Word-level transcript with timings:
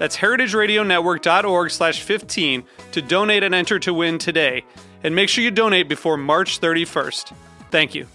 That's 0.00 0.16
heritageradionetwork.org 0.16 1.70
slash 1.70 2.00
15 2.00 2.64
to 2.92 3.02
donate 3.02 3.42
and 3.42 3.54
enter 3.54 3.78
to 3.80 3.92
win 3.92 4.16
today. 4.16 4.64
And 5.04 5.14
make 5.14 5.28
sure 5.28 5.44
you 5.44 5.50
donate 5.50 5.90
before 5.90 6.16
March 6.16 6.58
31st. 6.58 7.34
Thank 7.70 7.94
you. 7.94 8.06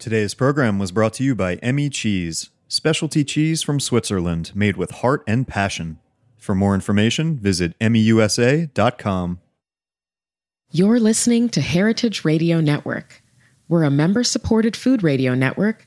Today's 0.00 0.34
program 0.34 0.80
was 0.80 0.90
brought 0.90 1.14
to 1.14 1.22
you 1.22 1.36
by 1.36 1.54
Emmi 1.58 1.92
Cheese, 1.92 2.50
specialty 2.66 3.22
cheese 3.22 3.62
from 3.62 3.78
Switzerland 3.78 4.50
made 4.52 4.76
with 4.76 4.90
heart 4.90 5.22
and 5.28 5.46
passion. 5.46 6.00
For 6.36 6.56
more 6.56 6.74
information, 6.74 7.38
visit 7.38 7.78
emmiusa.com. 7.78 9.38
You're 10.72 10.98
listening 10.98 11.48
to 11.50 11.60
Heritage 11.60 12.24
Radio 12.24 12.60
Network. 12.60 13.22
We're 13.68 13.84
a 13.84 13.90
member 13.90 14.24
supported 14.24 14.74
food 14.74 15.04
radio 15.04 15.36
network 15.36 15.86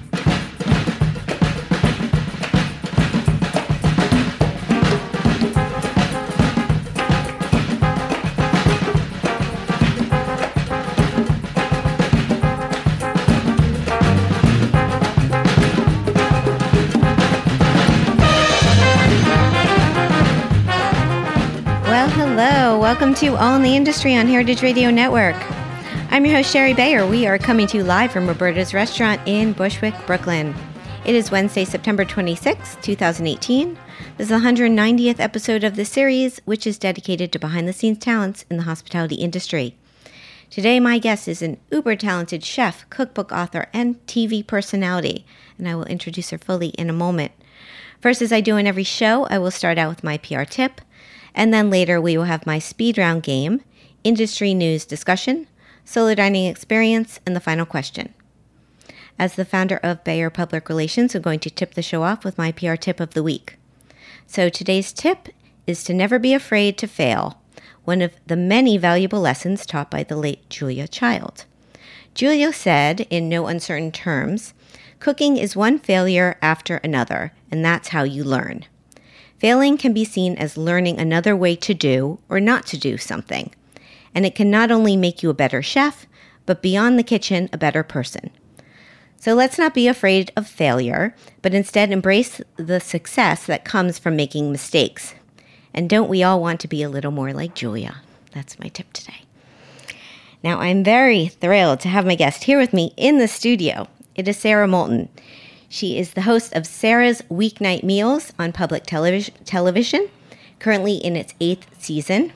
Welcome 22.91 23.13
to 23.15 23.37
All 23.37 23.55
in 23.55 23.61
the 23.61 23.77
Industry 23.77 24.17
on 24.17 24.27
Heritage 24.27 24.61
Radio 24.61 24.91
Network. 24.91 25.37
I'm 26.11 26.25
your 26.25 26.35
host, 26.35 26.51
Shari 26.51 26.73
Bayer. 26.73 27.07
We 27.07 27.25
are 27.25 27.37
coming 27.37 27.65
to 27.67 27.77
you 27.77 27.83
live 27.85 28.11
from 28.11 28.27
Roberta's 28.27 28.73
Restaurant 28.73 29.21
in 29.25 29.53
Bushwick, 29.53 29.95
Brooklyn. 30.05 30.53
It 31.05 31.15
is 31.15 31.31
Wednesday, 31.31 31.63
September 31.63 32.03
26, 32.03 32.75
2018. 32.81 33.77
This 34.17 34.25
is 34.25 34.27
the 34.27 34.45
190th 34.45 35.21
episode 35.21 35.63
of 35.63 35.77
the 35.77 35.85
series, 35.85 36.41
which 36.43 36.67
is 36.67 36.77
dedicated 36.77 37.31
to 37.31 37.39
behind 37.39 37.65
the 37.65 37.71
scenes 37.71 37.99
talents 37.99 38.43
in 38.49 38.57
the 38.57 38.63
hospitality 38.63 39.15
industry. 39.15 39.77
Today, 40.49 40.81
my 40.81 40.99
guest 40.99 41.29
is 41.29 41.41
an 41.41 41.61
uber 41.71 41.95
talented 41.95 42.43
chef, 42.43 42.85
cookbook 42.89 43.31
author, 43.31 43.67
and 43.71 44.05
TV 44.05 44.45
personality, 44.45 45.25
and 45.57 45.65
I 45.65 45.75
will 45.75 45.85
introduce 45.85 46.31
her 46.31 46.37
fully 46.37 46.71
in 46.71 46.89
a 46.89 46.93
moment. 46.93 47.31
First, 48.01 48.21
as 48.21 48.33
I 48.33 48.41
do 48.41 48.57
in 48.57 48.67
every 48.67 48.83
show, 48.83 49.27
I 49.27 49.37
will 49.37 49.49
start 49.49 49.77
out 49.77 49.87
with 49.87 50.03
my 50.03 50.17
PR 50.17 50.43
tip, 50.43 50.81
and 51.33 51.53
then 51.53 51.69
later 51.69 51.99
we 51.99 52.17
will 52.17 52.25
have 52.25 52.45
my 52.45 52.59
speed 52.59 52.97
round 52.97 53.23
game, 53.23 53.61
industry 54.03 54.53
news 54.53 54.85
discussion, 54.85 55.47
solo 55.85 56.15
dining 56.15 56.45
experience, 56.45 57.19
and 57.25 57.35
the 57.35 57.39
final 57.39 57.65
question. 57.65 58.13
As 59.19 59.35
the 59.35 59.45
founder 59.45 59.79
of 59.83 60.03
Bayer 60.03 60.29
Public 60.29 60.67
Relations, 60.67 61.13
I'm 61.13 61.21
going 61.21 61.39
to 61.41 61.49
tip 61.49 61.73
the 61.73 61.81
show 61.81 62.03
off 62.03 62.23
with 62.23 62.37
my 62.37 62.51
PR 62.51 62.75
tip 62.75 62.99
of 62.99 63.13
the 63.13 63.23
week. 63.23 63.57
So 64.25 64.49
today's 64.49 64.91
tip 64.91 65.29
is 65.67 65.83
to 65.83 65.93
never 65.93 66.17
be 66.17 66.33
afraid 66.33 66.77
to 66.79 66.87
fail, 66.87 67.39
one 67.83 68.01
of 68.01 68.13
the 68.25 68.35
many 68.35 68.77
valuable 68.77 69.19
lessons 69.19 69.65
taught 69.65 69.91
by 69.91 70.03
the 70.03 70.15
late 70.15 70.49
Julia 70.49 70.87
Child. 70.87 71.45
Julia 72.13 72.51
said, 72.51 73.01
in 73.09 73.29
no 73.29 73.47
uncertain 73.47 73.91
terms, 73.91 74.53
cooking 74.99 75.37
is 75.37 75.55
one 75.55 75.79
failure 75.79 76.37
after 76.41 76.77
another, 76.77 77.31
and 77.49 77.63
that's 77.63 77.89
how 77.89 78.03
you 78.03 78.23
learn. 78.23 78.65
Failing 79.41 79.75
can 79.75 79.91
be 79.91 80.05
seen 80.05 80.37
as 80.37 80.55
learning 80.55 80.99
another 80.99 81.35
way 81.35 81.55
to 81.55 81.73
do 81.73 82.19
or 82.29 82.39
not 82.39 82.67
to 82.67 82.77
do 82.77 82.95
something. 82.95 83.51
And 84.13 84.23
it 84.23 84.35
can 84.35 84.51
not 84.51 84.69
only 84.69 84.95
make 84.95 85.23
you 85.23 85.31
a 85.31 85.33
better 85.33 85.63
chef, 85.63 86.05
but 86.45 86.61
beyond 86.61 86.99
the 86.99 87.03
kitchen, 87.03 87.49
a 87.51 87.57
better 87.57 87.81
person. 87.81 88.29
So 89.17 89.33
let's 89.33 89.57
not 89.57 89.73
be 89.73 89.87
afraid 89.87 90.31
of 90.37 90.45
failure, 90.45 91.15
but 91.41 91.55
instead 91.55 91.91
embrace 91.91 92.39
the 92.57 92.79
success 92.79 93.47
that 93.47 93.65
comes 93.65 93.97
from 93.97 94.15
making 94.15 94.51
mistakes. 94.51 95.15
And 95.73 95.89
don't 95.89 96.07
we 96.07 96.21
all 96.21 96.39
want 96.39 96.59
to 96.59 96.67
be 96.67 96.83
a 96.83 96.89
little 96.89 97.09
more 97.09 97.33
like 97.33 97.55
Julia? 97.55 98.03
That's 98.33 98.59
my 98.59 98.67
tip 98.67 98.93
today. 98.93 99.23
Now, 100.43 100.59
I'm 100.59 100.83
very 100.83 101.29
thrilled 101.29 101.79
to 101.79 101.89
have 101.89 102.05
my 102.05 102.13
guest 102.13 102.43
here 102.43 102.59
with 102.59 102.73
me 102.73 102.93
in 102.95 103.17
the 103.17 103.27
studio. 103.27 103.87
It 104.13 104.27
is 104.27 104.37
Sara 104.37 104.67
Moulton. 104.67 105.09
She 105.73 105.97
is 105.97 106.11
the 106.11 106.23
host 106.23 106.53
of 106.53 106.67
Sara's 106.67 107.21
Weeknight 107.31 107.81
Meals 107.81 108.33
on 108.37 108.51
public 108.51 108.85
televis- 108.85 109.31
television, 109.45 110.09
currently 110.59 110.95
in 110.95 111.15
its 111.15 111.33
eighth 111.39 111.81
season. 111.81 112.33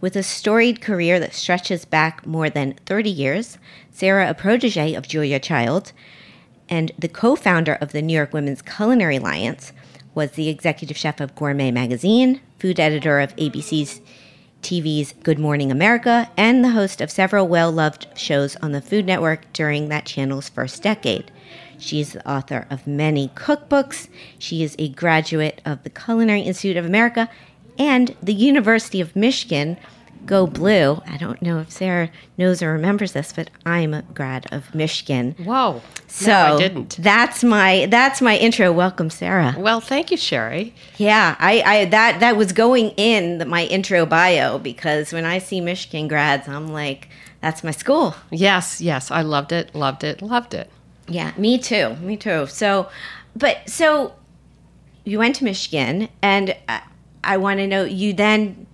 With 0.00 0.16
a 0.16 0.22
storied 0.22 0.80
career 0.80 1.20
that 1.20 1.34
stretches 1.34 1.84
back 1.84 2.26
more 2.26 2.48
than 2.48 2.76
30 2.86 3.10
years, 3.10 3.58
Sara, 3.92 4.30
a 4.30 4.32
protege 4.32 4.94
of 4.94 5.06
Julia 5.06 5.38
Child 5.38 5.92
and 6.70 6.90
the 6.98 7.06
co 7.06 7.36
founder 7.36 7.74
of 7.74 7.92
the 7.92 8.00
New 8.00 8.14
York 8.14 8.32
Women's 8.32 8.62
Culinary 8.62 9.16
Alliance, 9.16 9.74
was 10.14 10.30
the 10.30 10.48
executive 10.48 10.96
chef 10.96 11.20
of 11.20 11.34
Gourmet 11.34 11.70
Magazine, 11.70 12.40
food 12.58 12.80
editor 12.80 13.20
of 13.20 13.36
ABC's 13.36 14.00
TV's 14.62 15.12
Good 15.22 15.38
Morning 15.38 15.70
America, 15.70 16.30
and 16.34 16.64
the 16.64 16.70
host 16.70 17.02
of 17.02 17.10
several 17.10 17.46
well 17.46 17.70
loved 17.70 18.06
shows 18.16 18.56
on 18.62 18.72
the 18.72 18.80
Food 18.80 19.04
Network 19.04 19.52
during 19.52 19.90
that 19.90 20.06
channel's 20.06 20.48
first 20.48 20.82
decade. 20.82 21.30
She 21.80 22.00
is 22.00 22.12
the 22.12 22.30
author 22.30 22.66
of 22.70 22.86
many 22.86 23.28
cookbooks. 23.28 24.08
She 24.38 24.62
is 24.62 24.76
a 24.78 24.90
graduate 24.90 25.60
of 25.64 25.82
the 25.82 25.90
Culinary 25.90 26.42
Institute 26.42 26.76
of 26.76 26.84
America 26.84 27.28
and 27.78 28.14
the 28.22 28.34
University 28.34 29.00
of 29.00 29.16
Michigan. 29.16 29.78
Go 30.26 30.46
Blue. 30.46 31.00
I 31.06 31.16
don't 31.16 31.40
know 31.40 31.60
if 31.60 31.70
Sara 31.70 32.10
knows 32.36 32.62
or 32.62 32.72
remembers 32.72 33.12
this, 33.12 33.32
but 33.32 33.48
I'm 33.64 33.94
a 33.94 34.02
grad 34.02 34.46
of 34.52 34.74
Michigan. 34.74 35.34
Whoa. 35.42 35.80
So 36.08 36.30
no, 36.30 36.56
I 36.56 36.58
didn't. 36.58 36.98
That's 36.98 37.42
my 37.42 37.86
that's 37.90 38.20
my 38.20 38.36
intro. 38.36 38.70
Welcome, 38.70 39.08
Sara. 39.08 39.54
Well, 39.56 39.80
thank 39.80 40.10
you, 40.10 40.18
Shari. 40.18 40.74
Yeah, 40.98 41.36
I, 41.38 41.62
I 41.62 41.84
that 41.86 42.20
that 42.20 42.36
was 42.36 42.52
going 42.52 42.90
in 42.98 43.38
the, 43.38 43.46
my 43.46 43.64
intro 43.64 44.04
bio 44.04 44.58
because 44.58 45.10
when 45.12 45.24
I 45.24 45.38
see 45.38 45.62
Michigan 45.62 46.06
grads, 46.06 46.46
I'm 46.46 46.68
like, 46.68 47.08
that's 47.40 47.64
my 47.64 47.70
school. 47.70 48.14
Yes, 48.30 48.80
yes, 48.82 49.10
I 49.10 49.22
loved 49.22 49.52
it, 49.52 49.74
loved 49.74 50.04
it, 50.04 50.20
loved 50.20 50.52
it. 50.52 50.70
Yeah, 51.10 51.32
me 51.36 51.58
too. 51.58 51.96
Me 51.96 52.16
too. 52.16 52.46
So, 52.46 52.88
but 53.36 53.68
so 53.68 54.14
you 55.04 55.18
went 55.18 55.36
to 55.36 55.44
Michigan, 55.44 56.08
and 56.22 56.56
I, 56.68 56.82
I 57.24 57.36
want 57.36 57.58
to 57.58 57.66
know 57.66 57.84
you 57.84 58.12
then 58.12 58.66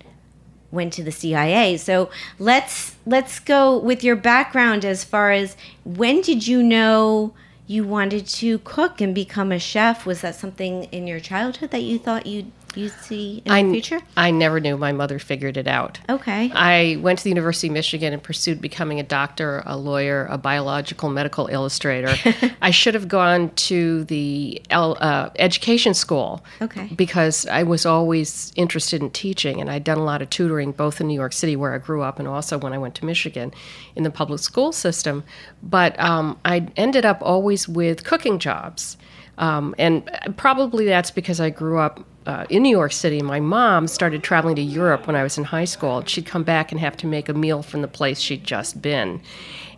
went 0.70 0.92
to 0.92 1.02
the 1.02 1.10
CIA. 1.10 1.78
So 1.78 2.10
let's 2.38 2.94
let's 3.06 3.40
go 3.40 3.78
with 3.78 4.04
your 4.04 4.16
background 4.16 4.84
as 4.84 5.02
far 5.02 5.32
as 5.32 5.56
when 5.84 6.20
did 6.20 6.46
you 6.46 6.62
know 6.62 7.32
you 7.66 7.84
wanted 7.84 8.26
to 8.26 8.58
cook 8.58 9.00
and 9.00 9.14
become 9.14 9.50
a 9.50 9.58
chef? 9.58 10.04
Was 10.04 10.20
that 10.20 10.34
something 10.34 10.84
in 10.84 11.06
your 11.06 11.20
childhood 11.20 11.70
that 11.70 11.82
you 11.82 11.98
thought 11.98 12.26
you'd 12.26 12.52
you 12.76 12.88
see 12.88 13.43
in 13.44 13.52
I, 13.52 13.62
the 13.62 13.73
future? 13.73 14.00
I 14.17 14.31
never 14.31 14.61
knew. 14.61 14.76
My 14.76 14.93
mother 14.93 15.19
figured 15.19 15.56
it 15.56 15.67
out. 15.67 15.99
Okay. 16.08 16.50
I 16.52 16.99
went 17.00 17.19
to 17.19 17.25
the 17.25 17.31
University 17.31 17.69
of 17.69 17.73
Michigan 17.73 18.12
and 18.12 18.23
pursued 18.23 18.61
becoming 18.61 19.00
a 19.00 19.02
doctor, 19.02 19.62
a 19.67 19.76
lawyer, 19.76 20.26
a 20.31 20.38
biological 20.38 21.08
medical 21.08 21.46
illustrator. 21.46 22.14
I 22.62 22.70
should 22.70 22.94
have 22.94 23.08
gone 23.08 23.50
to 23.50 24.05
the 24.05 24.62
uh, 24.70 25.31
education 25.38 25.94
school. 25.94 26.44
Okay. 26.61 26.88
Because 26.94 27.46
I 27.46 27.62
was 27.62 27.87
always 27.87 28.52
interested 28.56 29.02
in 29.02 29.11
teaching, 29.11 29.61
and 29.61 29.70
I'd 29.70 29.84
done 29.84 29.99
a 29.99 30.05
lot 30.05 30.23
of 30.23 30.31
tutoring 30.31 30.73
both 30.73 31.00
in 31.00 31.08
New 31.08 31.14
York 31.14 31.32
City, 31.32 31.56
where 31.56 31.75
I 31.75 31.78
grew 31.78 32.02
up, 32.02 32.19
and 32.19 32.28
also 32.28 32.58
when 32.58 32.73
I 32.73 32.78
went 32.78 32.94
to 32.96 33.05
Michigan 33.05 33.52
in 33.94 34.02
the 34.02 34.11
public 34.11 34.40
school 34.40 34.73
system. 34.73 35.25
But 35.62 35.99
um, 35.99 36.38
I 36.44 36.69
ended 36.76 37.05
up 37.05 37.19
always 37.23 37.69
with 37.69 38.05
cooking 38.05 38.38
jobs. 38.38 38.96
Um, 39.38 39.75
and 39.78 40.08
probably 40.37 40.87
that's 40.87 41.11
because 41.11 41.40
I 41.40 41.50
grew 41.50 41.78
up 41.78 42.05
uh, 42.26 42.44
in 42.50 42.62
New 42.62 42.70
York 42.70 42.93
City. 42.93 43.23
My 43.23 43.40
mom 43.40 43.87
started 43.87 44.23
traveling 44.23 44.56
to 44.56 44.62
Europe 44.62 45.06
when 45.06 45.17
I 45.17 45.23
was 45.23 45.38
in 45.38 45.44
high 45.44 45.64
school. 45.64 46.05
She'd 46.05 46.26
come 46.26 46.43
back 46.43 46.73
and 46.73 46.81
have 46.81 46.96
to 46.99 47.06
make 47.06 47.28
a 47.28 47.34
meal 47.34 47.62
from 47.62 47.82
the 47.82 47.88
place 47.88 48.20
she'd 48.20 48.44
just 48.44 48.82
been. 48.82 49.20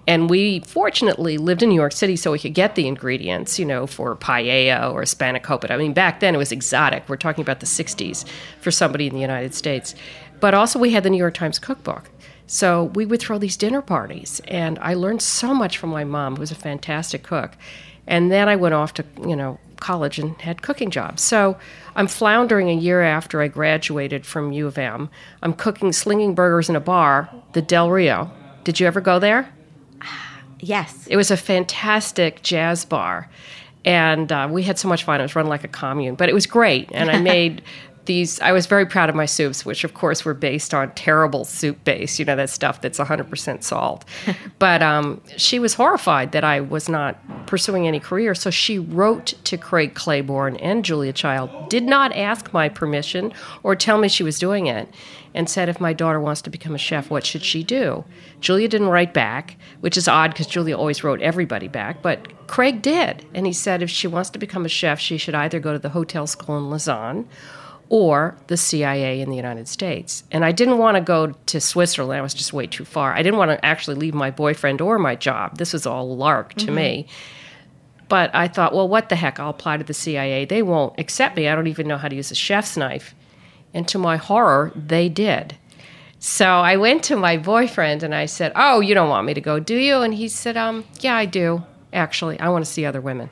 And 0.06 0.30
we 0.30 0.60
fortunately 0.60 1.36
lived 1.36 1.62
in 1.62 1.68
New 1.68 1.74
York 1.74 1.92
City 1.92 2.16
so 2.16 2.32
we 2.32 2.38
could 2.38 2.54
get 2.54 2.76
the 2.76 2.88
ingredients, 2.88 3.58
you 3.58 3.66
know, 3.66 3.86
for 3.86 4.16
paella 4.16 4.90
or 4.90 5.02
spanakopita. 5.02 5.70
I 5.70 5.76
mean, 5.76 5.92
back 5.92 6.20
then 6.20 6.34
it 6.34 6.38
was 6.38 6.50
exotic. 6.50 7.06
We're 7.08 7.16
talking 7.16 7.42
about 7.42 7.60
the 7.60 7.66
60s 7.66 8.24
for 8.60 8.70
somebody 8.70 9.06
in 9.06 9.12
the 9.12 9.20
United 9.20 9.54
States. 9.54 9.94
But 10.40 10.54
also 10.54 10.78
we 10.78 10.92
had 10.92 11.02
the 11.02 11.10
New 11.10 11.18
York 11.18 11.34
Times 11.34 11.58
cookbook. 11.58 12.10
So 12.46 12.84
we 12.94 13.04
would 13.04 13.20
throw 13.20 13.36
these 13.36 13.58
dinner 13.58 13.82
parties, 13.82 14.40
and 14.48 14.78
I 14.78 14.94
learned 14.94 15.20
so 15.20 15.52
much 15.52 15.76
from 15.76 15.90
my 15.90 16.04
mom, 16.04 16.36
who 16.36 16.40
was 16.40 16.50
a 16.50 16.54
fantastic 16.54 17.22
cook. 17.22 17.52
And 18.06 18.32
then 18.32 18.48
I 18.48 18.56
went 18.56 18.72
off 18.72 18.94
to, 18.94 19.04
you 19.20 19.36
know, 19.36 19.58
college 19.80 20.18
and 20.18 20.40
had 20.40 20.62
cooking 20.62 20.90
jobs. 20.90 21.22
So 21.22 21.56
I'm 21.96 22.06
floundering 22.06 22.68
a 22.68 22.74
year 22.74 23.02
after 23.02 23.40
I 23.40 23.48
graduated 23.48 24.26
from 24.26 24.52
U 24.52 24.66
of 24.66 24.78
M. 24.78 25.08
I'm 25.42 25.52
cooking 25.52 25.92
slinging 25.92 26.34
burgers 26.34 26.68
in 26.68 26.76
a 26.76 26.80
bar, 26.80 27.28
the 27.52 27.62
Del 27.62 27.90
Rio. 27.90 28.30
Did 28.64 28.80
you 28.80 28.86
ever 28.86 29.00
go 29.00 29.18
there? 29.18 29.52
Yes. 30.60 31.06
It 31.06 31.16
was 31.16 31.30
a 31.30 31.36
fantastic 31.36 32.42
jazz 32.42 32.84
bar. 32.84 33.30
And 33.84 34.32
uh, 34.32 34.48
we 34.50 34.64
had 34.64 34.76
so 34.76 34.88
much 34.88 35.04
fun. 35.04 35.20
It 35.20 35.22
was 35.22 35.36
run 35.36 35.46
like 35.46 35.62
a 35.62 35.68
commune, 35.68 36.16
but 36.16 36.28
it 36.28 36.34
was 36.34 36.46
great. 36.46 36.90
And 36.92 37.08
I 37.12 37.18
made 37.22 37.62
these 38.08 38.40
I 38.40 38.50
was 38.50 38.66
very 38.66 38.84
proud 38.84 39.08
of 39.08 39.14
my 39.14 39.26
soups, 39.26 39.64
which 39.64 39.84
of 39.84 39.94
course 39.94 40.24
were 40.24 40.34
based 40.34 40.74
on 40.74 40.90
terrible 40.94 41.44
soup 41.44 41.84
base, 41.84 42.18
you 42.18 42.24
know, 42.24 42.34
that 42.34 42.50
stuff 42.50 42.80
that's 42.80 42.98
100% 42.98 43.62
salt. 43.62 44.04
but 44.58 44.82
um, 44.82 45.20
she 45.36 45.60
was 45.60 45.74
horrified 45.74 46.32
that 46.32 46.42
I 46.42 46.60
was 46.60 46.88
not 46.88 47.16
pursuing 47.46 47.86
any 47.86 48.00
career, 48.00 48.34
so 48.34 48.50
she 48.50 48.80
wrote 48.80 49.34
to 49.44 49.56
Craig 49.56 49.94
Claiborne 49.94 50.56
and 50.56 50.84
Julia 50.84 51.12
Child, 51.12 51.68
did 51.68 51.84
not 51.84 52.12
ask 52.16 52.52
my 52.52 52.68
permission 52.68 53.32
or 53.62 53.76
tell 53.76 53.98
me 53.98 54.08
she 54.08 54.24
was 54.24 54.40
doing 54.40 54.66
it, 54.66 54.88
and 55.34 55.48
said, 55.48 55.68
if 55.68 55.78
my 55.78 55.92
daughter 55.92 56.20
wants 56.20 56.40
to 56.42 56.50
become 56.50 56.74
a 56.74 56.78
chef, 56.78 57.10
what 57.10 57.24
should 57.24 57.44
she 57.44 57.62
do? 57.62 58.04
Julia 58.40 58.66
didn't 58.66 58.88
write 58.88 59.12
back, 59.12 59.56
which 59.80 59.96
is 59.96 60.08
odd 60.08 60.30
because 60.30 60.46
Julia 60.46 60.76
always 60.76 61.04
wrote 61.04 61.20
everybody 61.20 61.68
back, 61.68 62.02
but 62.02 62.46
Craig 62.48 62.80
did. 62.80 63.26
And 63.34 63.46
he 63.46 63.52
said 63.52 63.82
if 63.82 63.90
she 63.90 64.06
wants 64.06 64.30
to 64.30 64.38
become 64.38 64.64
a 64.64 64.70
chef, 64.70 64.98
she 64.98 65.18
should 65.18 65.34
either 65.34 65.60
go 65.60 65.74
to 65.74 65.78
the 65.78 65.90
hotel 65.90 66.26
school 66.26 66.56
in 66.56 66.70
Lausanne 66.70 67.28
or 67.90 68.36
the 68.48 68.56
CIA 68.56 69.20
in 69.20 69.30
the 69.30 69.36
United 69.36 69.68
States. 69.68 70.24
And 70.30 70.44
I 70.44 70.52
didn't 70.52 70.78
want 70.78 70.96
to 70.96 71.00
go 71.00 71.28
to 71.46 71.60
Switzerland. 71.60 72.18
I 72.18 72.22
was 72.22 72.34
just 72.34 72.52
way 72.52 72.66
too 72.66 72.84
far. 72.84 73.14
I 73.14 73.22
didn't 73.22 73.38
want 73.38 73.50
to 73.50 73.64
actually 73.64 73.96
leave 73.96 74.14
my 74.14 74.30
boyfriend 74.30 74.80
or 74.80 74.98
my 74.98 75.14
job. 75.14 75.58
This 75.58 75.72
was 75.72 75.86
all 75.86 76.16
lark 76.16 76.54
to 76.54 76.66
mm-hmm. 76.66 76.74
me. 76.74 77.06
But 78.08 78.34
I 78.34 78.48
thought, 78.48 78.74
well, 78.74 78.88
what 78.88 79.08
the 79.08 79.16
heck? 79.16 79.38
I'll 79.38 79.50
apply 79.50 79.76
to 79.76 79.84
the 79.84 79.94
CIA. 79.94 80.44
They 80.44 80.62
won't 80.62 80.98
accept 80.98 81.36
me. 81.36 81.48
I 81.48 81.54
don't 81.54 81.66
even 81.66 81.86
know 81.86 81.98
how 81.98 82.08
to 82.08 82.16
use 82.16 82.30
a 82.30 82.34
chef's 82.34 82.76
knife. 82.76 83.14
And 83.74 83.86
to 83.88 83.98
my 83.98 84.16
horror, 84.16 84.72
they 84.74 85.08
did. 85.08 85.56
So 86.18 86.46
I 86.46 86.76
went 86.76 87.04
to 87.04 87.16
my 87.16 87.36
boyfriend 87.36 88.02
and 88.02 88.14
I 88.14 88.26
said, 88.26 88.52
Oh, 88.56 88.80
you 88.80 88.94
don't 88.94 89.10
want 89.10 89.26
me 89.26 89.34
to 89.34 89.40
go, 89.40 89.60
do 89.60 89.76
you? 89.76 89.98
And 89.98 90.14
he 90.14 90.28
said, 90.28 90.56
Um, 90.56 90.84
yeah, 91.00 91.16
I 91.16 91.26
do. 91.26 91.64
Actually, 91.92 92.40
I 92.40 92.48
want 92.48 92.64
to 92.64 92.70
see 92.70 92.84
other 92.84 93.00
women. 93.00 93.30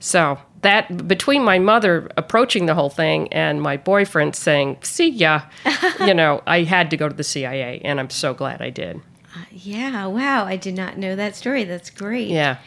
So 0.00 0.38
that 0.64 1.06
between 1.06 1.44
my 1.44 1.58
mother 1.58 2.10
approaching 2.16 2.66
the 2.66 2.74
whole 2.74 2.90
thing 2.90 3.32
and 3.32 3.62
my 3.62 3.76
boyfriend 3.76 4.34
saying, 4.34 4.78
"See 4.82 5.08
ya," 5.08 5.42
you 6.00 6.14
know, 6.14 6.42
I 6.46 6.62
had 6.62 6.90
to 6.90 6.96
go 6.96 7.08
to 7.08 7.14
the 7.14 7.22
CIA, 7.22 7.80
and 7.84 8.00
I'm 8.00 8.10
so 8.10 8.34
glad 8.34 8.60
I 8.60 8.70
did. 8.70 8.96
Uh, 9.36 9.44
yeah, 9.52 10.06
wow, 10.06 10.44
I 10.44 10.56
did 10.56 10.74
not 10.74 10.96
know 10.98 11.14
that 11.16 11.36
story. 11.36 11.64
That's 11.64 11.90
great. 11.90 12.28
Yeah. 12.28 12.58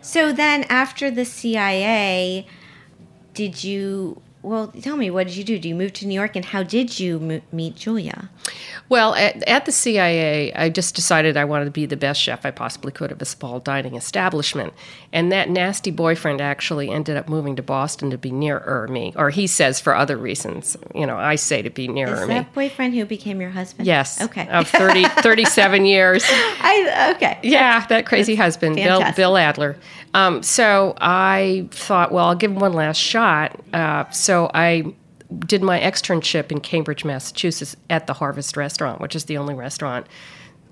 So 0.00 0.32
then, 0.32 0.64
after 0.64 1.10
the 1.10 1.24
CIA, 1.24 2.46
did 3.34 3.64
you? 3.64 4.22
Well, 4.42 4.68
tell 4.68 4.96
me, 4.96 5.10
what 5.10 5.26
did 5.26 5.36
you 5.36 5.42
do? 5.42 5.58
Do 5.58 5.68
you 5.68 5.74
move 5.74 5.92
to 5.94 6.06
New 6.06 6.14
York, 6.14 6.36
and 6.36 6.44
how 6.44 6.62
did 6.62 7.00
you 7.00 7.18
m- 7.18 7.42
meet 7.50 7.74
Julia? 7.74 8.30
Well, 8.88 9.14
at, 9.14 9.42
at, 9.48 9.66
the 9.66 9.72
CIA, 9.72 10.52
I 10.54 10.68
just 10.70 10.94
decided 10.94 11.36
I 11.36 11.44
wanted 11.44 11.66
to 11.66 11.70
be 11.72 11.86
the 11.86 11.96
best 11.96 12.20
chef 12.20 12.46
I 12.46 12.52
possibly 12.52 12.92
could 12.92 13.10
of 13.10 13.20
a 13.20 13.24
small 13.24 13.58
dining 13.58 13.96
establishment. 13.96 14.72
And 15.12 15.32
that 15.32 15.50
nasty 15.50 15.90
boyfriend 15.90 16.40
actually 16.40 16.88
ended 16.88 17.16
up 17.16 17.28
moving 17.28 17.56
to 17.56 17.62
Boston 17.62 18.10
to 18.10 18.18
be 18.18 18.30
nearer 18.30 18.86
me, 18.88 19.12
or 19.16 19.30
he 19.30 19.46
says 19.46 19.80
for 19.80 19.94
other 19.94 20.16
reasons. 20.16 20.76
You 20.94 21.06
know, 21.06 21.16
I 21.16 21.34
say 21.34 21.60
to 21.62 21.70
be 21.70 21.88
nearer 21.88 22.22
Is 22.22 22.28
me. 22.28 22.34
that 22.34 22.54
boyfriend 22.54 22.94
who 22.94 23.04
became 23.04 23.40
your 23.40 23.50
husband? 23.50 23.86
Yes. 23.86 24.22
Okay. 24.22 24.46
Of 24.48 24.68
30, 24.68 25.04
37 25.20 25.84
years. 25.84 26.24
I 26.28 27.14
okay. 27.16 27.40
Yeah, 27.42 27.84
that 27.88 28.06
crazy 28.06 28.36
That's 28.36 28.54
husband, 28.54 28.76
Bill, 28.76 29.02
Bill 29.16 29.36
Adler. 29.36 29.76
Um, 30.14 30.42
so 30.42 30.94
I 31.00 31.68
thought, 31.70 32.12
well, 32.12 32.26
I'll 32.26 32.34
give 32.34 32.50
him 32.50 32.58
one 32.58 32.72
last 32.72 32.98
shot. 32.98 33.60
Uh, 33.72 34.08
so 34.10 34.27
I 34.36 34.94
did 35.40 35.62
my 35.62 35.78
externship 35.78 36.50
in 36.50 36.60
Cambridge, 36.60 37.04
Massachusetts, 37.04 37.76
at 37.90 38.06
the 38.06 38.14
Harvest 38.14 38.56
Restaurant, 38.56 39.00
which 39.00 39.14
is 39.14 39.26
the 39.26 39.36
only 39.36 39.54
restaurant 39.54 40.06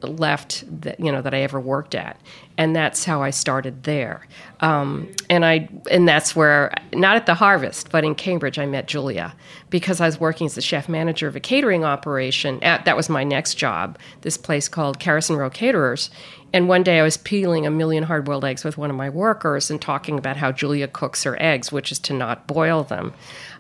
left 0.03 0.65
that 0.83 1.01
you 1.01 1.11
know 1.11 1.23
that 1.23 1.35
I 1.35 1.41
ever 1.41 1.61
worked 1.61 1.95
at, 1.95 2.21
and 2.59 2.77
that's 2.77 3.05
how 3.05 3.23
I 3.23 3.31
started 3.31 3.85
there. 3.85 4.27
Um, 4.61 5.11
and 5.31 5.45
I 5.45 5.69
and 5.91 6.09
that's 6.09 6.37
where 6.37 6.73
not 6.93 7.17
at 7.17 7.27
the 7.27 7.35
Harvest, 7.35 7.91
but 7.91 8.05
in 8.05 8.15
Cambridge, 8.15 8.59
I 8.59 8.67
met 8.67 8.89
Julia 8.89 9.35
because 9.71 10.01
I 10.01 10.07
was 10.07 10.21
working 10.21 10.47
as 10.47 10.55
the 10.55 10.61
chef 10.61 10.89
manager 10.89 11.29
of 11.29 11.37
a 11.37 11.41
catering 11.41 11.85
operation. 11.85 12.63
At, 12.63 12.85
that 12.85 12.97
was 12.97 13.09
my 13.09 13.25
next 13.25 13.55
job. 13.55 13.99
This 14.21 14.37
place 14.37 14.69
called 14.69 15.01
Carrison 15.01 15.37
Row 15.37 15.51
Caterers. 15.51 16.11
And 16.53 16.69
one 16.69 16.83
day 16.83 17.01
I 17.01 17.03
was 17.03 17.17
peeling 17.17 17.67
a 17.67 17.71
million 17.71 18.05
hard 18.05 18.25
boiled 18.25 18.45
eggs 18.45 18.65
with 18.65 18.79
one 18.79 18.89
of 18.89 18.97
my 18.97 19.11
workers 19.11 19.71
and 19.71 19.83
talking 19.83 20.17
about 20.17 20.37
how 20.37 20.53
Julia 20.53 20.89
cooks 20.89 21.25
her 21.25 21.37
eggs, 21.43 21.73
which 21.73 21.91
is 21.93 21.99
to 22.01 22.15
not 22.15 22.47
boil 22.47 22.85
them. 22.85 23.13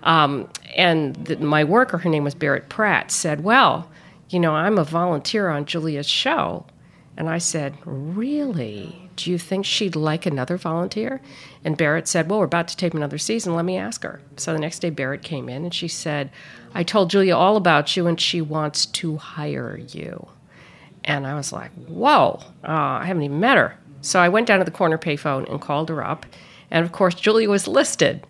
Um, 0.06 0.48
and 0.76 1.16
the, 1.16 1.36
my 1.38 1.64
worker, 1.64 1.98
her 1.98 2.08
name 2.08 2.24
was 2.24 2.34
Barrett 2.34 2.68
Pratt, 2.68 3.10
said, 3.10 3.42
Well, 3.42 3.90
you 4.30 4.40
know, 4.40 4.54
I'm 4.54 4.78
a 4.78 4.84
volunteer 4.84 5.48
on 5.48 5.66
Julia's 5.66 6.08
show. 6.08 6.64
And 7.16 7.28
I 7.28 7.38
said, 7.38 7.74
Really? 7.84 9.10
Do 9.16 9.30
you 9.30 9.38
think 9.38 9.64
she'd 9.64 9.96
like 9.96 10.24
another 10.24 10.56
volunteer? 10.56 11.20
And 11.64 11.76
Barrett 11.76 12.06
said, 12.06 12.30
Well, 12.30 12.38
we're 12.38 12.44
about 12.44 12.68
to 12.68 12.76
tape 12.76 12.94
another 12.94 13.18
season. 13.18 13.56
Let 13.56 13.64
me 13.64 13.76
ask 13.76 14.04
her. 14.04 14.20
So 14.36 14.52
the 14.52 14.60
next 14.60 14.78
day, 14.78 14.90
Barrett 14.90 15.22
came 15.22 15.48
in 15.48 15.64
and 15.64 15.74
she 15.74 15.88
said, 15.88 16.30
I 16.72 16.84
told 16.84 17.10
Julia 17.10 17.34
all 17.34 17.56
about 17.56 17.96
you 17.96 18.06
and 18.06 18.20
she 18.20 18.40
wants 18.40 18.86
to 18.86 19.16
hire 19.16 19.76
you. 19.76 20.28
And 21.02 21.26
I 21.26 21.34
was 21.34 21.52
like, 21.52 21.72
Whoa, 21.88 22.40
uh, 22.62 22.70
I 22.70 23.06
haven't 23.06 23.24
even 23.24 23.40
met 23.40 23.56
her. 23.56 23.76
So 24.02 24.20
I 24.20 24.28
went 24.28 24.46
down 24.46 24.60
to 24.60 24.64
the 24.64 24.70
corner 24.70 24.98
payphone 24.98 25.50
and 25.50 25.60
called 25.60 25.88
her 25.88 26.04
up. 26.04 26.26
And 26.70 26.84
of 26.84 26.92
course, 26.92 27.16
Julia 27.16 27.50
was 27.50 27.66
listed. 27.66 28.24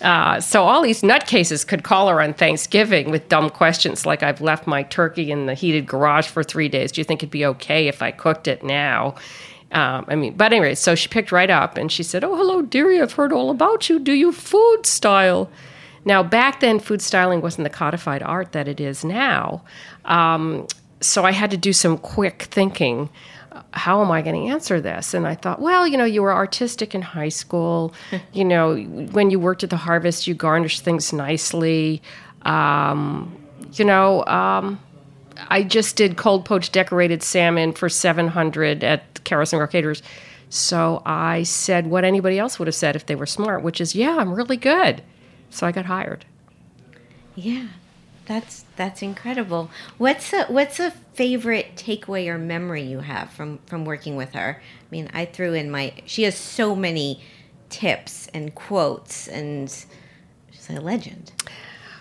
Uh, 0.00 0.40
so 0.40 0.62
all 0.62 0.82
these 0.82 1.02
nutcases 1.02 1.66
could 1.66 1.82
call 1.82 2.08
her 2.08 2.20
on 2.20 2.32
Thanksgiving 2.32 3.10
with 3.10 3.28
dumb 3.28 3.50
questions 3.50 4.06
like, 4.06 4.22
"I've 4.22 4.40
left 4.40 4.66
my 4.66 4.84
turkey 4.84 5.30
in 5.30 5.46
the 5.46 5.54
heated 5.54 5.86
garage 5.86 6.28
for 6.28 6.44
three 6.44 6.68
days. 6.68 6.92
Do 6.92 7.00
you 7.00 7.04
think 7.04 7.22
it'd 7.22 7.30
be 7.30 7.46
okay 7.46 7.88
if 7.88 8.02
I 8.02 8.10
cooked 8.10 8.46
it 8.46 8.62
now?" 8.62 9.16
Um, 9.72 10.06
I 10.08 10.14
mean, 10.14 10.34
but 10.34 10.52
anyway, 10.52 10.74
so 10.74 10.94
she 10.94 11.08
picked 11.08 11.30
right 11.30 11.50
up 11.50 11.76
and 11.76 11.90
she 11.92 12.02
said, 12.02 12.24
"Oh, 12.24 12.36
hello, 12.36 12.62
dearie. 12.62 13.00
I've 13.00 13.12
heard 13.12 13.32
all 13.32 13.50
about 13.50 13.88
you. 13.88 13.98
Do 13.98 14.12
you 14.12 14.32
food 14.32 14.86
style?" 14.86 15.50
Now, 16.04 16.22
back 16.22 16.60
then, 16.60 16.78
food 16.78 17.02
styling 17.02 17.42
wasn't 17.42 17.64
the 17.64 17.70
codified 17.70 18.22
art 18.22 18.52
that 18.52 18.66
it 18.66 18.80
is 18.80 19.04
now. 19.04 19.62
Um, 20.04 20.66
so 21.00 21.24
I 21.24 21.32
had 21.32 21.50
to 21.50 21.56
do 21.56 21.72
some 21.72 21.98
quick 21.98 22.44
thinking 22.50 23.10
how 23.72 24.02
am 24.02 24.10
I 24.10 24.22
going 24.22 24.46
to 24.46 24.52
answer 24.52 24.80
this? 24.80 25.14
And 25.14 25.26
I 25.26 25.34
thought, 25.34 25.60
well, 25.60 25.86
you 25.86 25.96
know, 25.96 26.04
you 26.04 26.22
were 26.22 26.32
artistic 26.32 26.94
in 26.94 27.02
high 27.02 27.28
school. 27.28 27.92
you 28.32 28.44
know, 28.44 28.76
when 28.76 29.30
you 29.30 29.38
worked 29.38 29.64
at 29.64 29.70
the 29.70 29.76
Harvest, 29.76 30.26
you 30.26 30.34
garnished 30.34 30.84
things 30.84 31.12
nicely. 31.12 32.02
Um, 32.42 33.36
you 33.74 33.84
know, 33.84 34.24
um, 34.26 34.80
I 35.48 35.62
just 35.62 35.96
did 35.96 36.16
cold 36.16 36.44
poached 36.44 36.72
decorated 36.72 37.22
salmon 37.22 37.72
for 37.72 37.88
700 37.88 38.82
at 38.82 39.20
Row 39.30 39.66
Caterers. 39.66 40.02
So 40.50 41.02
I 41.04 41.42
said 41.42 41.88
what 41.88 42.04
anybody 42.04 42.38
else 42.38 42.58
would 42.58 42.68
have 42.68 42.74
said 42.74 42.96
if 42.96 43.06
they 43.06 43.14
were 43.14 43.26
smart, 43.26 43.62
which 43.62 43.80
is, 43.80 43.94
yeah, 43.94 44.16
I'm 44.16 44.32
really 44.32 44.56
good. 44.56 45.02
So 45.50 45.66
I 45.66 45.72
got 45.72 45.86
hired. 45.86 46.24
Yeah, 47.34 47.68
that's 48.28 48.66
that's 48.76 49.00
incredible. 49.00 49.70
What's 49.96 50.32
a 50.34 50.44
what's 50.44 50.78
a 50.78 50.90
favorite 50.90 51.74
takeaway 51.76 52.28
or 52.28 52.38
memory 52.38 52.82
you 52.82 53.00
have 53.00 53.30
from 53.30 53.58
from 53.66 53.86
working 53.86 54.16
with 54.16 54.34
her? 54.34 54.60
I 54.60 54.86
mean, 54.90 55.10
I 55.14 55.24
threw 55.24 55.54
in 55.54 55.70
my 55.70 55.94
she 56.04 56.24
has 56.24 56.36
so 56.36 56.76
many 56.76 57.22
tips 57.70 58.28
and 58.34 58.54
quotes 58.54 59.26
and 59.28 59.70
she's 60.50 60.70
a 60.70 60.80
legend. 60.80 61.32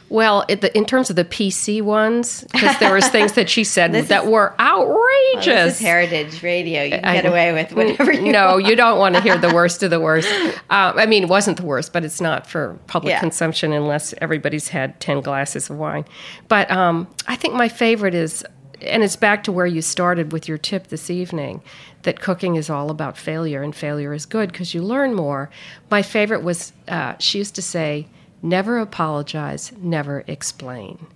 Well, 0.09 0.45
the, 0.47 0.75
in 0.75 0.85
terms 0.85 1.09
of 1.09 1.17
the 1.17 1.25
PC 1.25 1.81
ones, 1.81 2.45
because 2.53 2.77
there 2.79 2.93
was 2.93 3.07
things 3.09 3.33
that 3.33 3.49
she 3.49 3.63
said 3.63 3.91
that 4.07 4.23
is, 4.23 4.29
were 4.29 4.55
outrageous. 4.59 5.47
Well, 5.47 5.65
this 5.65 5.75
is 5.75 5.79
Heritage 5.79 6.43
Radio. 6.43 6.83
You 6.83 6.91
can 6.91 7.05
I, 7.05 7.13
get 7.13 7.25
away 7.25 7.51
with 7.51 7.73
whatever 7.73 8.13
you 8.13 8.31
No, 8.31 8.53
want. 8.53 8.65
you 8.65 8.75
don't 8.75 8.99
want 8.99 9.15
to 9.15 9.21
hear 9.21 9.37
the 9.37 9.53
worst 9.53 9.83
of 9.83 9.89
the 9.89 9.99
worst. 9.99 10.29
Um, 10.33 10.55
I 10.69 11.05
mean, 11.05 11.23
it 11.23 11.29
wasn't 11.29 11.57
the 11.57 11.65
worst, 11.65 11.91
but 11.91 12.05
it's 12.05 12.21
not 12.21 12.47
for 12.47 12.79
public 12.87 13.11
yeah. 13.11 13.19
consumption 13.19 13.73
unless 13.73 14.13
everybody's 14.19 14.69
had 14.69 14.99
10 15.01 15.21
glasses 15.21 15.69
of 15.69 15.77
wine. 15.77 16.05
But 16.47 16.71
um, 16.71 17.07
I 17.27 17.35
think 17.35 17.53
my 17.55 17.67
favorite 17.67 18.15
is, 18.15 18.45
and 18.81 19.03
it's 19.03 19.17
back 19.17 19.43
to 19.43 19.51
where 19.51 19.65
you 19.65 19.81
started 19.81 20.31
with 20.31 20.47
your 20.47 20.57
tip 20.57 20.87
this 20.87 21.09
evening, 21.09 21.61
that 22.03 22.21
cooking 22.21 22.55
is 22.55 22.69
all 22.69 22.89
about 22.89 23.17
failure 23.17 23.61
and 23.61 23.75
failure 23.75 24.13
is 24.13 24.25
good 24.25 24.53
because 24.53 24.73
you 24.73 24.81
learn 24.81 25.13
more. 25.13 25.49
My 25.91 26.01
favorite 26.01 26.43
was, 26.43 26.71
uh, 26.87 27.15
she 27.19 27.39
used 27.39 27.55
to 27.55 27.61
say, 27.61 28.07
never 28.41 28.79
apologize, 28.79 29.72
never 29.77 30.24
explain. 30.27 31.08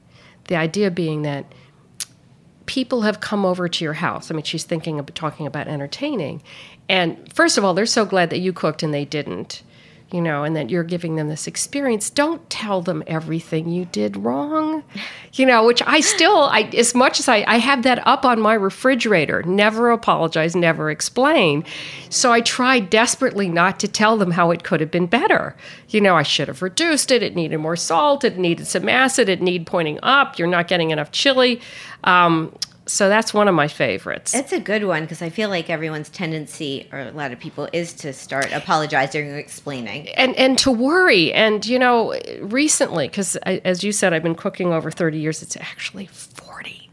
The 0.45 0.55
idea 0.55 0.91
being 0.91 1.21
that 1.23 1.45
people 2.65 3.01
have 3.01 3.19
come 3.19 3.45
over 3.45 3.67
to 3.67 3.83
your 3.83 3.93
house. 3.93 4.31
I 4.31 4.33
mean, 4.33 4.43
she's 4.43 4.63
thinking 4.63 4.99
of 4.99 5.13
talking 5.13 5.45
about 5.45 5.67
entertaining. 5.67 6.41
And 6.87 7.31
first 7.33 7.57
of 7.57 7.65
all, 7.65 7.73
they're 7.73 7.85
so 7.85 8.05
glad 8.05 8.29
that 8.29 8.39
you 8.39 8.53
cooked 8.53 8.83
and 8.83 8.93
they 8.93 9.05
didn't 9.05 9.63
you 10.11 10.21
know, 10.21 10.43
and 10.43 10.55
that 10.55 10.69
you're 10.69 10.83
giving 10.83 11.15
them 11.15 11.29
this 11.29 11.47
experience, 11.47 12.09
don't 12.09 12.47
tell 12.49 12.81
them 12.81 13.03
everything 13.07 13.69
you 13.69 13.85
did 13.85 14.17
wrong, 14.17 14.83
you 15.33 15.45
know, 15.45 15.65
which 15.65 15.81
I 15.85 16.01
still, 16.01 16.43
I, 16.43 16.63
as 16.77 16.93
much 16.93 17.19
as 17.19 17.27
I, 17.27 17.43
I 17.47 17.57
have 17.57 17.83
that 17.83 18.05
up 18.05 18.25
on 18.25 18.41
my 18.41 18.53
refrigerator, 18.53 19.41
never 19.43 19.91
apologize, 19.91 20.55
never 20.55 20.91
explain. 20.91 21.63
So 22.09 22.31
I 22.31 22.41
tried 22.41 22.89
desperately 22.89 23.47
not 23.47 23.79
to 23.79 23.87
tell 23.87 24.17
them 24.17 24.31
how 24.31 24.51
it 24.51 24.63
could 24.63 24.81
have 24.81 24.91
been 24.91 25.07
better. 25.07 25.55
You 25.89 26.01
know, 26.01 26.15
I 26.15 26.23
should 26.23 26.47
have 26.47 26.61
reduced 26.61 27.11
it, 27.11 27.23
it 27.23 27.35
needed 27.35 27.57
more 27.57 27.75
salt, 27.75 28.23
it 28.23 28.37
needed 28.37 28.67
some 28.67 28.89
acid, 28.89 29.29
it 29.29 29.41
needed 29.41 29.67
pointing 29.67 29.99
up, 30.03 30.37
you're 30.37 30.47
not 30.47 30.67
getting 30.67 30.91
enough 30.91 31.11
chili. 31.11 31.61
Um, 32.03 32.53
so 32.91 33.07
that's 33.07 33.33
one 33.33 33.47
of 33.47 33.55
my 33.55 33.69
favorites. 33.69 34.35
It's 34.35 34.51
a 34.51 34.59
good 34.59 34.83
one 34.83 35.03
because 35.03 35.21
I 35.21 35.29
feel 35.29 35.47
like 35.47 35.69
everyone's 35.69 36.09
tendency, 36.09 36.89
or 36.91 36.99
a 36.99 37.11
lot 37.11 37.31
of 37.31 37.39
people, 37.39 37.69
is 37.71 37.93
to 37.93 38.11
start 38.11 38.51
apologizing 38.51 39.31
or 39.31 39.37
explaining, 39.37 40.09
and 40.09 40.35
and 40.35 40.57
to 40.59 40.71
worry. 40.71 41.31
And 41.31 41.65
you 41.65 41.79
know, 41.79 42.13
recently, 42.41 43.07
because 43.07 43.37
as 43.37 43.81
you 43.81 43.93
said, 43.93 44.11
I've 44.11 44.23
been 44.23 44.35
cooking 44.35 44.73
over 44.73 44.91
thirty 44.91 45.19
years. 45.19 45.41
It's 45.41 45.55
actually 45.55 46.07
forty. 46.07 46.89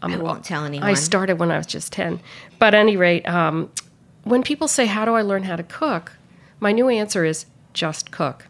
Um, 0.00 0.12
I 0.12 0.16
won't 0.18 0.44
tell 0.44 0.64
anyone. 0.64 0.88
I 0.88 0.94
started 0.94 1.40
when 1.40 1.50
I 1.50 1.58
was 1.58 1.66
just 1.66 1.92
ten. 1.92 2.20
But 2.60 2.74
at 2.74 2.80
any 2.80 2.96
rate, 2.96 3.28
um, 3.28 3.68
when 4.22 4.44
people 4.44 4.68
say, 4.68 4.86
"How 4.86 5.04
do 5.04 5.14
I 5.14 5.22
learn 5.22 5.42
how 5.42 5.56
to 5.56 5.64
cook?" 5.64 6.12
my 6.60 6.70
new 6.70 6.88
answer 6.88 7.24
is 7.24 7.46
just 7.72 8.12
cook, 8.12 8.46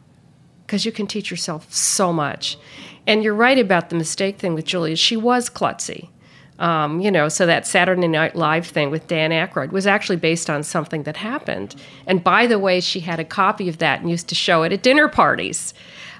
because 0.66 0.84
you 0.84 0.92
can 0.92 1.06
teach 1.06 1.30
yourself 1.30 1.72
so 1.72 2.12
much. 2.12 2.58
And 3.06 3.24
you're 3.24 3.34
right 3.34 3.58
about 3.58 3.88
the 3.88 3.96
mistake 3.96 4.38
thing 4.38 4.52
with 4.52 4.66
Julia. 4.66 4.96
She 4.96 5.16
was 5.16 5.48
klutzy 5.48 6.10
um, 6.58 7.00
you 7.00 7.10
know, 7.10 7.28
so 7.28 7.46
that 7.46 7.66
Saturday 7.66 8.08
Night 8.08 8.36
Live 8.36 8.66
thing 8.66 8.90
with 8.90 9.06
Dan 9.06 9.30
Aykroyd 9.30 9.72
was 9.72 9.86
actually 9.86 10.16
based 10.16 10.48
on 10.48 10.62
something 10.62 11.02
that 11.04 11.16
happened. 11.16 11.74
And 12.06 12.22
by 12.22 12.46
the 12.46 12.58
way, 12.58 12.80
she 12.80 13.00
had 13.00 13.18
a 13.18 13.24
copy 13.24 13.68
of 13.68 13.78
that 13.78 14.00
and 14.00 14.10
used 14.10 14.28
to 14.28 14.34
show 14.34 14.62
it 14.62 14.72
at 14.72 14.82
dinner 14.82 15.08
parties. 15.08 15.74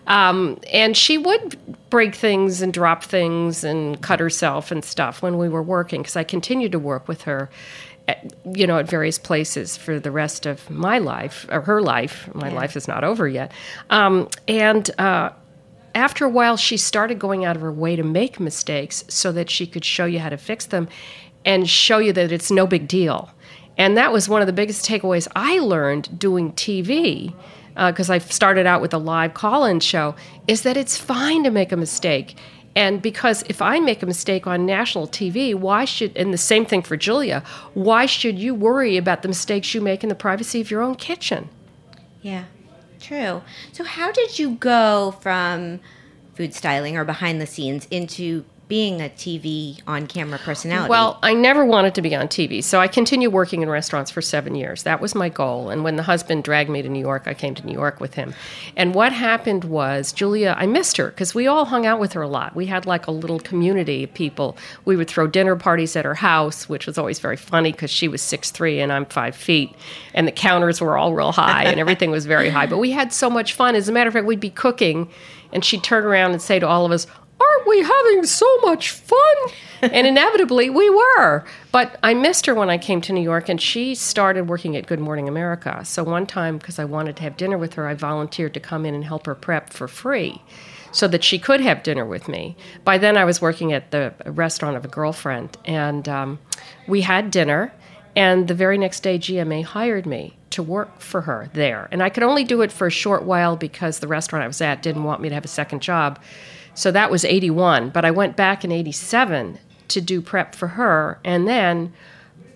Um, 0.07 0.59
and 0.73 0.97
she 0.97 1.17
would 1.17 1.57
break 1.91 2.15
things 2.15 2.61
and 2.61 2.73
drop 2.73 3.05
things 3.05 3.63
and 3.63 4.01
cut 4.03 4.19
herself 4.19 4.73
and 4.73 4.85
stuff 4.85 5.23
when 5.23 5.39
we 5.39 5.49
were 5.49 5.63
working 5.63 6.03
because 6.03 6.17
I 6.17 6.25
continued 6.25 6.73
to 6.73 6.79
work 6.79 7.07
with 7.07 7.23
her. 7.23 7.51
At, 8.09 8.35
you 8.45 8.67
know, 8.67 8.79
at 8.79 8.89
various 8.89 9.17
places 9.17 9.77
for 9.77 10.01
the 10.01 10.11
rest 10.11 10.45
of 10.45 10.69
my 10.69 10.99
life 10.99 11.47
or 11.53 11.61
her 11.61 11.81
life. 11.81 12.29
My 12.35 12.49
yeah. 12.49 12.55
life 12.55 12.77
is 12.77 12.89
not 12.89 13.05
over 13.05 13.29
yet. 13.29 13.53
Um, 13.91 14.29
and 14.49 14.91
uh, 14.99 15.31
after 15.95 16.25
a 16.25 16.29
while, 16.29 16.57
she 16.57 16.77
started 16.77 17.19
going 17.19 17.45
out 17.45 17.57
of 17.57 17.63
her 17.63 17.73
way 17.73 17.97
to 17.97 18.03
make 18.03 18.41
mistakes 18.41 19.05
so 19.09 19.33
that 19.33 19.51
she 19.51 19.67
could 19.67 19.85
show 19.85 20.05
you 20.05 20.19
how 20.19 20.29
to 20.29 20.37
fix 20.37 20.67
them 20.67 20.89
and 21.45 21.69
show 21.69 21.99
you 21.99 22.13
that 22.13 22.33
it's 22.33 22.51
no 22.51 22.67
big 22.67 22.89
deal. 22.89 23.31
And 23.77 23.97
that 23.97 24.13
was 24.13 24.29
one 24.29 24.43
of 24.43 24.47
the 24.47 24.53
biggest 24.53 24.87
takeaways 24.87 25.29
I 25.35 25.59
learned 25.59 26.19
doing 26.19 26.53
TV 26.53 27.35
because 27.75 28.11
uh, 28.11 28.15
I 28.15 28.19
started 28.19 28.67
out 28.67 28.83
with 28.83 28.93
a 28.93 28.99
live 28.99 29.35
call 29.35 29.65
in 29.65 29.81
show 29.81 30.15
is 30.47 30.63
that 30.63 30.77
it's 30.77 30.99
fine 30.99 31.43
to 31.45 31.51
make 31.51 31.73
a 31.73 31.77
mistake. 31.77 32.37
And 32.75 33.03
because 33.03 33.45
if 33.49 33.61
I 33.61 33.81
make 33.81 34.03
a 34.03 34.07
mistake 34.07 34.47
on 34.47 34.65
national 34.65 35.09
TV, 35.09 35.55
why 35.55 35.85
should, 35.85 36.17
and 36.17 36.33
the 36.33 36.39
same 36.39 36.65
thing 36.65 36.83
for 36.83 36.97
Julia, 36.97 37.43
why 37.75 38.07
should 38.07 38.39
you 38.39 38.55
worry 38.55 38.97
about 38.97 39.23
the 39.23 39.29
mistakes 39.29 39.75
you 39.75 39.81
make 39.81 40.03
in 40.03 40.09
the 40.09 40.15
privacy 40.15 40.61
of 40.61 40.71
your 40.71 40.81
own 40.81 40.95
kitchen? 40.95 41.49
Yeah. 42.23 42.45
True. 43.03 43.43
So, 43.73 43.83
how 43.85 44.13
did 44.13 44.39
you 44.39 44.53
go 44.53 45.17
from 45.21 45.81
food 46.35 46.55
styling 46.55 46.97
or 46.97 47.05
behind 47.05 47.41
the 47.41 47.47
scenes 47.47 47.87
into 47.91 48.45
being 48.73 49.03
a 49.03 49.11
TV 49.11 49.79
on 49.87 50.07
camera 50.07 50.39
personality? 50.39 50.89
Well, 50.89 51.19
I 51.23 51.35
never 51.35 51.63
wanted 51.63 51.95
to 51.97 52.01
be 52.01 52.15
on 52.15 52.27
TV, 52.27 52.65
so 52.65 52.81
I 52.81 52.89
continued 52.89 53.29
working 53.31 53.61
in 53.61 53.69
restaurants 53.69 54.11
for 54.11 54.23
seven 54.23 54.55
years. 54.55 54.85
That 54.85 54.99
was 54.99 55.15
my 55.15 55.29
goal. 55.29 55.69
And 55.69 55.85
when 55.85 55.97
the 55.97 56.05
husband 56.05 56.43
dragged 56.43 56.71
me 56.71 56.81
to 56.81 56.89
New 56.89 56.99
York, 56.99 57.25
I 57.27 57.35
came 57.35 57.55
to 57.57 57.67
New 57.67 57.75
York 57.75 58.01
with 58.01 58.15
him. 58.15 58.33
And 58.75 58.95
what 58.95 59.13
happened 59.13 59.65
was, 59.65 60.11
Julia, 60.11 60.55
I 60.57 60.65
missed 60.65 60.97
her 60.97 61.09
because 61.09 61.35
we 61.35 61.47
all 61.47 61.67
hung 61.67 61.85
out 61.85 62.01
with 62.01 62.15
her 62.15 62.23
a 62.23 62.29
lot. 62.29 62.57
We 62.57 62.65
had 62.65 62.87
like 62.87 63.07
a 63.07 63.11
little 63.11 63.41
community 63.41 64.05
of 64.05 64.15
people. 64.15 64.57
We 64.87 64.97
would 64.97 65.07
throw 65.07 65.27
dinner 65.27 65.55
parties 65.55 65.95
at 65.95 66.07
her 66.07 66.15
house, 66.15 66.67
which 66.67 66.87
was 66.87 66.97
always 66.97 67.19
very 67.19 67.37
funny 67.37 67.73
because 67.73 67.91
she 67.91 68.09
was 68.09 68.23
six 68.23 68.51
three 68.51 68.81
and 68.81 68.91
I'm 68.91 69.05
five 69.05 69.37
feet, 69.37 69.75
and 70.15 70.27
the 70.27 70.33
counters 70.33 70.81
were 70.81 70.97
all 70.97 71.13
real 71.13 71.33
high 71.33 71.65
and 71.65 71.79
everything 71.79 72.11
was 72.11 72.25
very 72.25 72.49
high. 72.49 72.67
But 72.67 72.79
we 72.79 72.93
had 72.93 73.13
so 73.13 73.29
much 73.29 73.53
fun. 73.53 73.75
As 73.75 73.91
a 73.91 73.93
matter 73.93 74.09
of 74.09 74.15
fact, 74.15 74.25
we'd 74.25 74.41
be 74.41 74.49
cooking 74.49 75.11
and 75.53 75.63
she'd 75.63 75.85
turn 75.85 76.05
around 76.05 76.33
and 76.33 76.41
say 76.41 76.59
to 76.59 76.67
all 76.67 76.87
of 76.87 76.93
us, 76.93 77.07
aren't 77.63 77.69
we 77.69 77.83
having 77.83 78.27
so 78.27 78.47
much 78.59 78.91
fun? 78.91 79.19
and 79.83 80.07
inevitably 80.07 80.71
we 80.71 80.89
were. 80.91 81.45
But 81.73 81.99
I 82.03 82.15
missed 82.15 82.47
her 82.47 82.55
when 82.55 82.71
I 82.71 82.79
came 82.79 83.01
to 83.03 83.13
New 83.13 83.23
York, 83.23 83.49
and 83.49 83.61
she 83.61 83.95
started 83.95 84.49
working 84.49 84.77
at 84.77 84.87
Good 84.87 85.01
Morning 85.01 85.29
America. 85.29 85.85
So 85.85 86.05
one 86.05 86.27
time, 86.27 86.59
because 86.59 86.79
I 86.79 86.85
wanted 86.85 87.17
to 87.17 87.23
have 87.25 87.37
dinner 87.37 87.59
with 87.59 87.75
her, 87.75 87.89
I 87.89 87.95
volunteered 87.95 88.55
to 88.55 88.61
come 88.61 88.87
in 88.87 88.95
and 88.95 89.05
help 89.05 89.27
her 89.27 89.35
prep 89.35 89.71
for 89.71 89.89
free 89.89 90.43
so 90.93 91.09
that 91.09 91.25
she 91.25 91.39
could 91.39 91.61
have 91.61 91.83
dinner 91.83 92.05
with 92.05 92.29
me. 92.29 92.57
By 92.85 92.99
then, 92.99 93.17
I 93.17 93.25
was 93.25 93.41
working 93.41 93.73
at 93.73 93.91
the 93.91 94.15
restaurant 94.27 94.77
of 94.77 94.85
a 94.85 94.89
girlfriend, 94.89 95.57
and 95.65 96.09
um, 96.09 96.39
we 96.87 97.01
had 97.01 97.31
dinner. 97.31 97.73
And 98.15 98.47
the 98.47 98.55
very 98.55 98.77
next 98.77 99.01
day, 99.01 99.19
GMA 99.19 99.65
hired 99.65 100.05
me 100.05 100.37
to 100.51 100.63
work 100.63 101.01
for 101.01 101.23
her 101.23 101.49
there. 101.55 101.89
And 101.91 102.03
I 102.03 102.11
could 102.11 102.23
only 102.23 102.45
do 102.45 102.61
it 102.61 102.71
for 102.71 102.87
a 102.87 102.91
short 102.91 103.25
while 103.25 103.57
because 103.57 104.01
the 104.01 104.07
restaurant 104.07 104.45
I 104.45 104.47
was 104.47 104.61
at 104.61 104.83
didn't 104.83 105.05
want 105.05 105.23
me 105.23 105.31
to 105.31 105.35
have 105.35 105.47
a 105.47 105.49
second 105.49 105.81
job. 105.81 106.19
So 106.75 106.91
that 106.91 107.11
was 107.11 107.25
81. 107.25 107.91
But 107.91 108.05
I 108.05 108.11
went 108.11 108.37
back 108.37 108.65
in 108.65 108.73
87 108.73 109.59
to 109.89 110.01
do 110.01 110.21
prep 110.21 110.55
for 110.55 110.69
her 110.69 111.19
and 111.25 111.47
then 111.47 111.93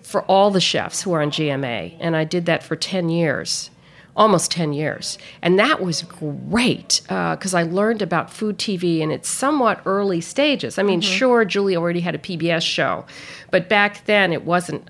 for 0.01 0.23
all 0.23 0.51
the 0.51 0.61
chefs 0.61 1.01
who 1.01 1.13
are 1.13 1.21
on 1.21 1.31
GMA. 1.31 1.97
And 1.99 2.15
I 2.15 2.23
did 2.23 2.45
that 2.45 2.63
for 2.63 2.75
10 2.75 3.09
years, 3.09 3.69
almost 4.15 4.51
10 4.51 4.71
years. 4.73 5.17
And 5.41 5.59
that 5.59 5.81
was 5.81 6.01
great 6.01 7.01
because 7.07 7.53
uh, 7.53 7.57
I 7.57 7.63
learned 7.63 8.01
about 8.01 8.31
food 8.31 8.57
TV 8.57 8.99
in 8.99 9.11
its 9.11 9.27
somewhat 9.27 9.81
early 9.85 10.21
stages. 10.21 10.79
I 10.79 10.83
mean, 10.83 11.01
mm-hmm. 11.01 11.11
sure, 11.11 11.45
Julie 11.45 11.75
already 11.75 11.99
had 11.99 12.15
a 12.15 12.19
PBS 12.19 12.61
show, 12.61 13.05
but 13.51 13.67
back 13.67 14.05
then 14.05 14.31
it 14.31 14.45
wasn't 14.45 14.89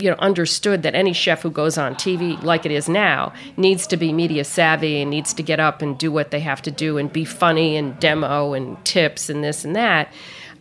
you 0.00 0.10
know 0.10 0.16
understood 0.18 0.82
that 0.82 0.94
any 0.94 1.12
chef 1.12 1.42
who 1.42 1.50
goes 1.50 1.78
on 1.78 1.94
TV 1.94 2.40
like 2.42 2.64
it 2.64 2.72
is 2.72 2.88
now 2.88 3.32
needs 3.56 3.86
to 3.86 3.96
be 3.96 4.12
media 4.12 4.44
savvy 4.44 5.00
and 5.00 5.10
needs 5.10 5.32
to 5.34 5.42
get 5.42 5.60
up 5.60 5.82
and 5.82 5.98
do 5.98 6.10
what 6.10 6.30
they 6.30 6.40
have 6.40 6.62
to 6.62 6.70
do 6.70 6.98
and 6.98 7.12
be 7.12 7.24
funny 7.24 7.76
and 7.76 7.98
demo 8.00 8.52
and 8.52 8.82
tips 8.84 9.28
and 9.28 9.42
this 9.42 9.64
and 9.64 9.74
that. 9.76 10.12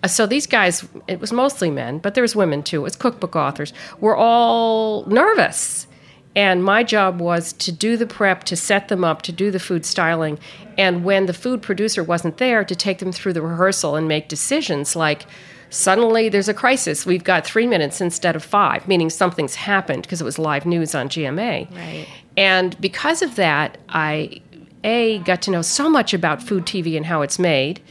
Uh, 0.04 0.08
so 0.08 0.26
these 0.26 0.46
guys, 0.46 0.88
it 1.08 1.20
was 1.20 1.32
mostly 1.32 1.72
men, 1.72 2.00
but 2.00 2.14
there 2.14 2.22
was 2.22 2.36
women 2.36 2.62
too. 2.64 2.82
It 2.82 2.84
was 2.84 2.96
cookbook 2.96 3.36
authors. 3.36 3.74
Were 4.00 4.16
all 4.16 5.06
nervous. 5.06 5.88
And 6.36 6.64
my 6.64 6.84
job 6.84 7.20
was 7.20 7.52
to 7.54 7.72
do 7.72 7.98
the 7.98 8.06
prep, 8.06 8.44
to 8.44 8.56
set 8.56 8.90
them 8.90 9.04
up, 9.04 9.24
to 9.24 9.32
do 9.32 9.50
the 9.50 9.60
food 9.60 9.86
styling. 9.88 10.38
And 10.78 11.04
when 11.04 11.26
the 11.26 11.34
food 11.34 11.64
producer 11.64 12.04
wasn't 12.04 12.38
there, 12.38 12.64
to 12.64 12.76
take 12.76 13.00
them 13.00 13.12
through 13.12 13.34
the 13.34 13.42
rehearsal 13.42 13.96
and 13.96 14.08
make 14.08 14.28
decisions 14.28 14.96
like, 14.96 15.26
Suddenly, 15.70 16.30
there's 16.30 16.48
a 16.48 16.54
crisis. 16.54 17.06
We've 17.06 17.24
got 17.24 17.46
three 17.46 17.68
minutes 17.68 18.00
instead 18.00 18.36
of 18.36 18.44
five, 18.44 18.88
meaning 18.88 19.10
something's 19.10 19.56
happened 19.56 20.04
because 20.04 20.22
it 20.22 20.24
was 20.24 20.40
live 20.40 20.66
news 20.66 20.96
on 20.96 21.10
GMA. 21.10 21.76
Right. 21.76 22.08
And 22.38 22.80
because 22.80 23.22
of 23.22 23.36
that, 23.36 23.78
I 23.90 24.42
a 24.84 25.20
got 25.20 25.42
to 25.44 25.52
know 25.52 25.62
so 25.62 25.90
much 25.90 26.14
about 26.14 26.42
food 26.42 26.66
TV 26.66 26.96
and 26.96 27.06
how 27.06 27.22
it's 27.22 27.40
made, 27.40 27.82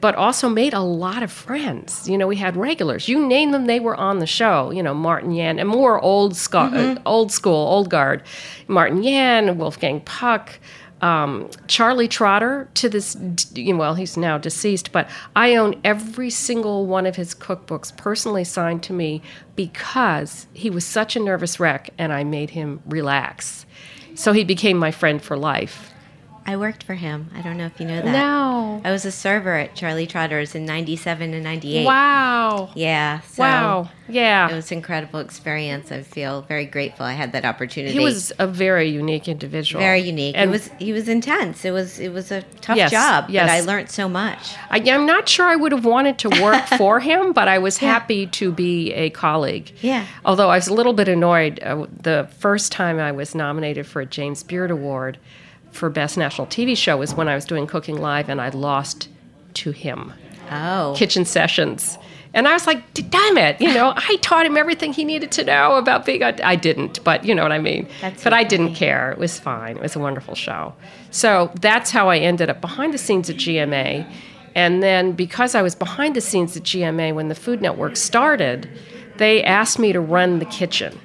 but 0.00 0.14
also 0.14 0.48
made 0.48 0.74
a 0.74 0.80
lot 0.80 1.22
of 1.22 1.32
friends. 1.32 2.08
You 2.08 2.16
know, 2.18 2.26
we 2.26 2.36
had 2.36 2.56
regulars. 2.56 3.08
You 3.08 3.26
name 3.26 3.50
them, 3.50 3.66
they 3.66 3.80
were 3.80 3.96
on 3.96 4.18
the 4.18 4.26
show. 4.26 4.70
You 4.70 4.82
know, 4.82 4.94
Martin 4.94 5.32
Yan 5.32 5.58
and 5.58 5.68
more 5.68 6.00
old, 6.00 6.36
sco- 6.36 6.68
mm-hmm. 6.68 6.98
uh, 6.98 7.00
old 7.06 7.32
school, 7.32 7.54
old 7.54 7.90
guard. 7.90 8.22
Martin 8.68 9.02
Yan, 9.02 9.58
Wolfgang 9.58 10.00
Puck 10.02 10.60
um, 11.02 11.50
Charlie 11.66 12.08
Trotter 12.08 12.68
to 12.74 12.88
this, 12.88 13.16
well, 13.54 13.94
he's 13.94 14.16
now 14.16 14.38
deceased, 14.38 14.92
but 14.92 15.08
I 15.34 15.56
own 15.56 15.80
every 15.84 16.30
single 16.30 16.86
one 16.86 17.04
of 17.06 17.16
his 17.16 17.34
cookbooks 17.34 17.94
personally 17.96 18.44
signed 18.44 18.82
to 18.84 18.92
me 18.92 19.20
because 19.56 20.46
he 20.54 20.70
was 20.70 20.86
such 20.86 21.16
a 21.16 21.20
nervous 21.20 21.60
wreck 21.60 21.90
and 21.98 22.12
I 22.12 22.24
made 22.24 22.50
him 22.50 22.80
relax. 22.86 23.66
So 24.14 24.32
he 24.32 24.44
became 24.44 24.78
my 24.78 24.90
friend 24.90 25.22
for 25.22 25.36
life. 25.36 25.92
I 26.48 26.56
worked 26.56 26.84
for 26.84 26.94
him. 26.94 27.28
I 27.34 27.42
don't 27.42 27.56
know 27.56 27.66
if 27.66 27.80
you 27.80 27.86
know 27.86 28.00
that. 28.00 28.12
No. 28.12 28.80
I 28.84 28.92
was 28.92 29.04
a 29.04 29.10
server 29.10 29.54
at 29.54 29.74
Charlie 29.74 30.06
Trotter's 30.06 30.54
in 30.54 30.64
97 30.64 31.34
and 31.34 31.42
98. 31.42 31.84
Wow. 31.84 32.70
Yeah. 32.76 33.20
So 33.22 33.42
wow. 33.42 33.90
Yeah. 34.08 34.48
It 34.48 34.54
was 34.54 34.70
an 34.70 34.78
incredible 34.78 35.18
experience. 35.18 35.90
I 35.90 36.02
feel 36.02 36.42
very 36.42 36.64
grateful 36.64 37.04
I 37.04 37.14
had 37.14 37.32
that 37.32 37.44
opportunity. 37.44 37.92
He 37.94 37.98
was 37.98 38.32
a 38.38 38.46
very 38.46 38.88
unique 38.88 39.26
individual. 39.26 39.80
Very 39.82 40.02
unique. 40.02 40.36
And 40.36 40.50
it 40.50 40.52
was 40.52 40.70
he 40.78 40.92
was 40.92 41.08
intense. 41.08 41.64
It 41.64 41.72
was 41.72 41.98
it 41.98 42.12
was 42.12 42.30
a 42.30 42.42
tough 42.60 42.76
yes, 42.76 42.92
job, 42.92 43.28
yes. 43.28 43.48
but 43.48 43.50
I 43.50 43.60
learned 43.62 43.90
so 43.90 44.08
much. 44.08 44.54
I, 44.70 44.78
am 44.78 45.04
not 45.04 45.28
sure 45.28 45.46
I 45.46 45.56
would 45.56 45.72
have 45.72 45.84
wanted 45.84 46.16
to 46.18 46.28
work 46.40 46.64
for 46.78 47.00
him, 47.00 47.32
but 47.32 47.48
I 47.48 47.58
was 47.58 47.82
yeah. 47.82 47.92
happy 47.92 48.28
to 48.28 48.52
be 48.52 48.92
a 48.92 49.10
colleague. 49.10 49.72
Yeah. 49.80 50.06
Although 50.24 50.50
I 50.50 50.56
was 50.58 50.68
a 50.68 50.74
little 50.74 50.92
bit 50.92 51.08
annoyed 51.08 51.58
uh, 51.60 51.86
the 51.90 52.28
first 52.38 52.70
time 52.70 53.00
I 53.00 53.10
was 53.10 53.34
nominated 53.34 53.88
for 53.88 54.00
a 54.00 54.06
James 54.06 54.44
Beard 54.44 54.70
Award 54.70 55.18
for 55.76 55.90
Best 55.90 56.16
National 56.16 56.46
TV 56.46 56.76
Show 56.76 56.96
was 56.96 57.14
when 57.14 57.28
I 57.28 57.34
was 57.34 57.44
doing 57.44 57.66
Cooking 57.66 57.98
Live 57.98 58.28
and 58.28 58.40
I 58.40 58.48
lost 58.48 59.08
to 59.54 59.70
him. 59.70 60.12
Oh. 60.50 60.94
Kitchen 60.96 61.24
Sessions. 61.24 61.98
And 62.34 62.46
I 62.46 62.52
was 62.52 62.66
like, 62.66 62.92
damn 62.92 63.38
it, 63.38 63.60
you 63.60 63.72
know, 63.72 63.94
I 63.96 64.16
taught 64.20 64.44
him 64.44 64.56
everything 64.58 64.92
he 64.92 65.04
needed 65.04 65.32
to 65.32 65.44
know 65.44 65.76
about 65.76 66.04
being 66.04 66.22
a, 66.22 66.36
I 66.44 66.54
didn't, 66.54 67.02
but 67.02 67.24
you 67.24 67.34
know 67.34 67.42
what 67.42 67.52
I 67.52 67.58
mean. 67.58 67.88
That's 68.02 68.24
but. 68.24 68.32
I 68.34 68.44
didn't 68.44 68.74
care. 68.74 69.10
It 69.12 69.18
was 69.18 69.38
fine. 69.38 69.76
It 69.76 69.82
was 69.82 69.96
a 69.96 69.98
wonderful 69.98 70.34
show. 70.34 70.74
So 71.10 71.50
that's 71.60 71.90
how 71.90 72.10
I 72.10 72.18
ended 72.18 72.50
up 72.50 72.60
behind 72.60 72.92
the 72.92 72.98
scenes 72.98 73.30
at 73.30 73.36
GMA. 73.36 74.06
And 74.54 74.82
then 74.82 75.12
because 75.12 75.54
I 75.54 75.62
was 75.62 75.74
behind 75.74 76.14
the 76.14 76.20
scenes 76.20 76.56
at 76.56 76.64
GMA 76.64 77.14
when 77.14 77.28
the 77.28 77.34
Food 77.34 77.62
Network 77.62 77.96
started, 77.96 78.68
they 79.16 79.42
asked 79.42 79.78
me 79.78 79.92
to 79.92 80.00
run 80.00 80.38
the 80.38 80.44
kitchen 80.44 80.98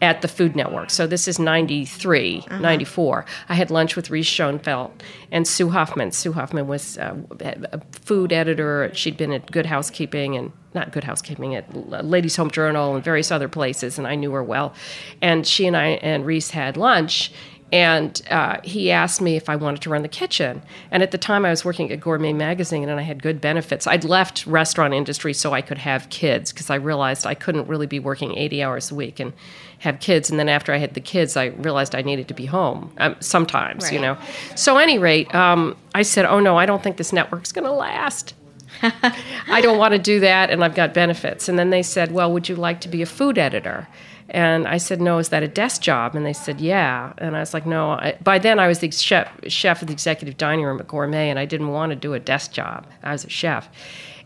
at 0.00 0.22
the 0.22 0.28
Food 0.28 0.54
Network. 0.54 0.90
So 0.90 1.06
this 1.06 1.26
is 1.26 1.38
93, 1.38 2.44
uh-huh. 2.46 2.58
94. 2.58 3.26
I 3.48 3.54
had 3.54 3.70
lunch 3.70 3.96
with 3.96 4.10
Reese 4.10 4.28
Schonfeld 4.28 4.92
and 5.32 5.46
Sue 5.46 5.70
Hoffman. 5.70 6.12
Sue 6.12 6.32
Hoffman 6.32 6.68
was 6.68 6.98
uh, 6.98 7.16
a 7.40 7.80
food 7.92 8.32
editor. 8.32 8.90
She'd 8.94 9.16
been 9.16 9.32
at 9.32 9.50
Good 9.50 9.66
Housekeeping 9.66 10.36
and 10.36 10.52
not 10.74 10.92
Good 10.92 11.04
Housekeeping 11.04 11.54
at 11.54 12.04
Ladies 12.04 12.36
Home 12.36 12.50
Journal 12.50 12.94
and 12.94 13.02
various 13.02 13.32
other 13.32 13.48
places, 13.48 13.98
and 13.98 14.06
I 14.06 14.14
knew 14.14 14.30
her 14.32 14.44
well. 14.44 14.74
And 15.20 15.46
she 15.46 15.66
and 15.66 15.76
I 15.76 15.86
and 16.02 16.24
Reese 16.24 16.50
had 16.50 16.76
lunch, 16.76 17.32
and 17.70 18.22
uh, 18.30 18.60
he 18.64 18.90
asked 18.90 19.20
me 19.20 19.36
if 19.36 19.50
I 19.50 19.56
wanted 19.56 19.82
to 19.82 19.90
run 19.90 20.02
the 20.02 20.08
kitchen. 20.08 20.62
And 20.90 21.02
at 21.02 21.10
the 21.10 21.18
time, 21.18 21.44
I 21.44 21.50
was 21.50 21.64
working 21.64 21.92
at 21.92 22.00
Gourmet 22.00 22.32
Magazine, 22.32 22.88
and 22.88 22.98
I 22.98 23.02
had 23.02 23.22
good 23.22 23.40
benefits. 23.40 23.86
I'd 23.86 24.04
left 24.04 24.46
restaurant 24.46 24.94
industry 24.94 25.34
so 25.34 25.52
I 25.52 25.60
could 25.60 25.78
have 25.78 26.08
kids 26.08 26.52
because 26.52 26.70
I 26.70 26.76
realized 26.76 27.26
I 27.26 27.34
couldn't 27.34 27.68
really 27.68 27.86
be 27.86 27.98
working 27.98 28.36
80 28.36 28.62
hours 28.62 28.90
a 28.90 28.94
week 28.94 29.20
and 29.20 29.34
have 29.80 30.00
kids. 30.00 30.30
And 30.30 30.38
then 30.38 30.48
after 30.48 30.72
I 30.72 30.78
had 30.78 30.94
the 30.94 31.00
kids, 31.00 31.36
I 31.36 31.46
realized 31.46 31.94
I 31.94 32.02
needed 32.02 32.28
to 32.28 32.34
be 32.34 32.46
home 32.46 32.90
um, 32.98 33.16
sometimes, 33.20 33.84
right. 33.84 33.92
you 33.92 34.00
know. 34.00 34.16
So, 34.56 34.78
any 34.78 34.98
rate, 34.98 35.32
um, 35.34 35.76
I 35.94 36.02
said, 36.02 36.24
"Oh 36.24 36.40
no, 36.40 36.56
I 36.56 36.64
don't 36.64 36.82
think 36.82 36.96
this 36.96 37.12
network's 37.12 37.52
going 37.52 37.66
to 37.66 37.72
last." 37.72 38.34
I 38.82 39.60
don't 39.60 39.78
want 39.78 39.92
to 39.92 39.98
do 39.98 40.20
that, 40.20 40.50
and 40.50 40.62
I've 40.62 40.74
got 40.74 40.94
benefits. 40.94 41.48
And 41.48 41.58
then 41.58 41.70
they 41.70 41.82
said, 41.82 42.12
Well, 42.12 42.32
would 42.32 42.48
you 42.48 42.54
like 42.54 42.80
to 42.82 42.88
be 42.88 43.02
a 43.02 43.06
food 43.06 43.38
editor? 43.38 43.88
And 44.30 44.68
I 44.68 44.76
said, 44.76 45.00
No, 45.00 45.18
is 45.18 45.30
that 45.30 45.42
a 45.42 45.48
desk 45.48 45.80
job? 45.80 46.14
And 46.14 46.26
they 46.26 46.32
said, 46.32 46.60
Yeah. 46.60 47.12
And 47.18 47.36
I 47.36 47.40
was 47.40 47.54
like, 47.54 47.66
No. 47.66 47.92
I, 47.92 48.16
by 48.22 48.38
then, 48.38 48.58
I 48.58 48.68
was 48.68 48.80
the 48.80 48.90
chef, 48.90 49.30
chef 49.48 49.80
of 49.82 49.88
the 49.88 49.92
executive 49.92 50.36
dining 50.36 50.64
room 50.64 50.78
at 50.80 50.88
Gourmet, 50.88 51.30
and 51.30 51.38
I 51.38 51.46
didn't 51.46 51.68
want 51.68 51.90
to 51.90 51.96
do 51.96 52.14
a 52.14 52.20
desk 52.20 52.52
job. 52.52 52.86
I 53.02 53.12
was 53.12 53.24
a 53.24 53.30
chef. 53.30 53.68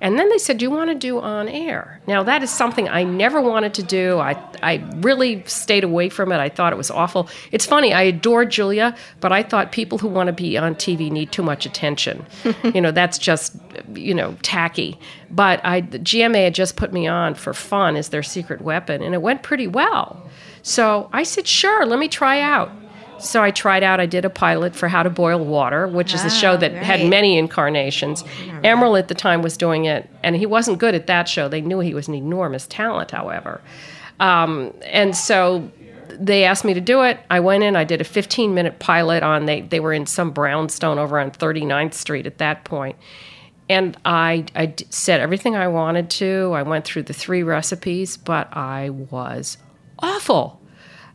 And 0.02 0.18
then 0.18 0.28
they 0.30 0.38
said, 0.38 0.59
Do 0.59 0.64
you 0.64 0.71
want 0.71 0.90
to 0.90 0.97
do 0.97 1.21
on 1.21 1.49
air? 1.49 2.00
Now, 2.09 2.25
that 2.25 2.42
is 2.42 2.50
something 2.50 2.88
I 2.88 3.04
never 3.04 3.40
wanted 3.40 3.73
to 3.75 3.85
do. 3.85 4.18
I, 4.18 4.37
I 4.61 4.85
really 4.97 5.44
stayed 5.47 5.85
away 5.85 6.09
from 6.09 6.32
it. 6.32 6.38
I 6.38 6.49
thought 6.49 6.73
it 6.73 6.76
was 6.76 6.90
awful. 6.90 7.28
It's 7.52 7.64
funny, 7.64 7.94
I 7.94 8.02
adore 8.02 8.44
Julia, 8.44 8.97
but 9.21 9.30
I 9.30 9.44
thought 9.44 9.71
people 9.71 9.99
who 9.99 10.09
want 10.09 10.26
to 10.26 10.32
be 10.32 10.59
on 10.59 10.75
TV 10.75 11.09
need 11.09 11.30
too 11.30 11.44
much 11.44 11.66
attention. 11.66 12.26
you 12.75 12.80
know, 12.80 12.90
that's 12.90 13.16
just, 13.16 13.54
you 13.94 14.12
know, 14.12 14.37
tacky. 14.42 14.99
But 15.30 15.64
I, 15.64 15.82
GMA 15.82 16.44
had 16.44 16.54
just 16.56 16.75
put 16.75 16.92
me 16.92 17.06
on 17.06 17.37
for 17.37 17.54
fun 17.54 17.94
as 17.94 18.09
their 18.09 18.25
secret 18.25 18.61
weapon, 18.61 19.02
and 19.02 19.14
it 19.14 19.23
went 19.23 19.44
pretty 19.44 19.68
well. 19.68 20.28
So 20.62 21.11
I 21.12 21.23
said, 21.23 21.47
Sure, 21.47 21.87
let 21.87 22.00
me 22.00 22.09
try 22.09 22.40
out. 22.40 22.73
So 23.23 23.43
I 23.43 23.50
tried 23.50 23.83
out, 23.83 24.00
I 24.00 24.07
did 24.07 24.25
a 24.25 24.31
pilot 24.31 24.75
for 24.75 24.88
How 24.88 25.02
to 25.02 25.11
Boil 25.11 25.45
Water, 25.45 25.87
which 25.87 26.12
is 26.12 26.25
a 26.25 26.31
show 26.31 26.57
that 26.57 26.73
right. 26.73 26.83
had 26.83 27.09
many 27.09 27.38
incarnations. 27.38 28.25
Emeril 28.64 28.99
at 28.99 29.09
the 29.09 29.14
time 29.14 29.43
was 29.43 29.57
doing 29.57 29.85
it, 29.85 30.11
and 30.23 30.37
he 30.37 30.46
wasn't 30.46 30.79
good 30.79 30.94
at 30.94 31.07
that 31.07 31.29
show. 31.29 31.49
They 31.49 31.61
knew 31.61 31.81
he 31.81 31.94
was 31.94 32.09
an 32.09 32.14
enormous 32.14 32.66
talent, 32.66 33.12
however. 33.12 33.61
Um, 34.18 34.75
and 34.83 35.16
so 35.16 35.70
they 36.09 36.44
asked 36.44 36.64
me 36.64 36.75
to 36.75 36.81
do 36.81 37.03
it. 37.03 37.20
I 37.31 37.40
went 37.40 37.64
in, 37.64 37.77
I 37.77 37.85
did 37.85 38.01
a 38.01 38.05
15 38.05 38.55
minute 38.55 38.79
pilot 38.79 39.23
on, 39.23 39.46
they, 39.46 39.62
they 39.62 39.81
were 39.81 39.92
in 39.92 40.07
some 40.07 40.31
brownstone 40.31 40.99
over 40.99 41.18
on 41.18 41.31
39th 41.31 41.94
Street 41.94 42.27
at 42.27 42.38
that 42.38 42.64
point. 42.64 42.96
And 43.68 43.96
I 44.05 44.46
said 44.90 45.20
everything 45.20 45.57
I 45.57 45.68
wanted 45.68 46.11
to. 46.11 46.53
I 46.55 46.62
went 46.62 46.85
through 46.85 47.05
the 47.05 47.12
three 47.12 47.42
recipes, 47.42 48.16
but 48.16 48.55
I 48.55 48.90
was 48.90 49.57
awful 49.99 50.62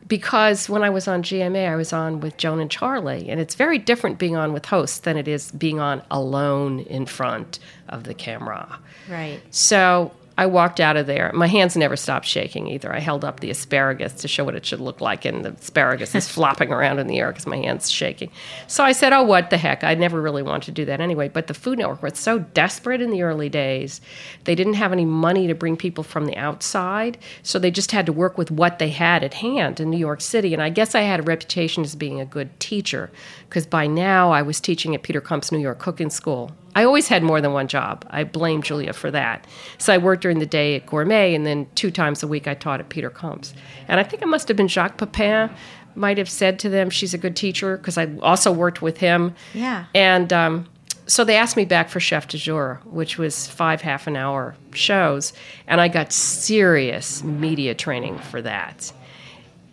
because 0.07 0.69
when 0.69 0.83
I 0.83 0.89
was 0.89 1.07
on 1.07 1.23
GMA, 1.23 1.69
I 1.69 1.75
was 1.75 1.91
on 1.91 2.19
with 2.19 2.37
Joan 2.37 2.59
and 2.59 2.71
Charlie, 2.71 3.29
and 3.29 3.39
it's 3.39 3.55
very 3.55 3.77
different 3.77 4.17
being 4.17 4.35
on 4.35 4.53
with 4.53 4.65
hosts 4.65 4.99
than 4.99 5.17
it 5.17 5.27
is 5.27 5.51
being 5.51 5.79
on 5.79 6.01
alone 6.09 6.79
in 6.81 7.05
front 7.05 7.59
of 7.89 8.03
the 8.03 8.13
camera. 8.13 8.79
Right. 9.09 9.41
So 9.51 10.11
I 10.37 10.45
walked 10.45 10.79
out 10.79 10.97
of 10.97 11.07
there. 11.07 11.31
My 11.33 11.47
hands 11.47 11.75
never 11.75 11.95
stopped 11.95 12.27
shaking 12.27 12.67
either. 12.67 12.93
I 12.93 12.99
held 12.99 13.25
up 13.25 13.39
the 13.39 13.49
asparagus 13.49 14.13
to 14.13 14.27
show 14.27 14.43
what 14.43 14.53
it 14.53 14.65
should 14.65 14.79
look 14.79 15.01
like, 15.01 15.25
and 15.25 15.43
the 15.43 15.53
asparagus 15.53 16.13
is 16.13 16.29
flopping 16.29 16.71
around 16.71 16.99
in 16.99 17.07
the 17.07 17.17
air 17.17 17.31
because 17.31 17.47
my 17.47 17.57
hand's 17.57 17.89
shaking. 17.89 18.29
So 18.67 18.83
I 18.83 18.91
said, 18.91 19.13
Oh, 19.13 19.23
what 19.23 19.49
the 19.49 19.57
heck? 19.57 19.83
I 19.83 19.95
never 19.95 20.21
really 20.21 20.43
wanted 20.43 20.65
to 20.65 20.71
do 20.71 20.85
that 20.85 21.01
anyway. 21.01 21.27
But 21.27 21.47
the 21.47 21.55
Food 21.55 21.79
Network 21.79 22.03
was 22.03 22.19
so 22.19 22.39
desperate 22.39 23.01
in 23.01 23.09
the 23.09 23.23
early 23.23 23.49
days. 23.49 23.99
They 24.43 24.53
didn't 24.53 24.75
have 24.75 24.91
any 24.91 25.05
money 25.05 25.47
to 25.47 25.55
bring 25.55 25.75
people 25.75 26.03
from 26.03 26.25
the 26.25 26.37
outside, 26.37 27.17
so 27.41 27.57
they 27.57 27.71
just 27.71 27.91
had 27.91 28.05
to 28.05 28.13
work 28.13 28.37
with 28.37 28.51
what 28.51 28.77
they 28.77 28.89
had 28.89 29.23
at 29.23 29.35
hand 29.35 29.79
in 29.79 29.89
New 29.89 29.97
York 29.97 30.21
City. 30.21 30.53
And 30.53 30.61
I 30.61 30.69
guess 30.69 30.93
I 30.93 31.01
had 31.01 31.21
a 31.21 31.23
reputation 31.23 31.83
as 31.83 31.95
being 31.95 32.21
a 32.21 32.25
good 32.25 32.59
teacher 32.59 33.09
because 33.49 33.65
by 33.65 33.87
now 33.87 34.29
I 34.29 34.43
was 34.43 34.59
teaching 34.59 34.93
at 34.93 35.01
Peter 35.01 35.21
Kump's 35.21 35.51
New 35.51 35.59
York 35.59 35.79
Cooking 35.79 36.11
School. 36.11 36.51
I 36.77 36.83
always 36.83 37.07
had 37.07 37.23
more 37.23 37.41
than 37.41 37.53
one 37.53 37.67
job. 37.67 38.05
I 38.11 38.23
blame 38.23 38.61
Julia 38.61 38.93
for 38.93 39.09
that. 39.09 39.47
So 39.79 39.91
I 39.91 39.97
worked 39.97 40.21
during 40.21 40.37
the 40.37 40.45
day 40.45 40.75
at 40.75 40.85
Gourmet, 40.85 41.33
and 41.33 41.43
then 41.43 41.65
two 41.73 41.89
times 41.89 42.21
a 42.21 42.27
week 42.27 42.47
I 42.47 42.53
taught 42.53 42.79
at 42.79 42.89
Peter 42.89 43.09
Kump's. 43.09 43.55
And 43.87 43.99
I 43.99 44.03
think 44.03 44.21
it 44.21 44.27
must 44.27 44.47
have 44.47 44.55
been 44.55 44.67
Jacques 44.67 44.95
Pepin 44.97 45.49
might 45.95 46.19
have 46.19 46.29
said 46.29 46.59
to 46.59 46.69
them, 46.69 46.91
"She's 46.91 47.15
a 47.15 47.17
good 47.17 47.35
teacher," 47.35 47.77
because 47.77 47.97
I 47.97 48.15
also 48.21 48.51
worked 48.51 48.83
with 48.83 48.99
him. 48.99 49.33
Yeah. 49.55 49.85
And 49.95 50.31
um, 50.31 50.67
so 51.07 51.23
they 51.23 51.35
asked 51.35 51.57
me 51.57 51.65
back 51.65 51.89
for 51.89 51.99
chef 51.99 52.27
de 52.27 52.37
jour, 52.37 52.79
which 52.85 53.17
was 53.17 53.47
five 53.47 53.81
half 53.81 54.05
an 54.05 54.15
hour 54.15 54.55
shows, 54.71 55.33
and 55.65 55.81
I 55.81 55.87
got 55.87 56.13
serious 56.13 57.23
media 57.23 57.73
training 57.73 58.19
for 58.19 58.39
that. 58.43 58.93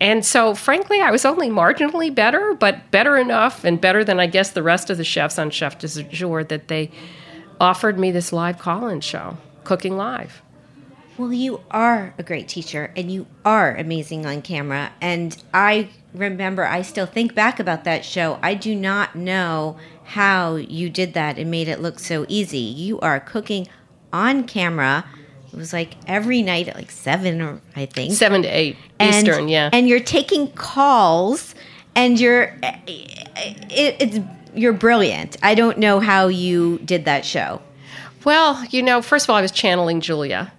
And 0.01 0.25
so, 0.25 0.55
frankly, 0.55 1.01
I 1.01 1.11
was 1.11 1.25
only 1.25 1.49
marginally 1.49 2.15
better, 2.15 2.55
but 2.55 2.91
better 2.91 3.17
enough 3.17 3.65
and 3.65 3.81
better 3.81 4.05
than 4.05 4.19
I 4.21 4.27
guess 4.27 4.51
the 4.51 4.63
rest 4.63 4.91
of 4.91 4.99
the 4.99 5.05
chefs 5.05 5.39
on 5.39 5.51
Chef 5.51 5.79
de 5.79 5.89
Jour 6.05 6.45
that 6.45 6.69
they 6.69 6.91
offered 7.61 7.99
me 7.99 8.11
this 8.11 8.33
live 8.33 8.59
call 8.59 8.89
in 8.89 9.01
show, 9.01 9.37
Cooking 9.63 9.97
Live. 9.97 10.43
Well, 11.17 11.33
you 11.33 11.61
are 11.71 12.13
a 12.19 12.25
great 12.25 12.49
teacher 12.49 12.93
and 12.97 13.11
you 13.11 13.27
are 13.45 13.77
amazing 13.77 14.27
on 14.27 14.43
camera. 14.43 14.91
And 15.01 15.41
I 15.55 15.91
remember, 16.13 16.65
I 16.65 16.83
still 16.83 17.07
think 17.07 17.37
back 17.37 17.61
about 17.61 17.85
that 17.85 18.05
show. 18.05 18.41
I 18.43 18.55
do 18.55 18.75
not 18.75 19.15
know 19.15 19.77
how 20.03 20.57
you 20.57 20.91
did 20.91 21.15
that 21.15 21.39
and 21.39 21.53
made 21.53 21.69
it 21.69 21.81
look 21.81 22.01
so 22.01 22.27
easy. 22.29 22.59
You 22.59 22.99
are 22.99 23.21
cooking 23.21 23.69
on 24.13 24.43
camera. 24.45 25.05
It 25.55 25.59
was 25.59 25.73
like 25.73 25.95
every 26.07 26.43
night 26.43 26.69
at 26.69 26.75
like 26.75 26.91
seven 26.91 27.41
or 27.41 27.61
I 27.77 27.87
think 27.87 28.13
Seven 28.15 28.43
to 28.43 28.49
eight 28.49 28.77
and, 28.99 29.15
Eastern, 29.15 29.49
yeah. 29.49 29.71
And 29.73 29.89
you're 29.89 30.01
taking 30.01 30.49
calls, 30.53 31.55
and 31.95 32.19
you're 32.19 32.55
it, 32.89 33.97
it's 34.01 34.19
you're 34.55 34.73
brilliant. 34.73 35.37
I 35.43 35.55
don't 35.55 35.79
know 35.79 36.01
how 36.01 36.27
you 36.29 36.79
did 36.85 37.05
that 37.07 37.25
show. 37.25 37.61
Well, 38.25 38.65
you 38.71 38.83
know, 38.83 39.03
first 39.03 39.27
of 39.27 39.31
all, 39.31 39.37
I 39.37 39.43
was 39.43 39.53
channeling 39.53 40.01
Julia. 40.01 40.53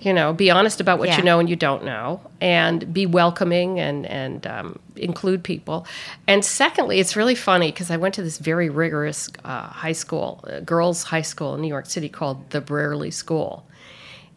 You 0.00 0.12
know, 0.12 0.34
be 0.34 0.50
honest 0.50 0.82
about 0.82 0.98
what 0.98 1.08
Yeah. 1.08 1.16
you 1.16 1.22
know 1.24 1.38
and 1.38 1.48
you 1.48 1.56
don't 1.56 1.82
know, 1.82 2.20
and 2.38 2.92
be 2.92 3.06
welcoming 3.06 3.80
and 3.80 4.04
and 4.04 4.46
um, 4.46 4.78
include 4.96 5.42
people. 5.42 5.86
And 6.26 6.44
secondly, 6.44 7.00
it's 7.00 7.16
really 7.16 7.34
funny 7.34 7.72
because 7.72 7.90
I 7.90 7.96
went 7.96 8.14
to 8.16 8.22
this 8.22 8.36
very 8.36 8.68
rigorous 8.68 9.30
uh, 9.44 9.62
high 9.68 9.92
school, 9.92 10.44
uh, 10.46 10.60
girls' 10.60 11.04
high 11.04 11.22
school 11.22 11.54
in 11.54 11.62
New 11.62 11.68
York 11.68 11.86
City 11.86 12.10
called 12.10 12.50
the 12.50 12.60
Brearley 12.60 13.10
School. 13.10 13.64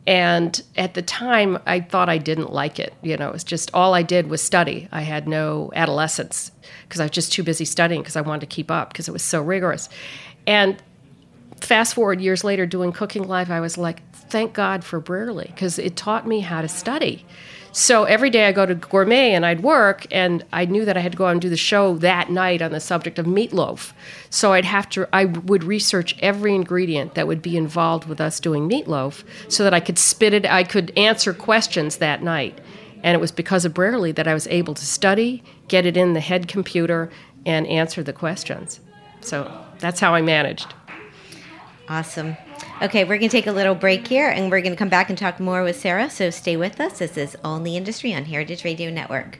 And 0.07 0.63
at 0.77 0.93
the 0.93 1.01
time, 1.01 1.59
I 1.65 1.81
thought 1.81 2.07
I 2.07 2.17
didn't 2.17 2.53
like 2.53 2.79
it. 2.79 2.93
You 3.01 3.17
know, 3.17 3.27
it 3.27 3.33
was 3.33 3.43
just 3.43 3.69
all 3.73 3.93
I 3.93 4.03
did 4.03 4.29
was 4.29 4.41
study. 4.41 4.87
I 4.89 5.01
had 5.01 5.27
no 5.27 5.69
adolescence 5.75 6.51
because 6.83 7.01
I 7.01 7.03
was 7.03 7.11
just 7.11 7.33
too 7.33 7.43
busy 7.43 7.65
studying 7.65 8.01
because 8.01 8.15
I 8.15 8.21
wanted 8.21 8.41
to 8.41 8.55
keep 8.55 8.71
up 8.71 8.93
because 8.93 9.09
it 9.09 9.11
was 9.11 9.21
so 9.21 9.41
rigorous. 9.41 9.89
And 10.47 10.81
fast 11.59 11.93
forward 11.93 12.21
years 12.21 12.45
later, 12.45 12.65
doing 12.65 12.93
Cooking 12.93 13.27
Live, 13.27 13.51
I 13.51 13.59
was 13.59 13.77
like, 13.77 14.01
thank 14.13 14.53
God 14.53 14.85
for 14.85 15.01
Brearley 15.01 15.47
because 15.47 15.77
it 15.77 15.97
taught 15.97 16.25
me 16.25 16.39
how 16.39 16.61
to 16.61 16.69
study. 16.69 17.25
So 17.77 18.05
every 18.05 18.31
day 18.31 18.47
I 18.47 18.53
go 18.53 18.65
to 18.65 18.73
Gourmet 18.73 19.35
and 19.35 19.45
I'd 19.45 19.61
work, 19.61 20.07
and 20.09 20.43
I 20.51 20.65
knew 20.65 20.83
that 20.83 20.97
I 20.97 20.99
had 20.99 21.11
to 21.11 21.17
go 21.17 21.27
out 21.27 21.33
and 21.33 21.41
do 21.41 21.47
the 21.47 21.55
show 21.55 21.95
that 21.97 22.31
night 22.31 22.59
on 22.59 22.71
the 22.71 22.79
subject 22.79 23.19
of 23.19 23.27
meatloaf. 23.27 23.93
So 24.31 24.53
I'd 24.53 24.65
have 24.65 24.89
to, 24.89 25.07
I 25.13 25.25
would 25.25 25.63
research 25.63 26.15
every 26.17 26.55
ingredient 26.55 27.13
that 27.13 27.27
would 27.27 27.39
be 27.39 27.55
involved 27.55 28.07
with 28.07 28.19
us 28.19 28.39
doing 28.39 28.67
meatloaf 28.67 29.23
so 29.47 29.63
that 29.63 29.75
I 29.75 29.79
could 29.79 29.99
spit 29.99 30.33
it, 30.33 30.47
I 30.47 30.63
could 30.63 30.91
answer 30.97 31.35
questions 31.35 31.97
that 31.97 32.23
night. 32.23 32.59
And 33.03 33.13
it 33.13 33.19
was 33.21 33.31
because 33.31 33.63
of 33.63 33.75
Brearley 33.75 34.11
that 34.13 34.27
I 34.27 34.33
was 34.33 34.47
able 34.47 34.73
to 34.73 34.85
study, 34.85 35.43
get 35.67 35.85
it 35.85 35.95
in 35.95 36.13
the 36.13 36.19
head 36.19 36.47
computer, 36.47 37.11
and 37.45 37.67
answer 37.67 38.01
the 38.01 38.11
questions. 38.11 38.79
So 39.21 39.51
that's 39.77 39.99
how 39.99 40.15
I 40.15 40.23
managed. 40.23 40.73
Awesome. 41.87 42.37
Okay, 42.79 43.05
we're 43.05 43.17
going 43.17 43.21
to 43.21 43.29
take 43.29 43.47
a 43.47 43.51
little 43.51 43.73
break 43.73 44.07
here 44.07 44.29
and 44.29 44.51
we're 44.51 44.61
going 44.61 44.71
to 44.71 44.77
come 44.77 44.87
back 44.87 45.09
and 45.09 45.17
talk 45.17 45.39
more 45.39 45.63
with 45.63 45.79
Sara. 45.79 46.11
So 46.11 46.29
stay 46.29 46.57
with 46.57 46.79
us. 46.79 46.99
This 46.99 47.17
is 47.17 47.35
the 47.63 47.75
Industry 47.75 48.13
on 48.13 48.25
Heritage 48.25 48.63
Radio 48.63 48.91
Network. 48.91 49.39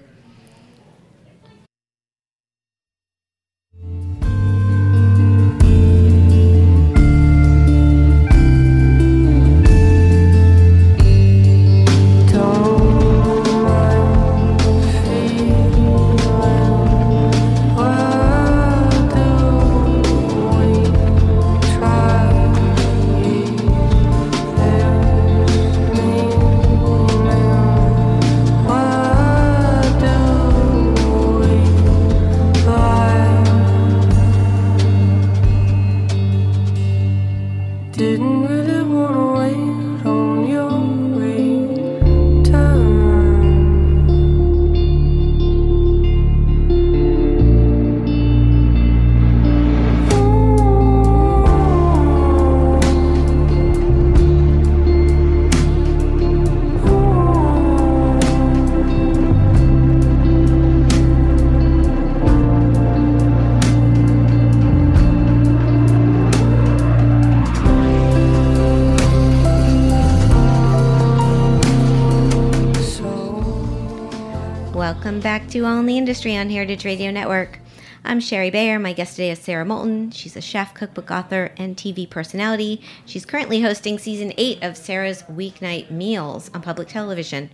Back 75.08 75.48
to 75.52 75.66
All 75.66 75.80
in 75.80 75.86
the 75.86 75.98
Industry 75.98 76.36
on 76.36 76.50
Heritage 76.50 76.84
Radio 76.84 77.12
Network. 77.12 77.60
I'm 78.04 78.20
Shari 78.20 78.50
Bayer. 78.50 78.78
My 78.78 78.92
guest 78.92 79.16
today 79.16 79.32
is 79.32 79.40
Sara 79.40 79.64
Moulton. 79.64 80.12
She's 80.12 80.36
a 80.36 80.42
chef, 80.42 80.74
cookbook 80.74 81.10
author, 81.10 81.54
and 81.58 81.78
TV 81.78 82.08
personality. 82.08 82.82
She's 83.06 83.26
currently 83.26 83.62
hosting 83.62 84.00
season 84.00 84.34
eight 84.38 84.62
of 84.62 84.76
Sara's 84.76 85.24
Weeknight 85.24 85.90
Meals 85.90 86.52
on 86.54 86.62
public 86.62 86.90
television. 86.90 87.50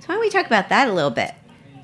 So 0.00 0.06
why 0.06 0.16
don't 0.16 0.20
we 0.20 0.30
talk 0.30 0.46
about 0.46 0.68
that 0.68 0.88
a 0.88 0.92
little 0.92 1.12
bit? 1.12 1.32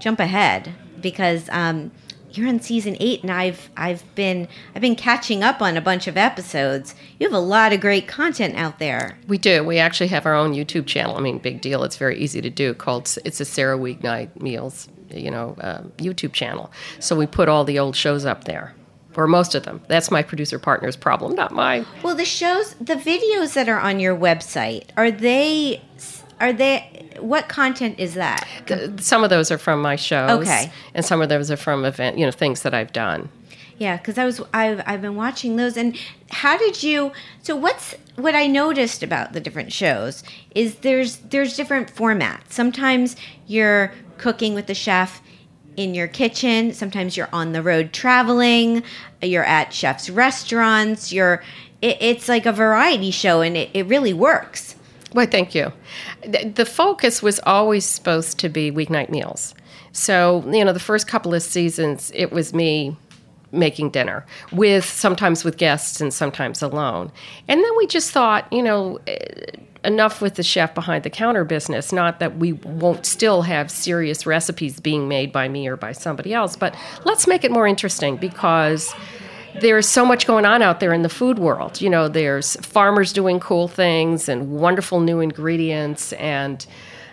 Jump 0.01 0.19
ahead 0.19 0.75
because 1.01 1.49
um, 1.51 1.93
you're 2.33 2.49
in 2.49 2.61
season 2.61 2.97
eight, 2.99 3.23
and 3.23 3.31
I've 3.31 3.71
I've 3.77 4.03
been 4.17 4.49
I've 4.75 4.83
been 4.83 4.97
catching 4.97 5.45
up 5.45 5.63
on 5.63 5.77
a 5.77 5.81
bunch 5.81 6.09
of 6.09 6.17
episodes. 6.17 6.97
You 7.21 7.29
have 7.29 7.35
a 7.35 7.41
lot 7.41 7.73
of 7.73 7.81
great 7.81 8.09
content 8.09 8.57
out 8.57 8.81
there. 8.81 9.19
We 9.29 9.39
do. 9.39 9.63
We 9.63 9.79
actually 9.79 10.09
have 10.09 10.27
our 10.27 10.35
own 10.35 10.53
YouTube 10.53 10.87
channel. 10.87 11.17
I 11.17 11.21
mean, 11.21 11.39
big 11.39 11.61
deal. 11.61 11.85
It's 11.85 11.97
very 11.97 12.19
easy 12.19 12.43
to 12.43 12.51
do. 12.51 12.75
Called 12.75 13.17
it's 13.25 13.41
a 13.41 13.45
Sara 13.45 13.79
Weeknight 13.79 14.41
Meals 14.41 14.89
you 15.15 15.31
know, 15.31 15.57
uh, 15.61 15.83
YouTube 15.99 16.33
channel. 16.33 16.71
So 16.99 17.17
we 17.17 17.27
put 17.27 17.49
all 17.49 17.65
the 17.65 17.79
old 17.79 17.97
shows 17.97 18.25
up 18.25 18.45
there 18.45 18.75
or 19.17 19.27
most 19.27 19.55
of 19.55 19.65
them. 19.65 19.83
That's 19.89 20.11
my 20.11 20.23
producer 20.23 20.59
partner's 20.59 20.97
problem, 20.97 21.35
not 21.35 21.53
mine. 21.53 21.87
Well, 22.03 22.15
the 22.15 22.25
shows, 22.25 22.75
the 22.75 22.95
videos 22.95 23.55
that 23.55 23.69
are 23.69 23.79
on 23.79 24.01
your 24.01 24.17
website, 24.17 24.85
are 24.97 25.11
they 25.11 25.83
are 26.41 26.53
they 26.53 27.09
what 27.21 27.49
content 27.49 27.99
is 27.99 28.15
that? 28.15 28.47
Some 28.99 29.23
of 29.23 29.31
those 29.31 29.51
are 29.51 29.59
from 29.59 29.81
my 29.81 29.97
shows. 29.97 30.43
Okay. 30.43 30.73
And 30.95 31.05
some 31.05 31.23
of 31.23 31.29
those 31.29 31.51
are 31.51 31.57
from 31.57 31.85
event, 31.85 32.19
you 32.19 32.27
know, 32.27 32.33
things 32.33 32.63
that 32.63 32.75
I've 32.75 32.93
done. 32.93 33.29
Yeah, 33.79 33.97
because 33.97 34.19
I 34.19 34.25
was 34.25 34.41
I've 34.53 34.83
I've 34.87 35.01
been 35.01 35.17
watching 35.17 35.57
those, 35.57 35.77
and 35.77 35.99
how 36.31 36.57
did 36.57 36.83
you? 36.83 37.13
So 37.43 37.57
what's 37.57 37.95
what 38.17 38.35
I 38.35 38.47
noticed 38.47 39.03
about 39.03 39.33
the 39.33 39.41
different 39.41 39.73
shows 39.73 40.23
is 40.55 40.77
there's 40.77 41.17
there's 41.17 41.57
different 41.57 41.93
formats. 41.93 42.51
Sometimes 42.51 43.17
you're 43.47 43.93
cooking 44.23 44.55
with 44.55 44.69
the 44.69 44.75
chef 44.75 45.21
in 45.77 45.95
your 45.95 46.07
kitchen. 46.07 46.73
Sometimes 46.73 47.17
you're 47.17 47.29
on 47.33 47.53
the 47.53 47.63
road 47.63 47.93
traveling. 47.93 48.83
You're 49.21 49.45
at 49.45 49.73
chefs' 49.73 50.09
restaurants. 50.09 51.13
You're 51.13 51.43
it, 51.83 51.97
it's 52.01 52.29
like 52.29 52.47
a 52.47 52.53
variety 52.53 53.11
show, 53.11 53.41
and 53.41 53.57
it, 53.57 53.71
it 53.75 53.87
really 53.87 54.13
works. 54.15 54.77
Well, 55.13 55.27
thank 55.27 55.55
you. 55.55 55.73
The 56.23 56.65
focus 56.65 57.23
was 57.23 57.41
always 57.41 57.85
supposed 57.85 58.39
to 58.39 58.49
be 58.49 58.71
weeknight 58.71 59.11
meals. 59.11 59.55
So, 59.93 60.43
you 60.51 60.65
know, 60.65 60.73
the 60.73 60.81
first 60.81 61.07
couple 61.07 61.35
of 61.35 61.43
seasons, 61.43 62.11
it 62.15 62.33
was 62.33 62.55
me 62.55 62.97
making 63.51 63.91
dinner 63.91 64.25
with 64.51 64.87
sometimes 64.87 65.45
with 65.45 65.59
guests 65.59 66.01
and 66.01 66.15
sometimes 66.15 66.63
alone. 66.63 67.13
And 67.47 67.63
then 67.63 67.77
we 67.77 67.87
just 67.87 68.11
thought, 68.11 68.51
you 68.51 68.63
know, 68.63 69.01
enough 69.85 70.21
with 70.21 70.35
the 70.35 70.43
chef 70.43 70.75
behind 70.75 71.05
the 71.05 71.11
counter 71.11 71.45
business. 71.45 71.93
Not 71.93 72.21
that 72.21 72.37
we 72.37 72.53
won't 72.53 73.07
still 73.07 73.43
have 73.43 73.71
serious 73.71 74.27
recipes 74.27 74.81
being 74.81 75.09
made 75.09 75.33
by 75.33 75.49
me 75.49 75.67
or 75.69 75.77
by 75.77 75.93
somebody 75.93 76.33
else, 76.33 76.57
but 76.57 76.75
let's 77.05 77.27
make 77.27 77.45
it 77.45 77.51
more 77.51 77.67
interesting 77.67 78.17
because 78.17 78.95
there's 79.61 79.89
so 79.89 80.05
much 80.05 80.27
going 80.27 80.45
on 80.45 80.63
out 80.63 80.81
there 80.81 80.93
in 80.93 81.03
the 81.03 81.09
food 81.09 81.39
world. 81.39 81.81
You 81.81 81.91
know, 81.91 82.09
there's 82.09 82.57
farmers 82.57 83.13
doing 83.13 83.41
cool 83.41 83.69
things 83.69 84.29
and 84.29 84.53
wonderful 84.53 85.01
new 85.01 85.21
ingredients 85.21 86.13
and 86.15 86.65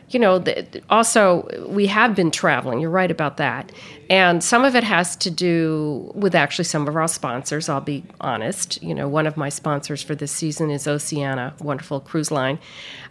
you 0.10 0.20
know, 0.20 0.44
also 0.90 1.48
we 1.68 1.88
have 1.88 2.16
been 2.16 2.32
traveling. 2.32 2.80
You're 2.80 2.90
right 2.90 3.12
about 3.12 3.38
that. 3.38 3.72
And 4.10 4.44
some 4.44 4.66
of 4.66 4.76
it 4.76 4.84
has 4.84 5.16
to 5.18 5.30
do 5.30 6.12
with 6.16 6.34
actually 6.34 6.66
some 6.66 6.88
of 6.88 6.96
our 6.96 7.08
sponsors, 7.08 7.70
I'll 7.70 7.82
be 7.82 8.04
honest. 8.20 8.82
You 8.82 8.96
know, 8.96 9.08
one 9.08 9.28
of 9.28 9.38
my 9.38 9.50
sponsors 9.50 10.02
for 10.02 10.16
this 10.16 10.32
season 10.32 10.72
is 10.72 10.88
Oceania, 10.88 11.54
wonderful 11.60 12.00
cruise 12.00 12.32
line, 12.32 12.60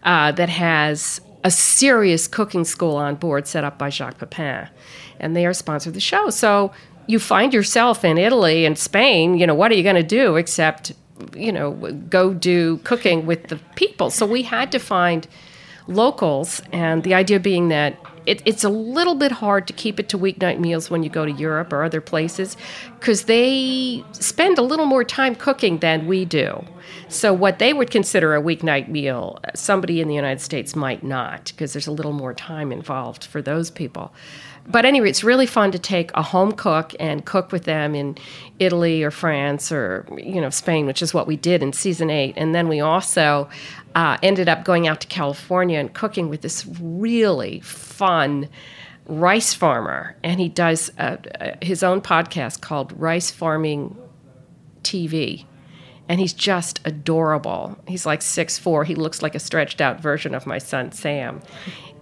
uh, 0.03 0.33
that 0.33 0.49
has 0.49 1.21
a 1.45 1.51
serious 1.51 2.27
cooking 2.27 2.65
school 2.65 2.97
on 2.97 3.15
board 3.15 3.47
set 3.47 3.63
up 3.63 3.79
by 3.79 3.91
Jacques 3.91 4.19
Pepin. 4.19 4.69
And 5.21 5.37
they 5.37 5.47
are 5.47 5.53
sponsor 5.53 5.91
of 5.91 5.95
the 5.95 6.01
show. 6.01 6.31
So 6.31 6.73
you 7.07 7.19
find 7.19 7.55
yourself 7.55 8.05
in 8.05 8.19
Italy 8.19 8.65
and 8.65 8.77
Spain, 8.77 9.39
you 9.39 9.47
know, 9.47 9.55
what 9.55 9.71
are 9.71 9.75
you 9.75 9.83
going 9.83 9.97
to 9.97 10.03
do 10.03 10.37
except, 10.37 10.93
you 11.35 11.53
know, 11.53 11.73
go 12.11 12.35
do 12.35 12.79
cooking 12.79 13.25
with 13.25 13.49
the 13.49 13.57
people? 13.77 14.11
So 14.11 14.27
we 14.27 14.43
had 14.43 14.73
to 14.73 14.79
find 14.79 15.27
locals, 15.89 16.63
and 16.73 17.03
the 17.03 17.15
idea 17.15 17.41
being 17.41 17.69
that 17.69 17.99
it, 18.29 18.43
it's 18.45 18.63
a 18.63 18.69
little 18.69 19.15
bit 19.15 19.33
hard 19.33 19.67
to 19.69 19.73
keep 19.73 19.99
it 19.99 20.11
to 20.11 20.19
weeknight 20.19 20.61
meals 20.61 20.91
when 20.91 21.03
you 21.03 21.09
go 21.09 21.25
to 21.25 21.33
Europe 21.33 21.73
or 21.73 21.83
other 21.83 22.03
places 22.03 22.59
because 23.01 23.25
they 23.25 24.05
spend 24.13 24.59
a 24.59 24.63
little 24.63 24.85
more 24.85 25.03
time 25.03 25.35
cooking 25.35 25.79
than 25.79 26.07
we 26.07 26.27
do. 26.27 26.63
So, 27.09 27.33
what 27.33 27.59
they 27.59 27.73
would 27.73 27.91
consider 27.91 28.35
a 28.35 28.43
weeknight 28.43 28.89
meal, 28.89 29.39
somebody 29.55 30.03
in 30.03 30.09
the 30.09 30.15
United 30.15 30.43
States 30.43 30.77
might 30.77 31.03
not 31.03 31.47
because 31.47 31.73
there's 31.73 31.87
a 31.87 31.93
little 31.93 32.13
more 32.13 32.35
time 32.35 32.71
involved 32.71 33.25
for 33.25 33.41
those 33.41 33.71
people. 33.71 34.13
But 34.71 34.85
anyway, 34.85 35.09
it's 35.09 35.25
really 35.25 35.47
fun 35.47 35.73
to 35.73 35.79
take 35.79 36.11
a 36.15 36.23
home 36.23 36.53
cook 36.53 36.95
and 37.01 37.25
cook 37.25 37.53
with 37.53 37.65
them 37.65 37.95
in 37.95 38.19
Italy 38.59 39.03
or 39.03 39.11
France 39.11 39.73
or 39.73 40.07
you 40.19 40.41
know 40.41 40.51
Spain, 40.51 40.85
which 40.87 41.01
is 41.01 41.15
what 41.15 41.27
we 41.27 41.37
did 41.37 41.63
in 41.63 41.73
season 41.73 42.11
eight. 42.11 42.35
And 42.37 42.55
then 42.55 42.69
we 42.69 42.81
also 42.81 43.49
uh, 43.95 44.19
ended 44.23 44.49
up 44.49 44.65
going 44.65 44.87
out 44.87 45.01
to 45.01 45.07
California 45.07 45.79
and 45.79 45.93
cooking 45.95 46.29
with 46.29 46.43
this 46.43 46.67
really 46.81 47.61
fun 47.61 48.49
rice 49.07 49.55
farmer. 49.55 50.17
And 50.23 50.39
he 50.39 50.51
does 50.51 50.91
his 51.63 51.83
own 51.83 52.03
podcast 52.03 52.61
called 52.61 52.93
Rice 52.93 53.31
Farming 53.31 53.97
TV. 54.83 55.47
And 56.11 56.21
he's 56.21 56.33
just 56.33 56.81
adorable. 56.87 57.79
He's 57.87 58.05
like 58.05 58.21
six 58.21 58.59
four. 58.59 58.85
He 58.85 58.95
looks 58.95 59.23
like 59.23 59.35
a 59.35 59.39
stretched 59.39 59.81
out 59.81 60.01
version 60.01 60.35
of 60.35 60.47
my 60.47 60.59
son 60.59 60.93
Sam. 60.93 61.41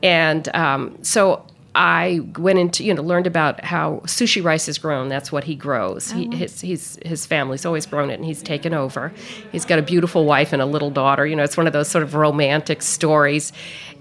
And 0.03 0.49
um, 0.55 0.99
so 1.03 1.47
I 1.77 2.21
went 2.39 2.59
into 2.59 2.83
you 2.85 2.95
know 2.95 3.03
learned 3.03 3.27
about 3.27 3.63
how 3.63 4.01
sushi 4.07 4.43
rice 4.43 4.67
is 4.67 4.79
grown. 4.79 5.11
That's 5.11 5.31
what 5.31 5.45
he 5.45 5.55
grows. 5.55 6.11
He, 6.11 6.27
oh. 6.27 6.35
his 6.35 6.63
his 6.63 6.99
his 7.05 7.27
family's 7.27 7.67
always 7.67 7.85
grown 7.85 8.11
it, 8.11 8.15
and 8.15 8.25
he's 8.25 8.43
taken 8.43 8.73
over. 8.73 9.13
He's 9.53 9.67
got 9.67 9.79
a 9.79 9.83
beautiful 9.83 10.25
wife 10.25 10.55
and 10.55 10.63
a 10.63 10.67
little 10.67 10.91
daughter. 10.91 11.27
You 11.27 11.37
know, 11.37 11.45
it's 11.45 11.57
one 11.57 11.67
of 11.67 11.75
those 11.75 11.89
sort 11.89 12.03
of 12.03 12.15
romantic 12.15 12.81
stories. 12.81 13.53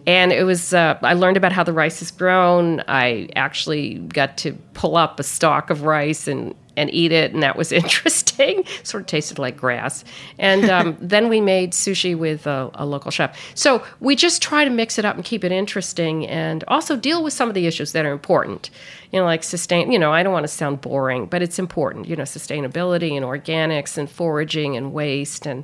And 0.08 0.32
it 0.32 0.46
was 0.46 0.74
uh, 0.74 0.98
I 1.02 1.16
learned 1.16 1.36
about 1.36 1.52
how 1.52 1.64
the 1.64 1.74
rice 1.74 2.02
is 2.02 2.12
grown. 2.12 2.82
I 2.88 3.28
actually 3.36 3.96
got 3.96 4.38
to 4.38 4.54
pull 4.74 4.96
up 4.96 5.20
a 5.20 5.24
stalk 5.24 5.70
of 5.70 5.82
rice 5.82 6.30
and 6.30 6.56
and 6.78 6.94
eat 6.94 7.12
it, 7.12 7.34
and 7.34 7.44
that 7.44 7.56
was 7.56 7.72
interesting. 7.72 8.64
sort 8.84 9.02
of 9.02 9.08
tasted 9.08 9.40
like 9.40 9.58
grass. 9.58 10.04
And 10.38 10.70
um, 10.70 10.98
then 11.02 11.30
we 11.30 11.42
made 11.42 11.72
sushi 11.72 12.18
with 12.18 12.48
a, 12.48 12.70
a, 12.74 12.86
local 12.86 13.12
chef. 13.12 13.38
So 13.56 13.84
we 14.00 14.16
just 14.16 14.42
try 14.42 14.64
to 14.64 14.70
mix 14.70 14.98
it 14.98 15.06
up 15.06 15.16
and 15.16 15.24
keep 15.24 15.44
it 15.44 15.52
interesting, 15.52 16.28
and 16.28 16.64
also 16.68 16.96
deal 16.96 17.24
with 17.24 17.34
some 17.34 17.50
of 17.50 17.56
the 17.56 17.68
issues 17.68 17.92
that 17.94 18.06
are 18.06 18.12
important. 18.12 18.70
You 19.12 19.20
know, 19.20 19.26
like 19.26 19.44
sustain. 19.44 19.92
You 19.92 20.00
know, 20.00 20.12
I 20.12 20.24
don't 20.24 20.34
want 20.34 20.44
to 20.44 20.50
sound 20.50 20.82
boring, 20.82 21.26
but 21.28 21.42
it's 21.42 21.60
important. 21.60 22.08
You 22.08 22.16
know, 22.16 22.24
sustainability 22.24 23.16
and 23.16 23.26
organics 23.26 23.98
and 23.98 24.10
foraging 24.10 24.76
and 24.76 24.94
waste 24.94 25.46
and 25.46 25.64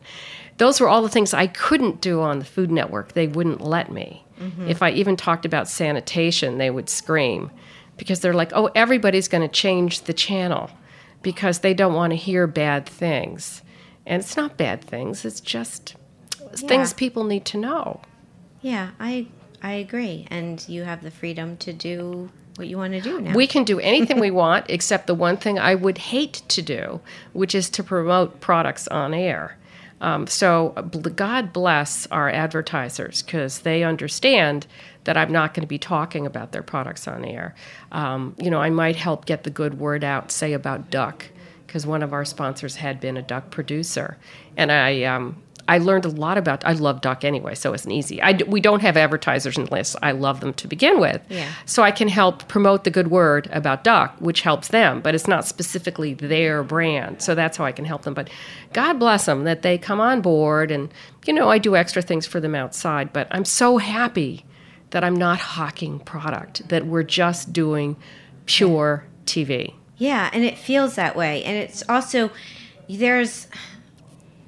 those 0.62 0.80
were 0.80 0.88
all 0.88 1.02
the 1.02 1.10
things 1.10 1.34
I 1.34 1.48
couldn't 1.48 2.02
do 2.02 2.22
on 2.22 2.38
the 2.38 2.46
Food 2.46 2.70
Network. 2.70 3.14
They 3.14 3.26
wouldn't 3.26 3.62
let 3.62 3.92
me. 3.92 4.24
Mm-hmm. 4.40 4.68
If 4.68 4.84
I 4.84 4.92
even 4.92 5.18
talked 5.18 5.44
about 5.44 5.68
sanitation, 5.68 6.60
they 6.60 6.70
would 6.70 6.88
scream 6.88 7.50
because 7.98 8.20
they're 8.20 8.34
like, 8.34 8.52
oh, 8.54 8.70
everybody's 8.76 9.28
going 9.28 9.42
to 9.42 9.48
change 9.48 10.02
the 10.02 10.14
channel 10.14 10.70
because 11.22 11.60
they 11.60 11.74
don't 11.74 11.94
want 11.94 12.12
to 12.12 12.18
hear 12.18 12.48
bad 12.48 12.86
things. 12.86 13.62
And 14.06 14.22
it's 14.22 14.36
not 14.36 14.58
bad 14.58 14.84
things, 14.84 15.26
it's 15.26 15.42
just 15.42 15.96
yeah. 16.40 16.68
things 16.68 16.94
people 16.94 17.24
need 17.24 17.46
to 17.46 17.58
know. 17.58 18.02
Yeah, 18.62 18.92
I 19.00 19.28
I 19.62 19.74
agree. 19.74 20.28
And 20.30 20.68
you 20.68 20.84
have 20.84 21.04
the 21.04 21.12
freedom 21.12 21.58
to 21.58 21.74
do 21.74 22.30
what 22.56 22.68
you 22.68 22.78
want 22.78 22.94
to 22.94 23.02
do 23.02 23.22
now. 23.22 23.34
We 23.34 23.48
can 23.48 23.64
do 23.64 23.80
anything 23.80 24.20
we 24.20 24.32
want 24.44 24.66
except 24.70 25.08
the 25.08 25.16
one 25.16 25.38
thing 25.38 25.60
I 25.60 25.76
would 25.76 25.98
hate 25.98 26.42
to 26.50 26.62
do, 26.62 27.00
which 27.34 27.56
is 27.56 27.70
to 27.72 27.84
promote 27.84 28.42
products 28.42 28.88
on 28.88 29.14
air. 29.14 29.58
Um, 30.02 30.26
so 30.26 30.70
God 31.16 31.54
bless 31.54 32.08
our 32.08 32.28
advertisers 32.28 33.22
because 33.22 33.60
they 33.60 33.84
understand 33.84 34.66
that 35.04 35.18
I'm 35.18 35.32
not 35.32 35.54
going 35.54 35.62
to 35.62 35.68
be 35.68 35.80
talking 35.80 36.26
about 36.26 36.52
their 36.52 36.64
products 36.64 37.08
on 37.08 37.26
air. 37.26 37.56
Um, 37.92 38.36
you 38.38 38.50
know, 38.50 38.62
I 38.62 38.70
might 38.70 38.96
help 38.96 39.26
get 39.26 39.44
the 39.44 39.50
good 39.50 39.80
word 39.80 40.04
out, 40.04 40.32
say 40.32 40.54
about 40.54 40.90
duck, 40.90 41.26
because 41.66 41.86
one 41.86 42.04
of 42.04 42.14
our 42.14 42.26
sponsors 42.26 42.76
had 42.76 43.00
been 43.00 43.18
a 43.18 43.22
duck 43.22 43.50
producer, 43.52 44.18
and 44.58 44.72
I. 44.72 45.04
Um, 45.04 45.42
I 45.68 45.78
learned 45.78 46.04
a 46.04 46.10
lot 46.10 46.38
about. 46.38 46.66
I 46.66 46.74
love 46.74 47.00
duck 47.00 47.24
anyway, 47.24 47.56
so 47.56 47.74
it's 47.74 47.86
an 47.86 47.92
easy. 47.92 48.22
I, 48.22 48.34
we 48.48 48.60
don't 48.60 48.82
have 48.82 48.98
advertisers 48.98 49.58
in 49.58 49.64
unless 49.64 49.96
I 50.02 50.12
love 50.12 50.42
them 50.42 50.54
to 50.56 50.68
begin 50.68 51.00
with. 51.00 51.22
Yeah. 51.30 51.50
So 51.66 51.84
I 51.84 51.92
can 51.92 52.08
help 52.08 52.48
promote 52.48 52.84
the 52.84 52.90
good 52.90 53.10
word 53.10 53.48
about 53.54 53.84
duck, 53.84 54.16
which 54.20 54.42
helps 54.42 54.70
them, 54.70 55.00
but 55.00 55.16
it's 55.16 55.28
not 55.28 55.48
specifically 55.48 56.14
their 56.14 56.64
brand. 56.64 57.22
So 57.22 57.36
that's 57.36 57.58
how 57.58 57.64
I 57.64 57.72
can 57.72 57.86
help 57.86 58.02
them. 58.02 58.14
But 58.14 58.30
God 58.74 59.00
bless 59.00 59.28
them 59.28 59.44
that 59.46 59.62
they 59.62 59.78
come 59.78 60.02
on 60.02 60.22
board, 60.22 60.72
and 60.72 60.94
you 61.26 61.32
know 61.32 61.50
I 61.50 61.58
do 61.58 61.76
extra 61.76 62.02
things 62.02 62.26
for 62.26 62.40
them 62.40 62.56
outside. 62.56 63.14
But 63.14 63.28
I'm 63.32 63.46
so 63.46 63.78
happy 63.78 64.44
that 64.92 65.04
I'm 65.04 65.16
not 65.16 65.40
hawking 65.40 66.00
product, 66.00 66.68
that 66.70 66.86
we're 66.86 67.04
just 67.04 67.52
doing 67.52 67.98
pure 68.46 69.06
TV. 69.26 69.74
Yeah, 69.98 70.30
and 70.34 70.44
it 70.44 70.58
feels 70.58 70.96
that 70.96 71.16
way. 71.16 71.44
And 71.44 71.58
it's 71.58 71.84
also 71.90 72.32
there's 72.90 73.48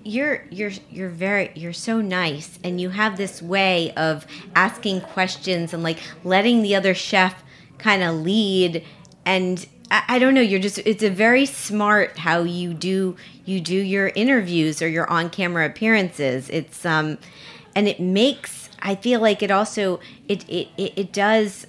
you're 0.04 0.44
you're 0.50 0.72
you're 0.90 1.10
very 1.10 1.52
you're 1.56 1.74
so 1.74 2.02
nice 2.02 2.60
and 2.64 2.80
you 2.80 2.90
have 2.90 3.18
this 3.18 3.42
way 3.42 3.94
of 3.94 4.26
asking 4.56 5.02
questions 5.02 5.74
and 5.74 5.82
like 5.82 6.00
letting 6.24 6.62
the 6.62 6.76
other 6.76 6.94
chef 6.94 7.42
kind 7.78 8.04
of 8.04 8.16
lead 8.16 8.84
and 9.26 9.66
I, 9.90 10.04
I, 10.10 10.20
don't 10.20 10.34
know 10.34 10.42
you're 10.42 10.60
just 10.60 10.80
it's 10.80 11.04
a 11.04 11.10
very 11.10 11.46
smart 11.46 12.18
how 12.18 12.44
you 12.44 12.74
do 12.74 13.16
you 13.46 13.62
do 13.62 13.76
your 13.76 14.10
interviews 14.10 14.82
or 14.82 14.90
your 14.90 15.10
on 15.10 15.30
camera 15.30 15.66
appearances 15.66 16.50
it's 16.50 16.86
um 16.86 17.18
and 17.74 17.88
it 17.88 18.02
makes 18.02 18.63
I 18.84 18.96
feel 18.96 19.20
like 19.20 19.42
it 19.42 19.50
also 19.50 20.00
it 20.28 20.48
it 20.48 20.68
it, 20.78 20.94
it 20.96 21.14
does 21.14 21.66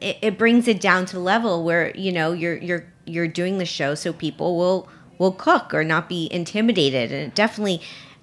it, 0.00 0.18
it 0.20 0.38
brings 0.38 0.68
it 0.68 0.80
down 0.80 1.06
to 1.06 1.18
level 1.18 1.64
where 1.64 1.96
you 1.96 2.12
know 2.12 2.32
you're 2.32 2.58
you're 2.58 2.92
you're 3.06 3.28
doing 3.28 3.58
the 3.58 3.64
show 3.64 3.94
so 3.94 4.12
people 4.12 4.58
will 4.58 4.88
will 5.18 5.32
cook 5.32 5.72
or 5.72 5.84
not 5.84 6.08
be 6.08 6.28
intimidated 6.30 7.12
and 7.12 7.28
it 7.28 7.34
definitely 7.34 7.80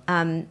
um, 0.07 0.47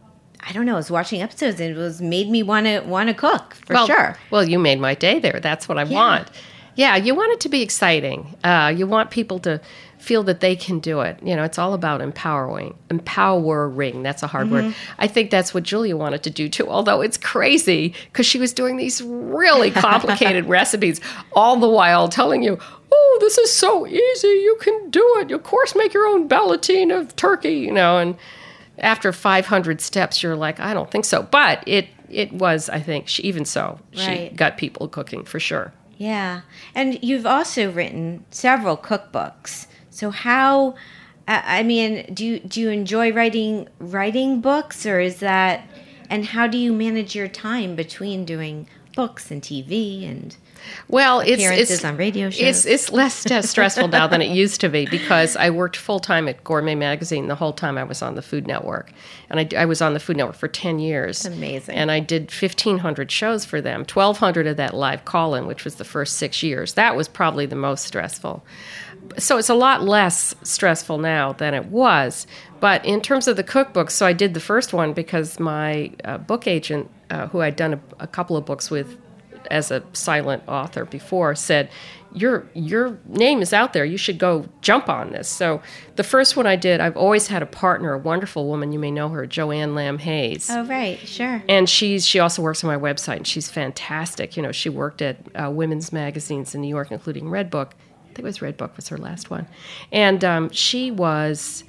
I 0.46 0.52
don't 0.52 0.64
know. 0.66 0.74
I 0.74 0.76
was 0.76 0.90
watching 0.90 1.22
episodes 1.22 1.60
and 1.60 1.76
it 1.76 1.78
was 1.78 2.00
made 2.00 2.28
me 2.28 2.42
want 2.42 2.66
to 2.66 2.80
want 2.80 3.08
to 3.08 3.14
cook 3.14 3.54
for 3.66 3.74
well, 3.74 3.86
sure. 3.86 4.16
Well, 4.30 4.48
you 4.48 4.58
made 4.58 4.78
my 4.78 4.94
day 4.94 5.18
there. 5.18 5.40
That's 5.40 5.68
what 5.68 5.78
I 5.78 5.84
yeah. 5.84 5.96
want. 5.96 6.30
Yeah, 6.76 6.96
you 6.96 7.14
want 7.14 7.32
it 7.32 7.40
to 7.40 7.48
be 7.48 7.62
exciting. 7.62 8.36
Uh, 8.44 8.72
you 8.76 8.86
want 8.86 9.10
people 9.10 9.38
to 9.40 9.60
feel 10.06 10.22
that 10.22 10.38
they 10.38 10.54
can 10.54 10.78
do 10.78 11.00
it. 11.00 11.18
You 11.20 11.34
know, 11.34 11.42
it's 11.42 11.58
all 11.58 11.74
about 11.74 12.00
empowering. 12.00 12.78
Empowering. 12.90 14.04
That's 14.04 14.22
a 14.22 14.28
hard 14.28 14.46
mm-hmm. 14.46 14.66
word. 14.68 14.74
I 14.98 15.08
think 15.08 15.30
that's 15.30 15.52
what 15.52 15.64
Julia 15.64 15.96
wanted 15.96 16.22
to 16.22 16.30
do 16.30 16.48
too, 16.48 16.68
although 16.68 17.00
it's 17.00 17.18
crazy 17.18 17.92
because 18.12 18.24
she 18.24 18.38
was 18.38 18.52
doing 18.52 18.76
these 18.76 19.02
really 19.02 19.72
complicated 19.72 20.44
recipes 20.48 21.00
all 21.32 21.56
the 21.56 21.68
while 21.68 22.08
telling 22.08 22.44
you, 22.44 22.56
oh, 22.92 23.18
this 23.20 23.36
is 23.36 23.52
so 23.52 23.84
easy. 23.86 24.28
You 24.28 24.56
can 24.60 24.90
do 24.90 25.04
it. 25.18 25.32
Of 25.32 25.42
course, 25.42 25.74
make 25.74 25.92
your 25.92 26.06
own 26.06 26.28
ballotine 26.28 26.96
of 26.96 27.16
turkey, 27.16 27.54
you 27.54 27.72
know, 27.72 27.98
and 27.98 28.16
after 28.78 29.12
500 29.12 29.80
steps, 29.80 30.22
you're 30.22 30.36
like, 30.36 30.60
I 30.60 30.72
don't 30.72 30.90
think 30.90 31.04
so. 31.04 31.22
But 31.24 31.64
it, 31.66 31.88
it 32.08 32.32
was, 32.32 32.68
I 32.68 32.78
think, 32.78 33.08
she, 33.08 33.22
even 33.24 33.44
so, 33.44 33.80
right. 33.96 34.30
she 34.30 34.36
got 34.36 34.56
people 34.56 34.86
cooking 34.86 35.24
for 35.24 35.40
sure. 35.40 35.72
Yeah. 35.96 36.42
And 36.74 37.02
you've 37.02 37.26
also 37.26 37.72
written 37.72 38.24
several 38.30 38.76
cookbooks. 38.76 39.66
So 39.96 40.10
how 40.10 40.74
I 41.26 41.62
mean, 41.62 42.12
do 42.12 42.24
you 42.24 42.38
do 42.38 42.60
you 42.60 42.68
enjoy 42.68 43.12
writing 43.12 43.68
writing 43.78 44.42
books 44.42 44.84
or 44.84 45.00
is 45.00 45.20
that 45.20 45.66
and 46.10 46.26
how 46.26 46.46
do 46.46 46.58
you 46.58 46.72
manage 46.72 47.16
your 47.16 47.28
time 47.28 47.74
between 47.74 48.26
doing 48.26 48.68
books 48.94 49.30
and 49.30 49.40
TV 49.40 50.08
and 50.08 50.36
well, 50.88 51.20
it's 51.20 51.42
it's 51.42 51.84
on 51.84 51.96
radio 51.96 52.30
shows. 52.30 52.66
It's 52.66 52.66
it's 52.66 52.92
less 52.92 53.14
stressful 53.48 53.88
now 53.88 54.06
than 54.06 54.20
it 54.20 54.30
used 54.30 54.60
to 54.62 54.68
be 54.68 54.86
because 54.86 55.36
I 55.36 55.50
worked 55.50 55.76
full 55.76 56.00
time 56.00 56.28
at 56.28 56.42
Gourmet 56.44 56.74
Magazine 56.74 57.28
the 57.28 57.34
whole 57.34 57.52
time 57.52 57.78
I 57.78 57.84
was 57.84 58.02
on 58.02 58.16
the 58.16 58.22
Food 58.22 58.46
Network, 58.46 58.92
and 59.30 59.38
I, 59.38 59.62
I 59.62 59.64
was 59.64 59.80
on 59.80 59.94
the 59.94 60.00
Food 60.00 60.16
Network 60.16 60.36
for 60.36 60.48
ten 60.48 60.78
years. 60.78 61.22
That's 61.22 61.36
amazing. 61.36 61.76
And 61.76 61.90
I 61.90 62.00
did 62.00 62.30
fifteen 62.32 62.78
hundred 62.78 63.10
shows 63.10 63.44
for 63.44 63.60
them. 63.60 63.84
Twelve 63.84 64.18
hundred 64.18 64.46
of 64.46 64.56
that 64.56 64.74
live 64.74 65.04
call 65.04 65.34
in, 65.34 65.46
which 65.46 65.64
was 65.64 65.76
the 65.76 65.84
first 65.84 66.16
six 66.16 66.42
years. 66.42 66.74
That 66.74 66.96
was 66.96 67.06
probably 67.06 67.46
the 67.46 67.56
most 67.56 67.84
stressful 67.84 68.44
so 69.18 69.38
it's 69.38 69.48
a 69.48 69.54
lot 69.54 69.82
less 69.82 70.34
stressful 70.42 70.98
now 70.98 71.32
than 71.32 71.54
it 71.54 71.66
was. 71.66 72.26
But 72.60 72.84
in 72.84 73.00
terms 73.00 73.28
of 73.28 73.36
the 73.36 73.44
cookbooks, 73.44 73.92
so 73.92 74.06
I 74.06 74.12
did 74.12 74.34
the 74.34 74.40
first 74.40 74.72
one 74.72 74.92
because 74.92 75.38
my 75.38 75.92
uh, 76.04 76.18
book 76.18 76.46
agent, 76.46 76.90
uh, 77.10 77.28
who 77.28 77.40
I'd 77.40 77.56
done 77.56 77.74
a, 77.74 77.80
a, 78.00 78.06
couple 78.06 78.36
of 78.36 78.44
books 78.44 78.70
with 78.70 78.98
as 79.50 79.70
a 79.70 79.82
silent 79.92 80.42
author 80.48 80.84
before, 80.84 81.34
said, 81.34 81.70
"Your 82.14 82.48
your 82.54 82.98
name 83.06 83.42
is 83.42 83.52
out 83.52 83.74
there. 83.74 83.84
You 83.84 83.98
should 83.98 84.18
go 84.18 84.46
jump 84.62 84.88
on 84.88 85.12
this." 85.12 85.28
So 85.28 85.60
the 85.96 86.02
first 86.02 86.36
one 86.36 86.46
I 86.46 86.56
did, 86.56 86.80
I've 86.80 86.96
always 86.96 87.28
had 87.28 87.42
a 87.42 87.46
partner, 87.46 87.92
a 87.92 87.98
wonderful 87.98 88.48
woman. 88.48 88.72
You 88.72 88.78
may 88.78 88.90
know 88.90 89.10
her, 89.10 89.26
Joanne 89.26 89.74
Lamb 89.74 89.98
Hayes. 89.98 90.48
Oh 90.50 90.64
right, 90.64 90.98
sure. 90.98 91.42
And 91.48 91.68
she's 91.68 92.06
she 92.06 92.18
also 92.18 92.40
works 92.40 92.64
on 92.64 92.68
my 92.68 92.78
website, 92.78 93.18
and 93.18 93.26
she's 93.26 93.50
fantastic. 93.50 94.36
You 94.36 94.42
know, 94.42 94.52
she 94.52 94.70
worked 94.70 95.02
at 95.02 95.18
uh, 95.34 95.50
women's 95.50 95.92
magazines 95.92 96.54
in 96.54 96.62
New 96.62 96.68
York, 96.68 96.90
including 96.90 97.24
Redbook 97.24 97.72
think 98.16 98.24
it 98.24 98.28
was 98.28 98.42
Red 98.42 98.56
Book 98.56 98.74
was 98.76 98.88
her 98.88 98.98
last 98.98 99.30
one, 99.30 99.46
and 99.92 100.24
um, 100.24 100.50
she 100.50 100.90
was 100.90 101.64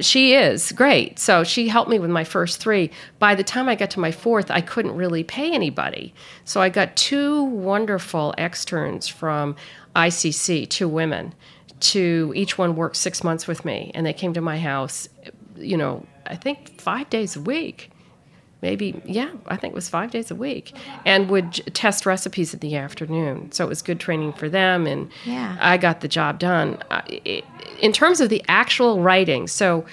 she 0.00 0.34
is 0.34 0.72
great. 0.72 1.18
So 1.18 1.44
she 1.44 1.68
helped 1.68 1.90
me 1.90 1.98
with 1.98 2.10
my 2.10 2.24
first 2.24 2.58
three. 2.58 2.90
By 3.18 3.34
the 3.34 3.44
time 3.44 3.68
I 3.68 3.74
got 3.74 3.90
to 3.90 4.00
my 4.00 4.12
fourth, 4.12 4.50
I 4.50 4.62
couldn't 4.62 4.96
really 4.96 5.22
pay 5.22 5.52
anybody. 5.52 6.14
So 6.46 6.62
I 6.62 6.70
got 6.70 6.96
two 6.96 7.44
wonderful 7.44 8.34
externs 8.38 9.08
from 9.08 9.56
ICC, 9.94 10.70
two 10.70 10.88
women, 10.88 11.34
to 11.80 12.32
each 12.34 12.56
one 12.56 12.76
worked 12.76 12.96
six 12.96 13.22
months 13.22 13.46
with 13.46 13.66
me. 13.66 13.90
And 13.94 14.06
they 14.06 14.14
came 14.14 14.32
to 14.32 14.40
my 14.40 14.58
house, 14.58 15.06
you 15.54 15.76
know, 15.76 16.06
I 16.26 16.36
think 16.36 16.80
five 16.80 17.10
days 17.10 17.36
a 17.36 17.40
week 17.42 17.90
maybe 18.64 19.00
yeah 19.04 19.30
i 19.46 19.56
think 19.56 19.72
it 19.72 19.74
was 19.74 19.90
five 19.90 20.10
days 20.10 20.30
a 20.30 20.34
week 20.34 20.72
and 21.04 21.28
would 21.28 21.52
test 21.74 22.06
recipes 22.06 22.54
in 22.54 22.60
the 22.60 22.74
afternoon 22.74 23.52
so 23.52 23.64
it 23.64 23.68
was 23.68 23.82
good 23.82 24.00
training 24.00 24.32
for 24.32 24.48
them 24.48 24.86
and 24.86 25.10
yeah. 25.26 25.56
i 25.60 25.76
got 25.76 26.00
the 26.00 26.08
job 26.08 26.38
done 26.38 26.78
in 27.80 27.92
terms 27.92 28.20
of 28.20 28.30
the 28.30 28.42
actual 28.48 29.02
writing 29.02 29.46
so 29.46 29.84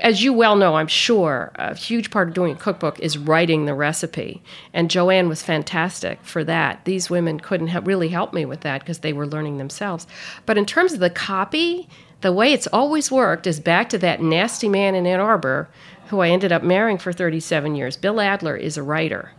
as 0.00 0.22
you 0.22 0.32
well 0.32 0.54
know, 0.54 0.76
I'm 0.76 0.86
sure, 0.86 1.50
a 1.56 1.74
huge 1.74 2.12
part 2.12 2.28
of 2.28 2.34
doing 2.34 2.52
a 2.52 2.56
cookbook 2.56 3.00
is 3.00 3.18
writing 3.18 3.64
the 3.64 3.74
recipe. 3.74 4.40
And 4.72 4.88
Joanne 4.88 5.28
was 5.28 5.42
fantastic 5.42 6.22
for 6.22 6.44
that. 6.44 6.84
These 6.84 7.10
women 7.10 7.40
couldn't 7.40 7.68
ha- 7.68 7.80
really 7.82 8.08
help 8.08 8.32
me 8.32 8.44
with 8.44 8.60
that 8.60 8.80
because 8.80 9.00
they 9.00 9.12
were 9.12 9.26
learning 9.26 9.58
themselves. 9.58 10.06
But 10.44 10.56
in 10.56 10.66
terms 10.66 10.92
of 10.92 11.00
the 11.00 11.10
copy, 11.10 11.88
the 12.20 12.32
way 12.32 12.52
it's 12.52 12.68
always 12.68 13.10
worked 13.10 13.46
is 13.46 13.60
back 13.60 13.88
to 13.90 13.98
that 13.98 14.22
nasty 14.22 14.68
man 14.68 14.94
in 14.94 15.06
Ann 15.06 15.20
Arbor 15.20 15.68
who 16.08 16.20
I 16.20 16.28
ended 16.28 16.52
up 16.52 16.62
marrying 16.62 16.98
for 16.98 17.12
37 17.12 17.74
years. 17.74 17.96
Bill 17.96 18.20
Adler 18.20 18.56
is 18.56 18.76
a 18.76 18.82
writer. 18.82 19.32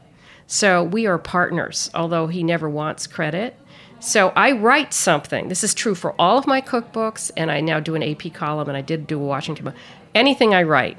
So 0.48 0.84
we 0.84 1.06
are 1.06 1.18
partners, 1.18 1.90
although 1.94 2.28
he 2.28 2.44
never 2.44 2.70
wants 2.70 3.08
credit. 3.08 3.58
So 4.00 4.30
I 4.30 4.52
write 4.52 4.94
something. 4.94 5.50
This 5.50 5.64
is 5.64 5.74
true 5.74 5.96
for 5.96 6.14
all 6.20 6.38
of 6.38 6.48
my 6.48 6.62
cookbooks, 6.62 7.32
and 7.36 7.52
I 7.52 7.62
now 7.62 7.80
do 7.80 7.96
an 7.96 8.04
AP 8.04 8.34
column, 8.34 8.68
and 8.68 8.78
I 8.78 8.82
did 8.82 9.08
do 9.08 9.20
a 9.20 9.26
Washington. 9.26 9.74
Anything 10.14 10.54
I 10.54 10.64
write, 10.64 10.98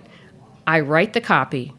I 0.66 0.80
write 0.80 1.12
the 1.12 1.20
copy, 1.20 1.72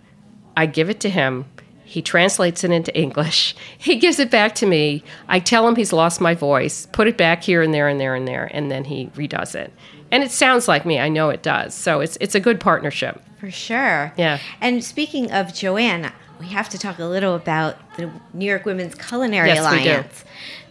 I 0.55 0.65
give 0.65 0.89
it 0.89 0.99
to 1.01 1.09
him. 1.09 1.45
He 1.83 2.01
translates 2.01 2.63
it 2.63 2.71
into 2.71 2.95
English. 2.97 3.55
He 3.77 3.95
gives 3.95 4.19
it 4.19 4.31
back 4.31 4.55
to 4.55 4.65
me. 4.65 5.03
I 5.27 5.39
tell 5.39 5.67
him 5.67 5.75
he's 5.75 5.93
lost 5.93 6.21
my 6.21 6.35
voice, 6.35 6.85
put 6.91 7.07
it 7.07 7.17
back 7.17 7.43
here 7.43 7.61
and 7.61 7.73
there 7.73 7.87
and 7.87 7.99
there 7.99 8.15
and 8.15 8.27
there, 8.27 8.49
and 8.53 8.69
then 8.69 8.85
he 8.85 9.07
redoes 9.15 9.55
it. 9.55 9.73
And 10.11 10.23
it 10.23 10.31
sounds 10.31 10.67
like 10.67 10.85
me. 10.85 10.99
I 10.99 11.09
know 11.09 11.29
it 11.29 11.43
does. 11.43 11.73
So 11.73 12.01
it's 12.01 12.17
it's 12.19 12.35
a 12.35 12.39
good 12.39 12.59
partnership. 12.59 13.21
For 13.39 13.51
sure. 13.51 14.13
Yeah. 14.17 14.39
And 14.59 14.83
speaking 14.83 15.31
of 15.31 15.53
Joanne, 15.53 16.11
we 16.39 16.47
have 16.47 16.69
to 16.69 16.77
talk 16.77 16.99
a 16.99 17.05
little 17.05 17.35
about 17.35 17.77
the 17.97 18.11
New 18.33 18.45
York 18.45 18.65
Women's 18.65 18.95
Culinary 18.95 19.49
yes, 19.49 19.59
Alliance 19.59 20.25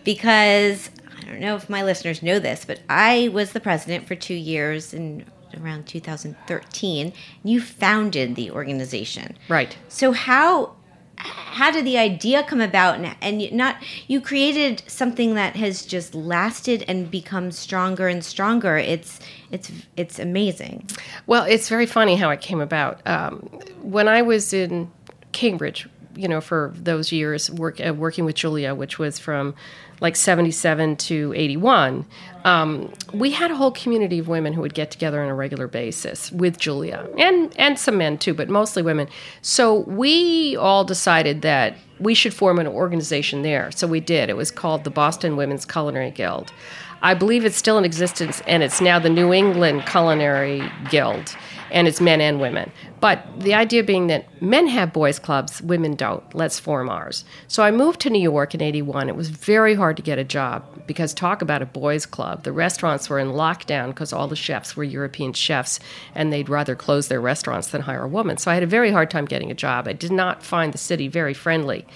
because 0.04 0.90
I 1.18 1.24
don't 1.26 1.40
know 1.40 1.56
if 1.56 1.68
my 1.68 1.82
listeners 1.82 2.22
know 2.22 2.38
this, 2.38 2.64
but 2.64 2.80
I 2.88 3.28
was 3.32 3.52
the 3.52 3.60
president 3.60 4.06
for 4.06 4.14
two 4.14 4.34
years 4.34 4.94
in 4.94 5.24
around 5.60 5.86
2013. 5.86 7.06
And 7.06 7.14
You 7.42 7.60
founded 7.60 8.36
the 8.36 8.50
organization, 8.50 9.36
right? 9.48 9.76
So 9.88 10.12
how 10.12 10.76
how 11.18 11.70
did 11.70 11.84
the 11.84 11.98
idea 11.98 12.42
come 12.42 12.60
about? 12.60 12.96
And, 12.96 13.16
and 13.20 13.52
not 13.52 13.76
you 14.06 14.20
created 14.20 14.82
something 14.86 15.34
that 15.34 15.56
has 15.56 15.84
just 15.84 16.14
lasted 16.14 16.84
and 16.86 17.10
become 17.10 17.50
stronger 17.50 18.08
and 18.08 18.24
stronger. 18.24 18.76
It's 18.76 19.20
it's 19.50 19.70
it's 19.96 20.18
amazing. 20.18 20.88
Well 21.26 21.44
it's 21.44 21.68
very 21.68 21.86
funny 21.86 22.16
how 22.16 22.30
it 22.30 22.40
came 22.40 22.60
about. 22.60 23.00
Um, 23.06 23.40
when 23.82 24.08
i 24.08 24.20
was 24.22 24.52
in 24.52 24.90
cambridge 25.32 25.88
you 26.18 26.28
know 26.28 26.40
for 26.40 26.72
those 26.76 27.12
years 27.12 27.50
work, 27.50 27.80
uh, 27.80 27.94
working 27.94 28.24
with 28.24 28.34
julia 28.34 28.74
which 28.74 28.98
was 28.98 29.18
from 29.18 29.54
like 30.00 30.16
77 30.16 30.96
to 30.96 31.32
81, 31.34 32.06
um, 32.44 32.92
we 33.12 33.30
had 33.30 33.50
a 33.50 33.56
whole 33.56 33.72
community 33.72 34.18
of 34.18 34.28
women 34.28 34.52
who 34.52 34.60
would 34.60 34.74
get 34.74 34.90
together 34.90 35.22
on 35.22 35.28
a 35.28 35.34
regular 35.34 35.66
basis 35.66 36.30
with 36.32 36.58
Julia 36.58 37.08
and, 37.18 37.52
and 37.58 37.78
some 37.78 37.98
men 37.98 38.18
too, 38.18 38.34
but 38.34 38.48
mostly 38.48 38.82
women. 38.82 39.08
So 39.42 39.80
we 39.80 40.56
all 40.56 40.84
decided 40.84 41.42
that 41.42 41.76
we 41.98 42.14
should 42.14 42.32
form 42.32 42.58
an 42.58 42.66
organization 42.66 43.42
there. 43.42 43.70
So 43.72 43.86
we 43.86 44.00
did. 44.00 44.30
It 44.30 44.36
was 44.36 44.50
called 44.50 44.84
the 44.84 44.90
Boston 44.90 45.36
Women's 45.36 45.64
Culinary 45.64 46.12
Guild. 46.12 46.52
I 47.00 47.14
believe 47.14 47.44
it's 47.44 47.56
still 47.56 47.78
in 47.78 47.84
existence, 47.84 48.42
and 48.46 48.62
it's 48.62 48.80
now 48.80 48.98
the 48.98 49.08
New 49.08 49.32
England 49.32 49.86
Culinary 49.86 50.68
Guild 50.90 51.36
and 51.70 51.88
it's 51.88 52.00
men 52.00 52.20
and 52.20 52.40
women. 52.40 52.70
But 53.00 53.24
the 53.38 53.54
idea 53.54 53.84
being 53.84 54.08
that 54.08 54.42
men 54.42 54.66
have 54.66 54.92
boys' 54.92 55.18
clubs, 55.18 55.62
women 55.62 55.94
don't. 55.94 56.22
Let's 56.34 56.58
form 56.58 56.88
ours. 56.88 57.24
So 57.46 57.62
I 57.62 57.70
moved 57.70 58.00
to 58.00 58.10
New 58.10 58.20
York 58.20 58.54
in 58.54 58.60
81. 58.60 59.08
It 59.08 59.16
was 59.16 59.30
very 59.30 59.74
hard 59.74 59.96
to 59.96 60.02
get 60.02 60.18
a 60.18 60.24
job 60.24 60.64
because 60.86 61.14
talk 61.14 61.42
about 61.42 61.62
a 61.62 61.66
boys' 61.66 62.06
club. 62.06 62.42
The 62.42 62.52
restaurants 62.52 63.08
were 63.08 63.18
in 63.18 63.28
lockdown 63.28 63.88
because 63.88 64.12
all 64.12 64.26
the 64.26 64.36
chefs 64.36 64.76
were 64.76 64.84
European 64.84 65.32
chefs 65.32 65.78
and 66.14 66.32
they'd 66.32 66.48
rather 66.48 66.74
close 66.74 67.08
their 67.08 67.20
restaurants 67.20 67.68
than 67.68 67.82
hire 67.82 68.04
a 68.04 68.08
woman. 68.08 68.38
So 68.38 68.50
I 68.50 68.54
had 68.54 68.62
a 68.62 68.66
very 68.66 68.90
hard 68.90 69.10
time 69.10 69.26
getting 69.26 69.50
a 69.50 69.54
job. 69.54 69.86
I 69.86 69.92
did 69.92 70.12
not 70.12 70.42
find 70.42 70.74
the 70.74 70.78
city 70.78 71.08
very 71.08 71.34
friendly. 71.34 71.86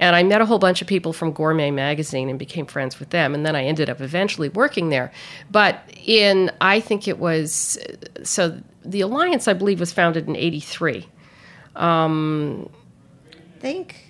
And 0.00 0.16
I 0.16 0.22
met 0.22 0.40
a 0.40 0.46
whole 0.46 0.58
bunch 0.58 0.82
of 0.82 0.88
people 0.88 1.12
from 1.12 1.32
Gourmet 1.32 1.70
Magazine 1.70 2.28
and 2.28 2.38
became 2.38 2.66
friends 2.66 2.98
with 2.98 3.10
them. 3.10 3.34
And 3.34 3.46
then 3.46 3.54
I 3.54 3.64
ended 3.64 3.88
up 3.88 4.00
eventually 4.00 4.48
working 4.48 4.88
there. 4.88 5.12
But 5.50 5.80
in, 6.04 6.50
I 6.60 6.80
think 6.80 7.06
it 7.06 7.18
was, 7.18 7.78
so 8.24 8.60
the 8.84 9.00
alliance, 9.00 9.48
I 9.48 9.52
believe, 9.52 9.80
was 9.80 9.92
founded 9.92 10.28
in 10.28 10.36
83. 10.36 11.06
Um, 11.76 12.68
I 13.32 13.58
think 13.60 14.04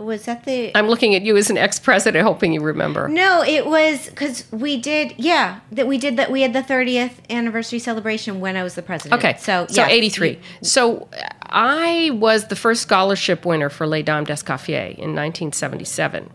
was 0.00 0.24
that 0.24 0.44
the 0.44 0.76
i'm 0.76 0.88
looking 0.88 1.14
at 1.14 1.22
you 1.22 1.36
as 1.36 1.50
an 1.50 1.58
ex-president 1.58 2.24
hoping 2.24 2.52
you 2.52 2.60
remember. 2.60 3.08
No 3.08 3.42
it 3.42 3.66
was 3.66 4.08
because 4.08 4.50
we 4.50 4.80
did 4.80 5.14
yeah 5.18 5.60
that 5.72 5.86
we 5.86 5.98
did 5.98 6.16
that 6.16 6.30
we 6.30 6.42
had 6.42 6.52
the 6.52 6.62
30th 6.62 7.12
anniversary 7.28 7.78
celebration 7.78 8.40
when 8.40 8.56
i 8.56 8.62
was 8.62 8.74
the 8.74 8.82
president. 8.82 9.22
Okay. 9.22 9.36
So 9.38 9.62
yeah 9.62 9.66
so 9.66 9.82
yes. 9.82 9.90
83 9.90 10.38
so 10.62 11.08
i 11.42 12.10
was 12.14 12.48
the 12.48 12.56
first 12.56 12.82
scholarship 12.82 13.44
winner 13.44 13.68
for 13.68 13.86
les 13.86 14.02
dames 14.02 14.26
d'escoffier 14.26 14.94
in 14.96 15.14
1977 15.14 16.30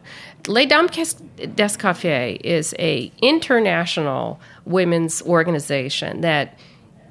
les 0.47 0.65
dames 0.65 1.15
d'escoffier 1.55 2.37
is 2.41 2.75
a 2.77 3.11
international 3.21 4.39
women's 4.65 5.21
organization 5.23 6.21
that 6.21 6.57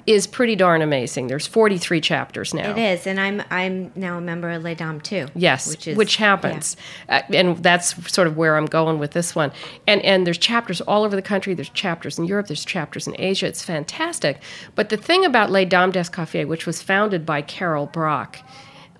is 0.07 0.27
pretty 0.27 0.55
darn 0.57 0.83
amazing. 0.83 1.29
There's 1.29 1.47
43 1.47 2.01
chapters 2.01 2.53
now. 2.53 2.71
It 2.71 2.79
is, 2.79 3.07
and 3.07 3.19
I'm 3.19 3.43
I'm 3.51 3.93
now 3.95 4.19
a 4.19 4.21
member 4.21 4.51
of 4.51 4.63
Les 4.63 4.75
Dames 4.75 5.03
too. 5.03 5.29
Yes, 5.35 5.69
which 5.69 5.89
is 5.89 5.97
which 5.97 6.17
happens, 6.17 6.77
yeah. 7.09 7.25
uh, 7.29 7.33
and 7.33 7.63
that's 7.63 8.13
sort 8.13 8.27
of 8.27 8.37
where 8.37 8.57
I'm 8.57 8.67
going 8.67 8.99
with 8.99 9.13
this 9.13 9.35
one. 9.35 9.53
And 9.87 10.03
and 10.03 10.27
there's 10.27 10.39
chapters 10.39 10.81
all 10.83 11.05
over 11.05 11.17
the 11.17 11.23
country. 11.23 11.55
There's 11.55 11.71
chapters 11.71 12.19
in 12.19 12.25
Europe. 12.27 12.49
There's 12.49 12.65
chapters 12.65 13.07
in 13.07 13.15
Asia. 13.19 13.47
It's 13.47 13.63
fantastic. 13.63 14.41
But 14.75 14.91
the 14.91 14.97
thing 14.97 15.25
about 15.25 15.51
Les 15.51 15.65
Dames 15.65 15.95
d'Escoffier, 15.95 16.47
which 16.47 16.67
was 16.67 16.83
founded 16.83 17.25
by 17.25 17.43
Carol 17.43 17.87
Brock. 17.87 18.39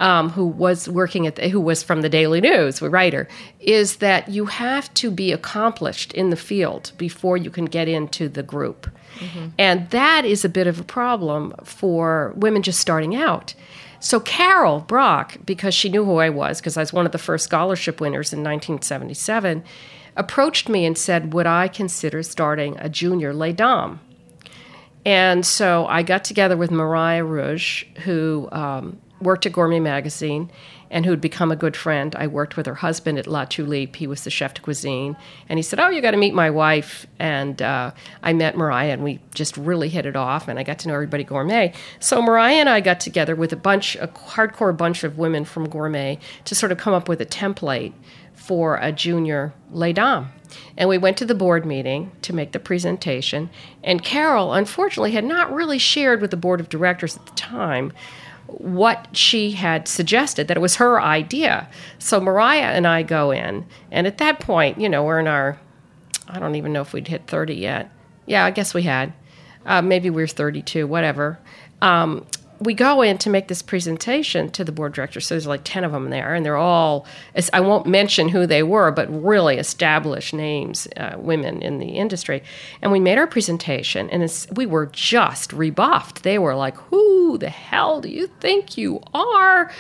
Um, 0.01 0.31
who 0.31 0.45
was 0.45 0.89
working 0.89 1.25
at 1.25 1.37
the, 1.37 1.49
who 1.49 1.61
was 1.61 1.85
from 1.85 2.03
the 2.03 2.09
Daily 2.09 2.41
News, 2.41 2.83
a 2.83 2.91
writer, 2.91 3.29
is 3.61 3.99
that 3.99 4.29
you 4.29 4.47
have 4.47 4.93
to 4.95 5.09
be 5.09 5.31
accomplished 5.31 6.13
in 6.15 6.31
the 6.31 6.37
field 6.37 6.91
before 6.99 7.37
you 7.37 7.49
can 7.49 7.67
get 7.67 7.87
into 7.87 8.29
the 8.29 8.43
group. 8.43 8.91
Mm-hmm. 9.21 9.51
And 9.57 9.89
that 9.91 10.25
is 10.25 10.45
a 10.45 10.49
bit 10.49 10.67
of 10.67 10.81
a 10.81 10.83
problem 10.85 11.55
for 11.63 12.33
women 12.37 12.63
just 12.63 12.81
starting 12.81 13.15
out. 13.15 13.55
So 14.01 14.21
Carol 14.21 14.81
Brock, 14.81 15.39
because 15.47 15.75
she 15.75 15.89
knew 15.89 16.05
who 16.05 16.17
I 16.17 16.29
was, 16.29 16.61
because 16.61 16.77
I 16.77 16.81
was 16.81 16.93
one 16.93 17.07
of 17.07 17.13
the 17.13 17.19
first 17.19 17.45
scholarship 17.45 18.01
winners 18.01 18.35
in 18.35 18.41
1977, 18.41 19.65
approached 20.17 20.69
me 20.69 20.85
and 20.85 20.97
said, 20.97 21.33
Would 21.33 21.47
I 21.47 21.69
consider 21.69 22.23
starting 22.23 22.77
a 22.79 22.89
junior 22.89 23.33
Les 23.33 23.53
Dames? 23.53 23.99
And 25.07 25.45
so 25.45 25.87
I 25.87 26.03
got 26.03 26.25
together 26.25 26.57
with 26.57 26.71
Mariah 26.71 27.25
Rouge, 27.25 27.85
who 28.05 28.49
um, 28.53 29.01
worked 29.25 29.47
at 29.47 29.53
Gourmet 29.53 29.81
Magazine, 29.81 30.51
and 30.91 31.05
who'd 31.05 31.21
become 31.21 31.51
a 31.51 31.57
good 31.57 31.77
friend. 31.77 32.15
I 32.15 32.29
worked 32.29 32.57
with 32.57 32.67
her 32.67 32.77
husband 32.77 33.19
at 33.19 33.27
La 33.27 33.45
Tulipe. 33.45 33.97
He 33.97 34.07
was 34.07 34.23
the 34.23 34.31
chef 34.31 34.55
de 34.55 34.61
cuisine. 34.61 35.17
And 35.49 35.59
he 35.59 35.63
said, 35.63 35.81
Oh, 35.81 35.89
you 35.89 36.01
got 36.01 36.13
to 36.13 36.17
meet 36.17 36.35
my 36.35 36.51
wife. 36.51 37.07
And 37.19 37.61
uh, 37.61 37.91
I 38.23 38.33
met 38.33 38.57
Mariah, 38.57 38.93
and 38.93 39.03
we 39.03 39.19
just 39.35 39.57
really 39.57 39.89
hit 39.89 40.07
it 40.07 40.15
off. 40.15 40.47
And 40.47 40.59
I 40.59 40.63
got 40.63 40.79
to 40.81 40.89
know 40.89 40.95
everybody 40.95 41.25
gourmet. 41.25 41.73
So 41.99 42.23
Mariah 42.23 42.55
and 42.55 42.69
I 42.69 42.81
got 42.81 43.01
together 43.01 43.35
with 43.35 43.53
a 43.53 43.57
bunch, 43.57 43.97
a 43.97 44.07
hardcore 44.07 44.77
bunch 44.77 45.03
of 45.03 45.19
women 45.19 45.45
from 45.45 45.69
gourmet 45.69 46.19
to 46.45 46.55
sort 46.55 46.71
of 46.71 46.79
come 46.79 46.95
up 46.95 47.09
with 47.09 47.21
a 47.21 47.27
template 47.27 47.93
for 48.35 48.77
a 48.77 48.93
junior 48.93 49.53
Les 49.73 49.93
Dames. 49.93 50.29
And 50.77 50.89
we 50.89 50.99
went 50.99 51.17
to 51.19 51.25
the 51.25 51.35
board 51.35 51.67
meeting 51.67 52.13
to 52.23 52.33
make 52.33 52.53
the 52.53 52.61
presentation. 52.61 53.51
And 53.83 54.05
Carol, 54.05 54.53
unfortunately, 54.53 55.13
had 55.13 55.25
not 55.25 55.53
really 55.53 55.79
shared 55.79 56.21
with 56.21 56.31
the 56.31 56.37
board 56.37 56.61
of 56.61 56.69
directors 56.69 57.17
at 57.17 57.27
the 57.27 57.33
time 57.33 57.93
what 58.47 59.09
she 59.13 59.53
had 59.53 59.89
suggested, 59.89 60.49
that 60.49 60.57
it 60.57 60.61
was 60.61 60.77
her 60.77 61.01
idea. 61.01 61.69
So 61.99 62.21
Mariah 62.21 62.73
and 62.73 62.87
I 62.87 63.03
go 63.03 63.31
in, 63.31 63.67
and 63.91 64.07
at 64.07 64.19
that 64.19 64.41
point, 64.41 64.81
you 64.81 64.89
know, 64.89 65.05
we're 65.05 65.21
in 65.21 65.27
our, 65.27 65.59
I 66.29 66.39
don't 66.39 66.55
even 66.55 66.73
know 66.73 66.83
if 66.83 66.93
we'd 66.93 67.09
hit 67.09 67.27
30 67.27 67.55
yet. 67.55 67.91
Yeah, 68.27 68.45
I 68.45 68.51
guess 68.51 68.75
we 68.75 68.83
had. 68.83 69.13
Uh, 69.67 69.83
maybe 69.83 70.11
we 70.11 70.23
are 70.23 70.27
32, 70.27 70.87
whatever. 70.87 71.39
Um, 71.81 72.27
we 72.65 72.75
go 72.75 73.03
in 73.03 73.19
to 73.19 73.31
make 73.31 73.49
this 73.49 73.63
presentation 73.63 74.51
to 74.51 74.65
the 74.65 74.73
board 74.73 74.95
directors. 74.95 75.27
So 75.27 75.35
there's 75.35 75.47
like 75.47 75.63
10 75.65 75.85
of 75.85 75.93
them 75.93 76.11
there, 76.11 76.35
and 76.35 76.45
they're 76.45 76.57
all, 76.57 77.07
I 77.53 77.61
won't 77.61 77.87
mention 77.87 78.29
who 78.29 78.47
they 78.47 78.63
were, 78.63 78.91
but 78.91 79.09
really 79.11 79.57
established 79.57 80.35
names, 80.35 80.89
uh, 80.97 81.17
women 81.19 81.63
in 81.63 81.79
the 81.79 81.91
industry. 81.91 82.43
And 82.83 82.91
we 82.91 83.01
made 83.01 83.19
our 83.19 83.27
presentation, 83.27 84.11
and 84.11 84.47
we 84.55 84.67
were 84.67 84.87
just 84.87 85.53
rebuffed. 85.53 86.23
They 86.23 86.39
were 86.39 86.55
like, 86.55 86.77
Who 86.89 87.39
the 87.39 87.51
hell 87.51 88.01
do 88.01 88.09
you 88.09 88.27
think 88.41 88.77
you 88.77 89.01
are? 89.13 89.71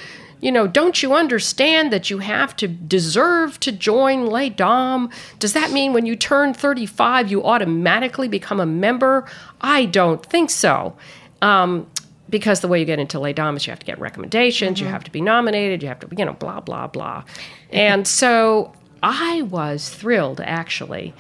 You 0.40 0.52
know, 0.52 0.66
don't 0.66 1.02
you 1.02 1.14
understand 1.14 1.90
that 1.90 2.10
you 2.10 2.18
have 2.18 2.54
to 2.56 2.68
deserve 2.68 3.58
to 3.60 3.72
join 3.72 4.26
Les 4.26 4.50
Dames? 4.50 5.10
Does 5.38 5.54
that 5.54 5.72
mean 5.72 5.94
when 5.94 6.04
you 6.04 6.16
turn 6.16 6.52
35, 6.52 7.30
you 7.30 7.42
automatically 7.42 8.28
become 8.28 8.60
a 8.60 8.66
member? 8.66 9.24
I 9.62 9.86
don't 9.86 10.24
think 10.24 10.50
so. 10.50 10.96
Um, 11.40 11.86
because 12.34 12.58
the 12.58 12.66
way 12.66 12.80
you 12.80 12.84
get 12.84 12.98
into 12.98 13.20
Les 13.20 13.32
Dames 13.32 13.62
is 13.62 13.66
you 13.68 13.70
have 13.70 13.78
to 13.78 13.86
get 13.86 13.96
recommendations, 14.00 14.78
mm-hmm. 14.78 14.86
you 14.86 14.90
have 14.90 15.04
to 15.04 15.12
be 15.12 15.20
nominated, 15.20 15.84
you 15.84 15.88
have 15.88 16.00
to, 16.00 16.08
you 16.16 16.24
know, 16.24 16.32
blah, 16.32 16.58
blah, 16.58 16.88
blah. 16.88 17.22
and 17.70 18.08
so 18.08 18.72
I 19.04 19.42
was 19.42 19.88
thrilled, 19.88 20.40
actually. 20.40 21.14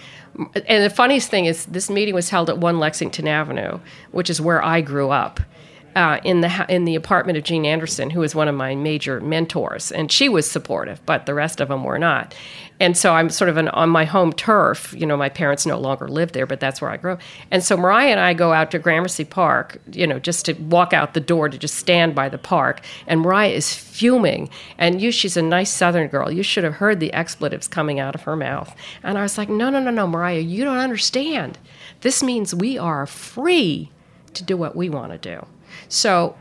And 0.66 0.82
the 0.82 0.90
funniest 0.90 1.30
thing 1.30 1.44
is, 1.44 1.66
this 1.66 1.88
meeting 1.88 2.16
was 2.16 2.30
held 2.30 2.50
at 2.50 2.58
1 2.58 2.80
Lexington 2.80 3.28
Avenue, 3.28 3.78
which 4.10 4.28
is 4.28 4.40
where 4.40 4.60
I 4.60 4.80
grew 4.80 5.10
up. 5.10 5.38
Uh, 5.96 6.18
in 6.24 6.40
the 6.40 6.66
in 6.68 6.84
the 6.84 6.94
apartment 6.94 7.38
of 7.38 7.44
Jean 7.44 7.64
Anderson, 7.64 8.10
who 8.10 8.20
was 8.20 8.34
one 8.34 8.48
of 8.48 8.54
my 8.54 8.74
major 8.74 9.20
mentors, 9.20 9.92
and 9.92 10.10
she 10.10 10.28
was 10.28 10.50
supportive, 10.50 11.04
but 11.06 11.26
the 11.26 11.34
rest 11.34 11.60
of 11.60 11.68
them 11.68 11.84
were 11.84 11.98
not. 11.98 12.34
And 12.80 12.96
so 12.96 13.14
I'm 13.14 13.30
sort 13.30 13.48
of 13.48 13.56
an, 13.56 13.68
on 13.68 13.88
my 13.88 14.04
home 14.04 14.32
turf. 14.32 14.92
You 14.96 15.06
know, 15.06 15.16
my 15.16 15.28
parents 15.28 15.64
no 15.64 15.78
longer 15.78 16.08
live 16.08 16.32
there, 16.32 16.46
but 16.46 16.58
that's 16.58 16.80
where 16.80 16.90
I 16.90 16.96
grew. 16.96 17.18
And 17.50 17.62
so 17.62 17.76
Mariah 17.76 18.10
and 18.10 18.18
I 18.18 18.34
go 18.34 18.52
out 18.52 18.72
to 18.72 18.80
Gramercy 18.80 19.24
Park, 19.24 19.80
you 19.92 20.06
know, 20.06 20.18
just 20.18 20.46
to 20.46 20.54
walk 20.54 20.92
out 20.92 21.14
the 21.14 21.20
door 21.20 21.48
to 21.48 21.56
just 21.56 21.76
stand 21.76 22.16
by 22.16 22.28
the 22.28 22.38
park. 22.38 22.80
And 23.06 23.20
Mariah 23.20 23.50
is 23.50 23.72
fuming. 23.72 24.50
And 24.76 25.00
you, 25.00 25.12
she's 25.12 25.36
a 25.36 25.42
nice 25.42 25.70
Southern 25.70 26.08
girl. 26.08 26.32
You 26.32 26.42
should 26.42 26.64
have 26.64 26.74
heard 26.74 26.98
the 26.98 27.12
expletives 27.12 27.68
coming 27.68 28.00
out 28.00 28.16
of 28.16 28.22
her 28.22 28.34
mouth. 28.34 28.74
And 29.04 29.16
I 29.16 29.22
was 29.22 29.38
like, 29.38 29.48
no, 29.48 29.70
no, 29.70 29.78
no, 29.78 29.90
no, 29.90 30.08
Mariah, 30.08 30.40
you 30.40 30.64
don't 30.64 30.78
understand. 30.78 31.58
This 32.00 32.24
means 32.24 32.54
we 32.54 32.76
are 32.76 33.06
free 33.06 33.90
to 34.34 34.42
do 34.42 34.56
what 34.56 34.74
we 34.74 34.88
want 34.88 35.12
to 35.12 35.18
do. 35.18 35.46
So, 35.88 36.36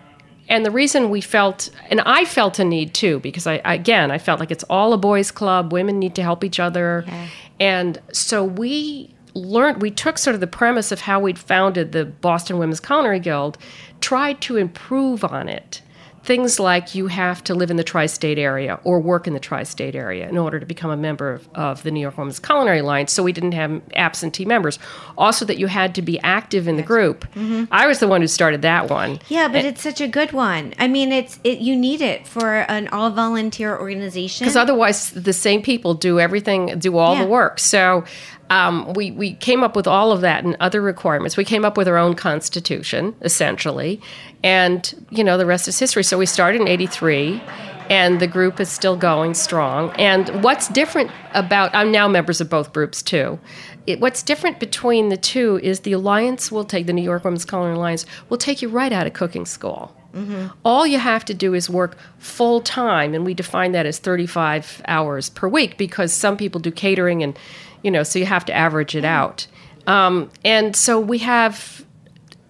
and 0.49 0.65
the 0.65 0.71
reason 0.71 1.09
we 1.09 1.21
felt, 1.21 1.69
and 1.89 2.01
I 2.01 2.25
felt 2.25 2.59
a 2.59 2.65
need 2.65 2.93
too, 2.93 3.19
because 3.19 3.47
I, 3.47 3.61
again, 3.63 4.11
I 4.11 4.17
felt 4.17 4.39
like 4.39 4.51
it's 4.51 4.63
all 4.65 4.93
a 4.93 4.97
boys' 4.97 5.31
club, 5.31 5.71
women 5.71 5.99
need 5.99 6.15
to 6.15 6.23
help 6.23 6.43
each 6.43 6.59
other. 6.59 7.05
Yeah. 7.07 7.27
And 7.59 8.01
so 8.11 8.43
we 8.43 9.13
learned, 9.35 9.81
we 9.81 9.91
took 9.91 10.17
sort 10.17 10.33
of 10.33 10.41
the 10.41 10.47
premise 10.47 10.91
of 10.91 11.01
how 11.01 11.19
we'd 11.19 11.39
founded 11.39 11.91
the 11.91 12.05
Boston 12.05 12.57
Women's 12.57 12.79
Culinary 12.79 13.19
Guild, 13.19 13.57
tried 14.01 14.41
to 14.41 14.57
improve 14.57 15.23
on 15.23 15.47
it 15.47 15.81
things 16.23 16.57
like 16.59 16.95
you 16.95 17.07
have 17.07 17.43
to 17.43 17.53
live 17.53 17.69
in 17.69 17.75
the 17.75 17.83
tri 17.83 18.05
state 18.05 18.39
area 18.39 18.79
or 18.83 18.99
work 18.99 19.27
in 19.27 19.33
the 19.33 19.39
tri 19.39 19.63
state 19.63 19.93
area 19.93 20.27
in 20.29 20.37
order 20.37 20.59
to 20.59 20.65
become 20.65 20.89
a 20.89 20.97
member 20.97 21.33
of, 21.33 21.49
of, 21.53 21.83
the 21.83 21.91
New 21.91 21.99
York 21.99 22.17
Women's 22.17 22.39
Culinary 22.39 22.79
Alliance. 22.79 23.11
So 23.11 23.23
we 23.23 23.33
didn't 23.33 23.51
have 23.51 23.81
absentee 23.95 24.45
members. 24.45 24.79
Also, 25.17 25.43
that 25.45 25.57
you 25.57 25.67
had 25.67 25.93
to 25.95 26.01
be 26.01 26.19
active 26.21 26.67
in 26.67 26.77
the 26.77 26.83
group. 26.83 27.25
Mm-hmm. 27.35 27.65
I 27.71 27.87
was 27.87 27.99
the 27.99 28.07
one 28.07 28.21
who 28.21 28.27
started 28.27 28.61
that 28.61 28.89
one. 28.89 29.19
Yeah, 29.27 29.49
but 29.49 29.57
and, 29.57 29.67
it's 29.67 29.81
such 29.81 29.99
a 29.99 30.07
good 30.07 30.31
one. 30.31 30.73
I 30.79 30.87
mean, 30.87 31.11
it's 31.11 31.39
it, 31.43 31.59
you 31.59 31.75
need 31.75 32.01
it 32.01 32.25
for 32.25 32.61
an 32.69 32.87
all 32.87 33.09
volunteer 33.09 33.77
organization. 33.77 34.45
Because 34.45 34.55
otherwise, 34.55 35.11
the 35.11 35.33
same 35.33 35.61
people 35.61 35.93
do 35.93 36.19
everything, 36.19 36.79
do 36.79 36.97
all 36.97 37.15
yeah. 37.15 37.23
the 37.23 37.29
work. 37.29 37.59
So 37.59 38.05
um, 38.53 38.93
we, 38.93 39.09
we 39.09 39.33
came 39.33 39.63
up 39.63 39.75
with 39.75 39.87
all 39.87 40.11
of 40.11 40.21
that 40.21 40.43
and 40.43 40.55
other 40.59 40.79
requirements. 40.79 41.35
We 41.35 41.43
came 41.43 41.65
up 41.65 41.75
with 41.75 41.87
our 41.87 41.97
own 41.97 42.13
constitution, 42.13 43.15
essentially. 43.21 43.99
And, 44.43 44.93
you 45.09 45.23
know, 45.23 45.39
the 45.39 45.45
rest 45.47 45.67
is 45.67 45.79
history. 45.79 46.03
So 46.03 46.19
we 46.19 46.27
started 46.27 46.61
in 46.61 46.67
83 46.67 47.41
and 47.89 48.19
the 48.19 48.27
group 48.27 48.59
is 48.59 48.69
still 48.69 48.95
going 48.95 49.33
strong. 49.33 49.91
And 49.97 50.43
what's 50.43 50.67
different 50.67 51.09
about, 51.33 51.73
I'm 51.73 51.91
now 51.91 52.07
members 52.07 52.39
of 52.41 52.49
both 52.49 52.73
groups 52.73 53.01
too. 53.01 53.39
It, 53.87 53.99
what's 53.99 54.21
different 54.21 54.59
between 54.59 55.09
the 55.09 55.17
two 55.17 55.59
is 55.63 55.79
the 55.79 55.93
alliance 55.93 56.51
will 56.51 56.63
take, 56.63 56.85
the 56.85 56.93
New 56.93 57.01
York 57.01 57.23
Women's 57.23 57.45
Culinary 57.45 57.75
Alliance, 57.75 58.05
will 58.29 58.37
take 58.37 58.61
you 58.61 58.69
right 58.69 58.91
out 58.91 59.07
of 59.07 59.13
cooking 59.13 59.47
school. 59.47 59.95
Mm-hmm. 60.13 60.49
All 60.63 60.85
you 60.85 60.99
have 60.99 61.25
to 61.25 61.33
do 61.33 61.55
is 61.55 61.71
work 61.71 61.97
full 62.19 62.61
time, 62.61 63.15
and 63.15 63.25
we 63.25 63.33
define 63.33 63.71
that 63.71 63.87
as 63.87 63.97
35 63.97 64.83
hours 64.87 65.29
per 65.29 65.47
week 65.47 65.75
because 65.75 66.13
some 66.13 66.37
people 66.37 66.61
do 66.61 66.71
catering 66.71 67.23
and 67.23 67.35
you 67.83 67.91
know, 67.91 68.03
so 68.03 68.17
you 68.17 68.25
have 68.25 68.45
to 68.45 68.53
average 68.53 68.95
it 68.95 69.05
out. 69.05 69.45
Um, 69.85 70.31
and 70.43 70.75
so 70.75 70.99
we 70.99 71.19
have, 71.19 71.85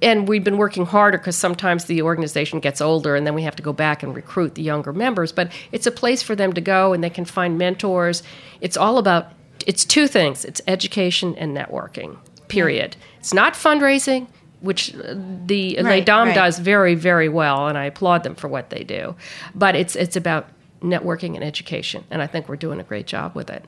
and 0.01 0.27
we've 0.27 0.43
been 0.43 0.57
working 0.57 0.85
harder 0.85 1.17
because 1.17 1.35
sometimes 1.35 1.85
the 1.85 2.01
organization 2.03 2.59
gets 2.59 2.79
older 2.79 3.15
and 3.15 3.25
then 3.25 3.33
we 3.33 3.41
have 3.43 3.55
to 3.55 3.63
go 3.63 3.73
back 3.73 4.03
and 4.03 4.15
recruit 4.15 4.55
the 4.55 4.61
younger 4.61 4.93
members. 4.93 5.31
But 5.31 5.51
it's 5.71 5.87
a 5.87 5.91
place 5.91 6.21
for 6.21 6.35
them 6.35 6.53
to 6.53 6.61
go 6.61 6.93
and 6.93 7.03
they 7.03 7.09
can 7.09 7.25
find 7.25 7.57
mentors. 7.57 8.21
It's 8.61 8.77
all 8.77 8.97
about, 8.97 9.31
it's 9.65 9.83
two 9.85 10.07
things 10.07 10.45
it's 10.45 10.61
education 10.67 11.35
and 11.35 11.57
networking, 11.57 12.17
period. 12.47 12.95
It's 13.19 13.33
not 13.33 13.53
fundraising, 13.53 14.27
which 14.59 14.93
uh, 14.95 15.15
the 15.45 15.77
right, 15.77 16.07
Les 16.07 16.07
right. 16.07 16.35
does 16.35 16.59
very, 16.59 16.95
very 16.95 17.29
well, 17.29 17.67
and 17.67 17.77
I 17.77 17.85
applaud 17.85 18.23
them 18.23 18.35
for 18.35 18.47
what 18.47 18.69
they 18.69 18.83
do. 18.83 19.15
But 19.55 19.75
it's, 19.75 19.95
it's 19.95 20.15
about 20.15 20.49
networking 20.81 21.35
and 21.35 21.43
education, 21.43 22.03
and 22.11 22.21
I 22.21 22.27
think 22.27 22.47
we're 22.47 22.57
doing 22.57 22.79
a 22.79 22.83
great 22.83 23.07
job 23.07 23.35
with 23.35 23.49
it. 23.49 23.65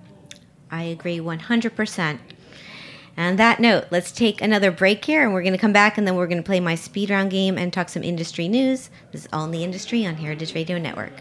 I 0.75 0.83
agree 0.83 1.19
100%. 1.19 2.19
On 3.17 3.37
that 3.37 3.61
note, 3.61 3.85
let's 3.91 4.11
take 4.11 4.41
another 4.41 4.71
break 4.71 5.05
here 5.05 5.23
and 5.23 5.33
we're 5.33 5.41
going 5.41 5.53
to 5.53 5.57
come 5.57 5.71
back 5.71 5.97
and 5.97 6.05
then 6.05 6.15
we're 6.17 6.27
going 6.27 6.41
to 6.41 6.43
play 6.43 6.59
my 6.59 6.75
speed 6.75 7.09
round 7.09 7.31
game 7.31 7.57
and 7.57 7.71
talk 7.71 7.87
some 7.87 8.03
industry 8.03 8.49
news. 8.49 8.89
This 9.13 9.21
is 9.21 9.29
All 9.31 9.45
in 9.45 9.51
the 9.51 9.63
Industry 9.63 10.05
on 10.05 10.15
Heritage 10.15 10.53
Radio 10.53 10.77
Network. 10.77 11.13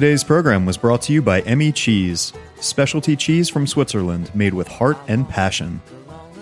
Today's 0.00 0.24
program 0.24 0.64
was 0.64 0.78
brought 0.78 1.02
to 1.02 1.12
you 1.12 1.20
by 1.20 1.42
Emmi 1.42 1.74
Cheese, 1.74 2.32
specialty 2.58 3.14
cheese 3.14 3.50
from 3.50 3.66
Switzerland 3.66 4.34
made 4.34 4.54
with 4.54 4.66
heart 4.66 4.96
and 5.08 5.28
passion. 5.28 5.82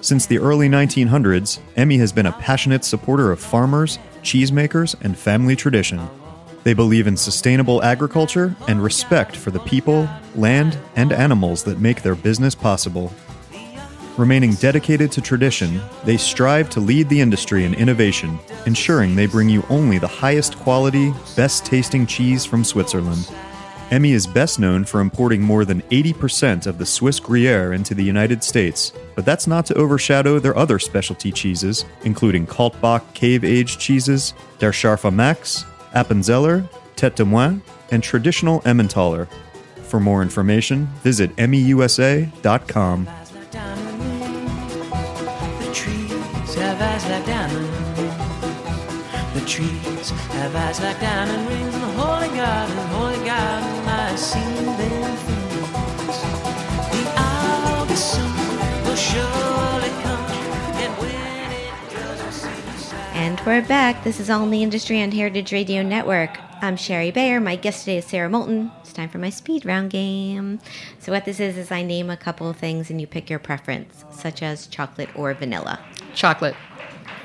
Since 0.01 0.27
the 0.27 0.39
early 0.39 0.69
1900s, 0.69 1.59
Emmi 1.77 1.99
has 1.99 2.13
been 2.13 2.27
a 2.27 2.33
passionate 2.35 2.85
supporter 2.85 3.33
of 3.33 3.41
farmers, 3.41 3.99
cheesemakers, 4.23 4.95
and 5.01 5.19
family 5.19 5.57
tradition. 5.57 6.09
They 6.63 6.73
believe 6.73 7.09
in 7.09 7.17
sustainable 7.17 7.83
agriculture 7.83 8.55
and 8.69 8.81
respect 8.81 9.35
for 9.35 9.51
the 9.51 9.59
people, 9.59 10.09
land, 10.37 10.79
and 10.95 11.13
animals 11.13 11.65
that 11.65 11.81
make 11.81 12.03
their 12.03 12.15
business 12.15 12.55
possible. 12.55 13.13
Remaining 14.17 14.55
dedicated 14.55 15.11
to 15.13 15.21
tradition, 15.21 15.81
they 16.05 16.17
strive 16.17 16.71
to 16.71 16.81
lead 16.81 17.09
the 17.09 17.21
industry 17.21 17.65
in 17.65 17.75
innovation, 17.75 18.39
ensuring 18.67 19.17
they 19.17 19.27
bring 19.27 19.49
you 19.49 19.65
only 19.69 19.99
the 19.99 20.07
highest 20.07 20.57
quality, 20.59 21.13
best 21.35 21.67
tasting 21.67 22.07
cheese 22.07 22.45
from 22.45 22.63
Switzerland. 22.63 23.29
Emmi 23.91 24.11
is 24.11 24.27
best 24.27 24.59
known 24.59 24.85
for 24.85 25.01
importing 25.01 25.41
more 25.41 25.65
than 25.65 25.81
80% 25.83 26.67
of 26.67 26.77
the 26.77 26.85
Swiss 26.85 27.19
Gruyere 27.19 27.73
into 27.73 27.95
the 27.95 28.05
United 28.05 28.45
States, 28.45 28.93
but 29.15 29.25
that's 29.25 29.47
not 29.47 29.65
to 29.65 29.75
overshadow 29.77 30.39
their 30.39 30.55
other 30.59 30.79
specialty 30.79 31.33
cheeses, 31.33 31.87
including 32.05 32.47
Kaltbach 32.47 33.15
cave 33.15 33.45
aged 33.45 33.81
cheeses, 33.81 34.35
Der 34.59 34.73
Scharfe 34.73 35.11
Max, 35.11 35.65
Appenzeller, 35.95 36.69
Tete 36.97 37.17
de 37.17 37.25
Moine, 37.25 37.63
and 37.91 38.03
traditional 38.03 38.61
Emmentaler. 38.67 39.27
For 39.85 39.99
more 39.99 40.21
information, 40.21 40.87
visit 41.03 41.35
emmiusa.com. 41.37 43.09
trees 49.49 50.11
have 50.11 50.55
eyes 50.55 50.79
like 50.81 51.01
diamond 51.01 51.49
rings 51.49 51.75
in 51.75 51.81
the 51.81 51.87
holy 51.97 52.29
garden, 52.37 52.77
holy 52.89 53.17
garden. 53.25 53.79
And 60.81 60.99
when 60.99 61.11
it 61.11 61.91
does, 61.91 63.47
we're 63.47 63.67
back. 63.67 64.05
This 64.05 64.21
is 64.21 64.29
All 64.29 64.45
in 64.45 64.51
the 64.51 64.63
Industry 64.63 65.03
on 65.03 65.13
Heritage 65.13 65.51
Radio 65.53 65.83
Network. 65.83 66.39
I'm 66.63 66.77
Shari 66.77 67.11
Bayer. 67.11 67.41
My 67.41 67.57
guest 67.57 67.81
today 67.81 67.97
is 67.97 68.05
Sara 68.05 68.29
Moulton. 68.29 68.71
It's 68.81 68.93
time 68.93 69.09
for 69.09 69.19
my 69.19 69.31
speed 69.31 69.65
round 69.65 69.89
game. 69.91 70.61
So 70.99 71.11
what 71.11 71.25
this 71.25 71.41
is 71.41 71.57
is 71.57 71.73
I 71.73 71.83
name 71.83 72.11
a 72.11 72.19
couple 72.19 72.51
of 72.51 72.59
things 72.59 72.91
and 72.91 73.01
you 73.01 73.07
pick 73.07 73.31
your 73.31 73.39
preference, 73.39 74.05
such 74.11 74.43
as 74.43 74.67
chocolate 74.67 75.09
or 75.17 75.33
vanilla. 75.33 75.81
Chocolate. 76.15 76.55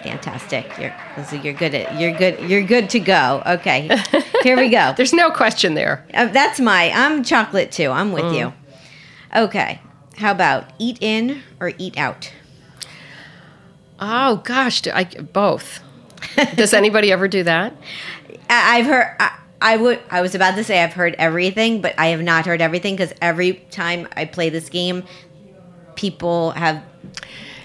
Fantastic. 0.04 0.70
You're 0.78 0.94
you're 1.42 1.54
good 1.54 1.74
at 1.74 2.00
you're 2.00 2.12
good 2.12 2.40
you're 2.50 2.64
good 2.64 2.90
to 2.92 3.00
go. 3.00 3.42
Okay. 3.46 3.90
Here 4.44 4.58
we 4.58 4.70
go. 4.70 4.94
There's 4.96 5.14
no 5.14 5.32
question 5.32 5.74
there. 5.76 6.06
Uh, 6.14 6.28
that's 6.28 6.60
my 6.60 6.92
I'm 6.92 7.24
chocolate 7.24 7.72
too. 7.72 7.90
I'm 7.90 8.12
with 8.12 8.26
mm. 8.26 8.38
you. 8.38 8.54
Okay. 9.36 9.80
How 10.18 10.32
about 10.32 10.72
eat 10.78 10.98
in 11.02 11.42
or 11.60 11.72
eat 11.78 11.98
out? 11.98 12.32
Oh 14.00 14.38
gosh, 14.44 14.86
I, 14.88 15.06
both. 15.06 15.80
Does 16.56 16.74
anybody 16.74 17.12
ever 17.12 17.28
do 17.28 17.44
that? 17.44 17.74
I've 18.50 18.86
heard. 18.86 19.16
I, 19.20 19.40
I 19.62 19.78
would. 19.78 20.02
I 20.12 20.22
was 20.22 20.36
about 20.36 20.56
to 20.56 20.64
say 20.64 20.84
I've 20.84 20.94
heard 20.94 21.16
everything, 21.18 21.82
but 21.82 21.98
I 21.98 22.08
have 22.08 22.22
not 22.22 22.46
heard 22.46 22.62
everything 22.62 22.96
because 22.96 23.14
every 23.22 23.54
time 23.72 24.08
I 24.18 24.26
play 24.26 24.50
this 24.50 24.68
game, 24.68 25.04
people 25.96 26.52
have 26.52 26.84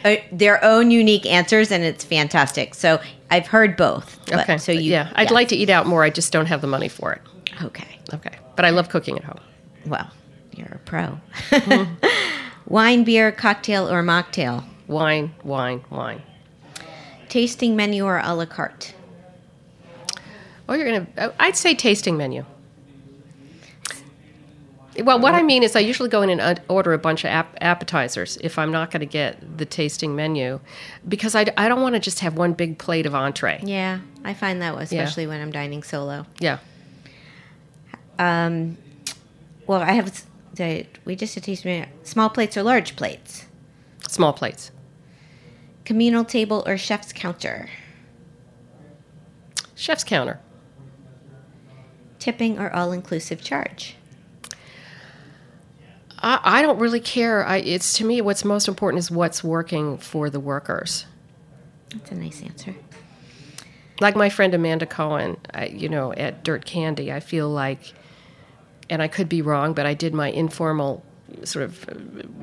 uh, 0.05 0.16
their 0.32 0.62
own 0.64 0.90
unique 0.90 1.26
answers, 1.26 1.70
and 1.70 1.84
it's 1.84 2.05
fantastic. 2.05 2.74
So 2.74 3.01
I've 3.30 3.46
heard 3.46 3.76
both. 3.76 4.18
But, 4.26 4.40
okay. 4.40 4.59
So 4.59 4.72
you, 4.72 4.92
yeah, 4.92 5.12
I'd 5.14 5.28
yeah. 5.28 5.34
like 5.34 5.49
to 5.49 5.57
eat 5.57 5.70
out 5.70 5.86
more. 5.86 6.03
I 6.03 6.11
just 6.11 6.32
don't 6.32 6.46
have 6.46 6.61
the 6.61 6.66
money 6.66 6.88
for 6.88 7.12
it. 7.12 7.22
Okay. 7.62 7.99
Okay. 8.14 8.36
But 8.57 8.64
I 8.64 8.70
love 8.70 8.88
cooking 8.88 9.18
at 9.18 9.24
home. 9.24 9.40
Well, 9.86 10.11
you're 10.53 10.66
a 10.66 10.78
pro. 10.78 11.20
Mm-hmm. 11.51 12.07
Wine, 12.66 13.05
beer, 13.05 13.32
cocktail, 13.32 13.88
or 13.90 14.03
mocktail? 14.03 14.64
Wine, 14.88 15.34
wine, 15.42 15.84
wine. 15.90 16.22
Tasting 17.28 17.76
menu 17.76 18.05
or 18.05 18.18
a 18.18 18.34
la 18.34 18.44
carte? 18.44 18.94
Oh, 20.68 20.74
you're 20.74 20.86
gonna. 20.86 21.34
I'd 21.38 21.57
say 21.57 21.74
tasting 21.74 22.18
menu. 22.18 22.44
Well, 25.03 25.18
what 25.18 25.34
I 25.34 25.42
mean 25.42 25.62
is, 25.62 25.76
I 25.76 25.80
usually 25.80 26.09
go 26.09 26.22
in 26.22 26.40
and 26.40 26.61
order 26.68 26.92
a 26.92 26.99
bunch 26.99 27.24
of 27.24 27.30
ap- 27.30 27.57
appetizers 27.61 28.36
if 28.40 28.59
I'm 28.59 28.72
not 28.72 28.90
going 28.90 29.01
to 29.01 29.07
get 29.07 29.59
the 29.59 29.64
tasting 29.64 30.16
menu, 30.16 30.61
because 31.07 31.34
I, 31.34 31.46
I 31.57 31.68
don't 31.68 31.82
want 31.82 31.94
to 31.94 32.01
just 32.01 32.20
have 32.20 32.36
one 32.36 32.53
big 32.53 32.78
plate 32.78 33.07
of 33.07 33.14
entree. 33.14 33.61
Yeah, 33.62 34.01
I 34.24 34.34
find 34.34 34.61
that 34.62 34.76
especially 34.76 35.24
yeah. 35.24 35.28
when 35.28 35.40
I'm 35.40 35.53
dining 35.53 35.82
solo. 35.82 36.26
Yeah. 36.40 36.59
Um, 38.18 38.76
well, 39.66 39.80
I 39.80 39.92
have. 39.92 40.24
We 41.05 41.14
just 41.14 41.36
a 41.36 41.40
tasting 41.40 41.70
menu? 41.70 41.86
small 42.03 42.30
plates 42.30 42.57
or 42.57 42.64
large 42.64 42.96
plates. 42.96 43.46
Small 44.09 44.32
plates. 44.32 44.72
Communal 45.84 46.24
table 46.24 46.64
or 46.66 46.76
chef's 46.76 47.12
counter. 47.12 47.68
Chef's 49.76 50.03
counter. 50.03 50.40
Tipping 52.18 52.59
or 52.59 52.74
all 52.74 52.90
inclusive 52.90 53.40
charge. 53.40 53.94
I, 56.21 56.41
I 56.43 56.62
don't 56.62 56.79
really 56.79 57.01
care. 57.01 57.45
I, 57.45 57.59
it's 57.59 57.95
to 57.99 58.05
me 58.05 58.21
what's 58.21 58.45
most 58.45 58.69
important 58.69 58.99
is 58.99 59.11
what's 59.11 59.43
working 59.43 59.99
for 59.99 60.31
the 60.31 60.41
workers. 60.41 61.07
That's 61.91 62.11
a 62.11 62.14
nice 62.14 62.43
answer. 62.43 62.75
Like 64.01 64.14
my 64.14 64.29
friend 64.29 64.55
Amanda 64.55 64.87
Cohen, 64.87 65.37
I, 65.53 65.66
you 65.66 65.89
know, 65.89 66.12
at 66.12 66.45
Dirt 66.45 66.64
Candy, 66.64 67.12
I 67.12 67.21
feel 67.21 67.49
like, 67.49 67.93
and 68.89 69.03
I 69.03 69.09
could 69.09 69.29
be 69.29 69.43
wrong, 69.43 69.73
but 69.73 69.87
I 69.87 69.95
did 69.95 70.14
my 70.14 70.31
informal 70.31 71.05
sort 71.45 71.64
of 71.64 71.85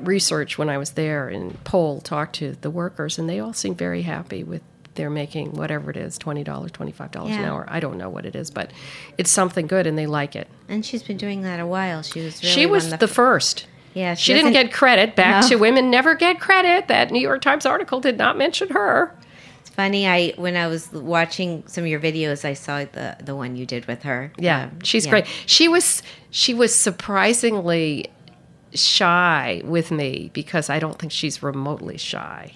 research 0.06 0.58
when 0.58 0.68
I 0.68 0.78
was 0.78 0.92
there 0.92 1.28
and 1.28 1.62
poll 1.64 2.00
talked 2.00 2.36
to 2.36 2.52
the 2.60 2.70
workers, 2.70 3.18
and 3.18 3.28
they 3.28 3.40
all 3.40 3.52
seem 3.52 3.74
very 3.74 4.02
happy 4.02 4.44
with 4.44 4.62
they're 4.96 5.10
making 5.10 5.52
whatever 5.52 5.90
it 5.90 5.96
is 5.96 6.18
$20 6.18 6.44
$25 6.44 7.28
yeah. 7.28 7.38
an 7.38 7.44
hour. 7.44 7.66
I 7.68 7.80
don't 7.80 7.98
know 7.98 8.10
what 8.10 8.26
it 8.26 8.34
is 8.34 8.50
but 8.50 8.72
it's 9.18 9.30
something 9.30 9.66
good 9.66 9.86
and 9.86 9.96
they 9.96 10.06
like 10.06 10.34
it. 10.34 10.48
And 10.68 10.84
she's 10.84 11.02
been 11.02 11.16
doing 11.16 11.42
that 11.42 11.60
a 11.60 11.66
while. 11.66 12.02
She 12.02 12.20
was 12.20 12.42
really 12.42 12.54
she 12.54 12.66
was 12.66 12.90
the, 12.90 12.96
the, 12.96 13.08
first. 13.08 13.66
Yeah 13.94 14.14
she, 14.14 14.32
she 14.32 14.34
didn't 14.34 14.52
get 14.52 14.72
credit. 14.72 15.14
Back 15.14 15.42
no. 15.42 15.48
to 15.50 15.56
women 15.56 15.90
never 15.90 16.14
get 16.14 16.40
credit. 16.40 16.88
That 16.88 17.10
new 17.10 17.20
york 17.20 17.42
times 17.42 17.64
article 17.66 18.00
did 18.00 18.18
not 18.18 18.36
mention 18.36 18.70
her. 18.70 19.14
It's 19.60 19.70
funny 19.70 20.06
i 20.06 20.32
when 20.36 20.56
i 20.56 20.66
was 20.66 20.90
watching 20.92 21.64
some 21.66 21.84
of 21.84 21.90
your 21.90 22.00
videos 22.00 22.44
i 22.44 22.54
saw 22.54 22.84
the 22.84 23.16
the 23.22 23.36
one 23.36 23.56
you 23.56 23.66
did 23.66 23.86
with 23.86 24.02
her. 24.02 24.32
Yeah 24.38 24.64
um, 24.64 24.80
she's 24.82 25.04
yeah. 25.04 25.10
great. 25.10 25.26
She 25.46 25.68
was 25.68 26.02
she 26.30 26.54
was 26.54 26.74
surprisingly 26.74 28.10
shy 28.74 29.62
with 29.64 29.90
me 29.90 30.30
because 30.34 30.68
i 30.68 30.78
don't 30.78 30.98
think 30.98 31.10
she's 31.10 31.42
remotely 31.42 31.96
shy 31.96 32.52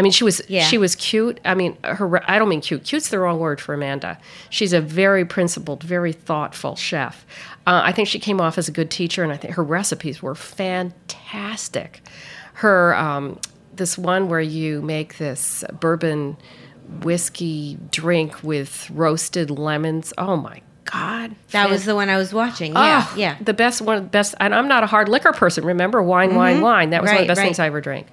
I 0.00 0.02
mean, 0.02 0.12
she 0.12 0.24
was 0.24 0.40
yeah. 0.48 0.64
she 0.64 0.78
was 0.78 0.96
cute. 0.96 1.40
I 1.44 1.54
mean, 1.54 1.76
her 1.84 2.22
I 2.26 2.38
don't 2.38 2.48
mean 2.48 2.62
cute. 2.62 2.84
Cute's 2.84 3.10
the 3.10 3.18
wrong 3.18 3.38
word 3.38 3.60
for 3.60 3.74
Amanda. 3.74 4.18
She's 4.48 4.72
a 4.72 4.80
very 4.80 5.26
principled, 5.26 5.82
very 5.82 6.14
thoughtful 6.14 6.74
chef. 6.74 7.26
Uh, 7.66 7.82
I 7.84 7.92
think 7.92 8.08
she 8.08 8.18
came 8.18 8.40
off 8.40 8.56
as 8.56 8.66
a 8.66 8.72
good 8.72 8.90
teacher, 8.90 9.22
and 9.22 9.30
I 9.30 9.36
think 9.36 9.56
her 9.56 9.62
recipes 9.62 10.22
were 10.22 10.34
fantastic. 10.34 12.00
Her 12.54 12.94
um, 12.94 13.38
this 13.74 13.98
one 13.98 14.30
where 14.30 14.40
you 14.40 14.80
make 14.80 15.18
this 15.18 15.64
bourbon 15.70 16.38
whiskey 17.02 17.76
drink 17.90 18.42
with 18.42 18.88
roasted 18.88 19.50
lemons. 19.50 20.14
Oh 20.16 20.38
my 20.38 20.62
God, 20.86 21.36
that 21.50 21.68
was 21.68 21.84
the 21.84 21.94
one 21.94 22.08
I 22.08 22.16
was 22.16 22.32
watching. 22.32 22.72
Yeah, 22.72 23.06
oh, 23.06 23.14
yeah, 23.18 23.36
the 23.42 23.52
best 23.52 23.82
one, 23.82 24.06
best. 24.06 24.34
And 24.40 24.54
I'm 24.54 24.66
not 24.66 24.82
a 24.82 24.86
hard 24.86 25.10
liquor 25.10 25.34
person. 25.34 25.66
Remember, 25.66 26.02
wine, 26.02 26.30
mm-hmm. 26.30 26.38
wine, 26.38 26.60
wine. 26.62 26.90
That 26.90 27.02
was 27.02 27.10
right, 27.10 27.16
one 27.16 27.22
of 27.24 27.26
the 27.26 27.30
best 27.32 27.38
right. 27.40 27.44
things 27.44 27.58
I 27.58 27.66
ever 27.66 27.82
drank. 27.82 28.06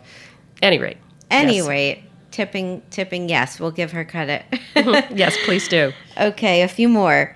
Any 0.61 0.79
rate, 0.79 0.97
Anyway, 1.29 1.95
yes. 1.97 2.05
tipping, 2.31 2.81
tipping, 2.89 3.29
yes, 3.29 3.59
we'll 3.59 3.71
give 3.71 3.91
her 3.91 4.05
credit. 4.05 4.45
yes, 4.75 5.37
please 5.45 5.67
do. 5.67 5.91
Okay, 6.19 6.61
a 6.61 6.67
few 6.67 6.89
more. 6.89 7.35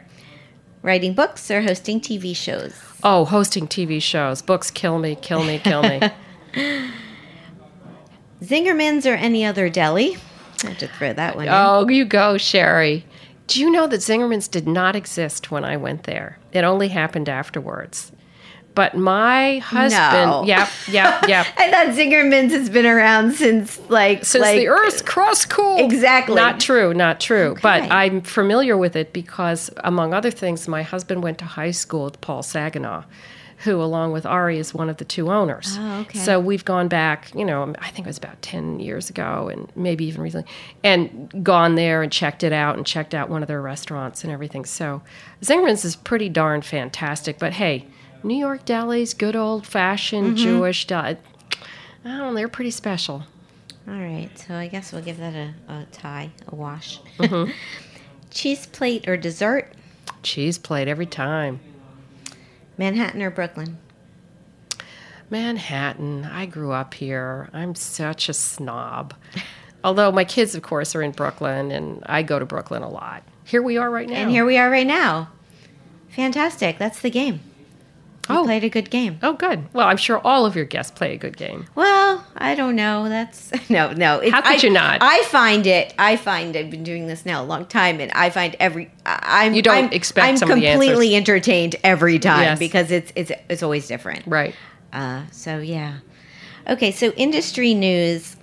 Writing 0.82 1.14
books 1.14 1.52
or 1.52 1.62
hosting 1.62 2.02
TV 2.02 2.36
shows? 2.36 2.74
Oh, 3.04 3.26
hosting 3.26 3.68
TV 3.68 4.02
shows. 4.02 4.42
Books 4.42 4.72
kill 4.72 4.98
me, 5.00 5.16
kill 5.16 5.44
me, 5.44 5.60
kill 5.60 5.84
me. 5.84 6.02
Zingerman's 8.42 9.06
or 9.06 9.14
any 9.14 9.46
other 9.46 9.70
deli? 9.70 10.18
I 10.64 10.70
have 10.70 10.78
to 10.80 10.88
throw 10.88 11.14
that 11.14 11.36
one. 11.36 11.48
Oh, 11.50 11.84
in. 11.84 11.90
you 11.90 12.06
go, 12.06 12.38
Shari. 12.38 13.06
Do 13.48 13.60
you 13.60 13.70
know 13.70 13.86
that 13.88 14.00
Zingerman's 14.00 14.48
did 14.48 14.68
not 14.68 14.96
exist 14.96 15.52
when 15.52 15.64
I 15.66 15.78
went 15.78 16.04
there? 16.04 16.40
It 16.52 16.64
only 16.64 16.88
happened 16.88 17.30
afterwards. 17.30 18.12
But 18.74 18.96
my 18.96 19.58
husband, 19.58 20.30
no. 20.30 20.44
yep, 20.46 20.70
yep, 20.88 21.28
yep. 21.28 21.46
I 21.58 21.70
thought 21.70 21.88
Zingerman's 21.88 22.54
has 22.54 22.70
been 22.70 22.86
around 22.86 23.34
since 23.34 23.80
like 23.90 24.24
since 24.24 24.44
like, 24.44 24.60
the 24.60 24.68
Earth's 24.68 25.02
crossed 25.02 25.50
cool. 25.50 25.78
Exactly. 25.78 26.36
Not 26.36 26.60
true, 26.60 26.94
not 26.94 27.20
true. 27.20 27.50
Okay. 27.52 27.62
But 27.62 27.92
I'm 27.92 28.22
familiar 28.22 28.78
with 28.78 28.96
it 28.96 29.12
because, 29.12 29.70
among 29.84 30.14
other 30.14 30.32
things, 30.32 30.68
my 30.68 30.84
husband 30.84 31.22
went 31.22 31.38
to 31.40 31.46
high 31.46 31.72
school 31.72 32.06
with 32.06 32.22
Paul 32.22 32.44
Saginaw, 32.44 33.04
who, 33.64 33.82
along 33.82 34.14
with 34.14 34.26
Ari, 34.26 34.58
is 34.58 34.74
one 34.74 34.90
of 34.90 34.98
the 34.98 35.06
two 35.06 35.30
owners. 35.30 35.76
Oh, 35.78 36.00
okay. 36.02 36.20
So 36.20 36.40
we've 36.40 36.64
gone 36.66 36.88
back, 36.88 37.34
you 37.36 37.44
know, 37.44 37.76
I 37.80 37.90
think 37.90 38.08
it 38.08 38.10
was 38.10 38.18
about 38.18 38.42
10 38.42 38.80
years 38.80 39.10
ago 39.10 39.50
and 39.50 39.70
maybe 39.76 40.06
even 40.06 40.22
recently, 40.22 40.50
and 40.84 41.44
gone 41.44 41.76
there 41.76 42.02
and 42.02 42.12
checked 42.12 42.44
it 42.44 42.54
out 42.54 42.78
and 42.78 42.86
checked 42.86 43.14
out 43.14 43.30
one 43.30 43.42
of 43.42 43.48
their 43.48 43.62
restaurants 43.62 44.24
and 44.24 44.32
everything. 44.32 44.64
So 44.64 45.02
Zingerman's 45.42 45.84
is 45.84 45.96
pretty 45.96 46.30
darn 46.30 46.62
fantastic. 46.62 47.38
But 47.38 47.54
hey, 47.54 47.86
New 48.24 48.36
York 48.36 48.66
delis, 48.66 49.18
good 49.18 49.36
old 49.36 49.66
fashioned 49.66 50.36
mm-hmm. 50.38 50.44
Jewish 50.44 50.86
deli. 50.88 51.18
I 52.04 52.10
don't 52.10 52.18
know, 52.18 52.34
they're 52.34 52.48
pretty 52.48 52.72
special. 52.72 53.24
All 53.88 53.94
right, 53.96 54.30
so 54.36 54.56
I 54.56 54.68
guess 54.68 54.92
we'll 54.92 55.02
give 55.02 55.18
that 55.18 55.34
a, 55.34 55.54
a 55.68 55.86
tie, 55.92 56.32
a 56.48 56.56
wash. 56.56 57.00
Mm-hmm. 57.18 57.52
Cheese 58.30 58.68
plate 58.68 59.08
or 59.08 59.18
dessert? 59.18 59.74
Cheese 60.24 60.58
plate 60.58 60.88
every 60.88 61.06
time. 61.06 61.60
Manhattan 62.78 63.22
or 63.22 63.30
Brooklyn? 63.30 63.78
Manhattan. 65.30 66.26
I 66.26 66.46
grew 66.46 66.72
up 66.72 66.94
here. 66.94 67.50
I'm 67.54 67.76
such 67.76 68.30
a 68.30 68.34
snob. 68.34 69.14
Although 69.84 70.12
my 70.12 70.26
kids, 70.26 70.54
of 70.54 70.62
course, 70.62 70.96
are 70.96 71.02
in 71.02 71.12
Brooklyn, 71.12 71.72
and 71.72 72.04
I 72.06 72.22
go 72.22 72.38
to 72.38 72.46
Brooklyn 72.46 72.84
a 72.84 72.90
lot. 72.90 73.24
Here 73.44 73.62
we 73.62 73.78
are 73.78 73.90
right 73.90 74.08
now. 74.08 74.16
And 74.16 74.30
here 74.30 74.46
we 74.46 74.58
are 74.58 74.70
right 74.70 74.86
now. 74.86 75.30
Fantastic. 76.10 76.78
That's 76.78 77.02
the 77.02 77.10
game. 77.10 77.40
You 78.30 78.38
oh. 78.38 78.44
played 78.44 78.64
a 78.64 78.70
good 78.70 78.90
game. 78.90 79.20
Oh, 79.24 79.34
good. 79.34 79.74
Well, 79.74 79.88
I'm 79.88 79.98
sure 79.98 80.20
all 80.24 80.46
of 80.46 80.56
your 80.56 80.66
guests 80.66 80.92
play 80.92 81.14
a 81.14 81.18
good 81.18 81.38
game. 81.38 81.66
Well, 81.76 82.26
I 82.36 82.56
don't 82.56 82.76
know. 82.76 83.10
That's 83.10 83.52
no, 83.70 83.92
no. 83.94 84.20
It, 84.20 84.32
How 84.32 84.42
could 84.42 84.64
I, 84.64 84.68
you 84.68 84.70
not? 84.70 85.00
I 85.02 85.24
find 85.24 85.66
it. 85.66 85.94
I 85.98 86.18
find 86.18 86.56
I've 86.56 86.70
been 86.70 86.84
doing 86.84 87.08
this 87.08 87.26
now 87.26 87.44
a 87.44 87.46
long 87.46 87.66
time, 87.66 88.00
and 88.00 88.12
I 88.12 88.30
find 88.30 88.56
every. 88.60 88.92
I'm. 89.06 89.54
You 89.54 89.62
don't 89.62 89.86
I'm, 89.86 89.92
expect. 89.92 90.42
I'm 90.42 90.50
completely 90.50 91.16
entertained 91.16 91.76
every 91.84 92.20
time 92.20 92.44
yes. 92.44 92.60
because 92.60 92.92
it's 92.92 93.12
it's 93.16 93.32
it's 93.50 93.64
always 93.64 93.88
different. 93.88 94.26
Right. 94.28 94.56
Uh, 94.94 95.24
so 95.32 95.58
yeah. 95.60 96.00
Okay. 96.68 96.92
So 96.92 97.12
industry 97.12 97.74
news. 97.74 98.38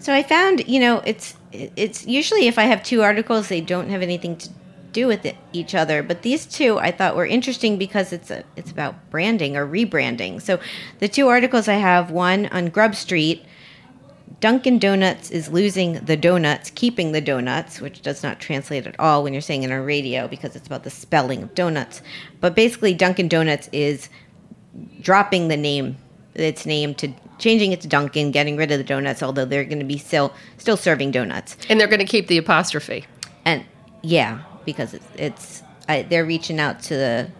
So 0.00 0.14
I 0.14 0.22
found, 0.22 0.66
you 0.66 0.80
know, 0.80 1.02
it's 1.04 1.36
it's 1.52 2.06
usually 2.06 2.46
if 2.46 2.58
I 2.58 2.64
have 2.64 2.82
two 2.82 3.02
articles, 3.02 3.48
they 3.48 3.60
don't 3.60 3.90
have 3.90 4.02
anything 4.02 4.36
to 4.38 4.48
do 4.92 5.06
with 5.06 5.24
it, 5.24 5.36
each 5.52 5.74
other. 5.74 6.02
But 6.02 6.22
these 6.22 6.46
two 6.46 6.78
I 6.78 6.90
thought 6.90 7.16
were 7.16 7.26
interesting 7.26 7.78
because 7.78 8.12
it's 8.12 8.30
a, 8.30 8.44
it's 8.56 8.70
about 8.70 9.10
branding 9.10 9.56
or 9.56 9.66
rebranding. 9.66 10.40
So 10.40 10.60
the 10.98 11.08
two 11.08 11.28
articles 11.28 11.68
I 11.68 11.74
have 11.74 12.10
one 12.10 12.46
on 12.46 12.66
Grub 12.68 12.94
Street. 12.94 13.44
Dunkin' 14.40 14.78
Donuts 14.78 15.30
is 15.30 15.50
losing 15.50 15.94
the 16.04 16.16
donuts, 16.16 16.70
keeping 16.70 17.12
the 17.12 17.20
donuts, 17.20 17.78
which 17.78 18.00
does 18.00 18.22
not 18.22 18.40
translate 18.40 18.86
at 18.86 18.98
all 18.98 19.22
when 19.22 19.34
you're 19.34 19.42
saying 19.42 19.64
it 19.64 19.70
on 19.70 19.84
radio 19.84 20.28
because 20.28 20.56
it's 20.56 20.66
about 20.66 20.82
the 20.82 20.90
spelling 20.90 21.42
of 21.42 21.54
donuts. 21.54 22.00
But 22.40 22.54
basically, 22.54 22.94
Dunkin' 22.94 23.28
Donuts 23.28 23.68
is 23.70 24.08
dropping 25.02 25.48
the 25.48 25.58
name, 25.58 25.98
its 26.34 26.64
name 26.64 26.94
to 26.94 27.12
changing 27.38 27.72
it 27.72 27.82
to 27.82 27.88
Dunkin', 27.88 28.30
getting 28.30 28.56
rid 28.56 28.70
of 28.70 28.78
the 28.78 28.84
donuts, 28.84 29.22
although 29.22 29.44
they're 29.44 29.64
going 29.64 29.78
to 29.78 29.84
be 29.84 29.98
still 29.98 30.32
still 30.56 30.76
serving 30.78 31.10
donuts. 31.10 31.58
And 31.68 31.78
they're 31.78 31.88
going 31.88 32.00
to 32.00 32.06
keep 32.06 32.28
the 32.28 32.38
apostrophe. 32.38 33.04
And 33.44 33.64
yeah, 34.02 34.42
because 34.72 34.94
it's, 34.94 35.06
it's 35.16 35.62
I, 35.88 36.02
they're 36.02 36.24
reaching 36.24 36.60
out 36.60 36.80
to 36.84 36.94
the 36.94 37.30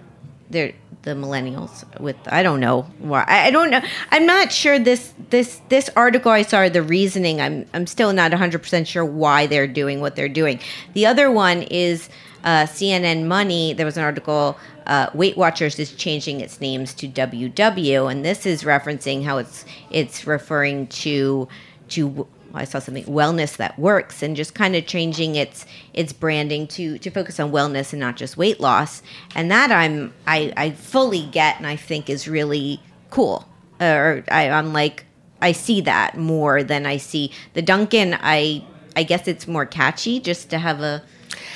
they're 0.51 0.73
the 1.03 1.13
millennials 1.13 1.85
with 2.01 2.17
I 2.27 2.43
don't 2.43 2.61
know 2.61 2.83
why 2.99 3.25
I, 3.27 3.51
don't 3.51 3.71
know 3.71 3.81
I'm 4.11 4.27
not 4.27 4.53
sure 4.53 4.79
this 4.79 5.15
this 5.31 5.61
this 5.69 5.89
article 5.97 6.31
I 6.31 6.43
saw 6.43 6.69
the 6.69 6.83
reasoning 6.83 7.41
I'm 7.41 7.67
I'm 7.73 7.87
still 7.87 8.13
not 8.13 8.33
100% 8.33 8.87
sure 8.87 9.05
why 9.05 9.47
they're 9.47 9.67
doing 9.67 10.01
what 10.01 10.17
they're 10.17 10.29
doing. 10.29 10.61
The 10.93 11.07
other 11.07 11.31
one 11.31 11.63
is 11.63 12.11
uh, 12.45 12.65
CNN 12.65 13.27
Money. 13.27 13.73
There 13.75 13.87
was 13.87 13.97
an 13.97 14.05
article. 14.05 14.59
Uh, 14.87 15.09
Weight 15.15 15.37
Watchers 15.37 15.79
is 15.79 15.93
changing 15.93 16.41
its 16.41 16.61
names 16.61 16.95
to 16.95 17.07
WW, 17.09 18.11
and 18.11 18.25
this 18.25 18.45
is 18.45 18.65
referencing 18.65 19.23
how 19.23 19.39
it's 19.39 19.65
it's 19.91 20.27
referring 20.27 20.87
to 20.89 21.49
to 21.91 22.27
I 22.55 22.65
saw 22.65 22.79
something 22.79 23.05
wellness 23.05 23.57
that 23.57 23.79
works 23.79 24.23
and 24.23 24.37
just 24.37 24.55
kind 24.55 24.75
of 24.77 24.87
changing 24.87 25.37
its 25.37 25.67
its 25.95 26.13
branding 26.13 26.67
to 26.69 26.99
to 26.99 27.11
focus 27.11 27.39
on 27.39 27.53
wellness 27.53 27.93
and 27.93 28.01
not 28.01 28.17
just 28.17 28.37
weight 28.37 28.61
loss. 28.61 29.03
And 29.35 29.51
that 29.51 29.71
I'm 29.71 30.13
I, 30.27 30.53
I 30.57 30.71
fully 30.71 31.27
get 31.27 31.59
and 31.59 31.67
I 31.67 31.77
think 31.77 32.11
is 32.11 32.29
really 32.29 32.81
cool. 33.11 33.47
Or 33.81 34.25
I, 34.31 34.51
I'm 34.51 34.73
like 34.73 35.05
I 35.43 35.53
see 35.53 35.81
that 35.83 36.17
more 36.17 36.63
than 36.63 36.87
I 36.87 36.97
see 36.97 37.33
the 37.55 37.63
Dunkin'. 37.63 38.17
I 38.21 38.65
I 38.97 39.03
guess 39.03 39.29
it's 39.29 39.47
more 39.47 39.67
catchy 39.67 40.21
just 40.21 40.51
to 40.51 40.59
have 40.59 40.81
a 40.81 41.03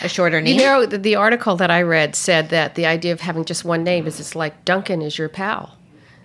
a 0.03 0.09
shorter 0.09 0.41
name. 0.41 0.59
You 0.59 0.65
know, 0.65 0.87
the, 0.87 0.99
the 0.99 1.17
article 1.17 1.57
that 1.57 1.71
I 1.71 1.83
read 1.83 2.15
said 2.15 2.51
that 2.51 2.75
the 2.75 2.87
idea 2.87 3.13
of 3.13 3.21
having 3.21 3.45
just 3.45 3.65
one 3.65 3.85
name 3.85 4.07
is 4.07 4.21
it's 4.21 4.35
like 4.35 4.65
Dunkin' 4.65 5.03
is 5.03 5.19
your 5.19 5.29
pal. 5.29 5.77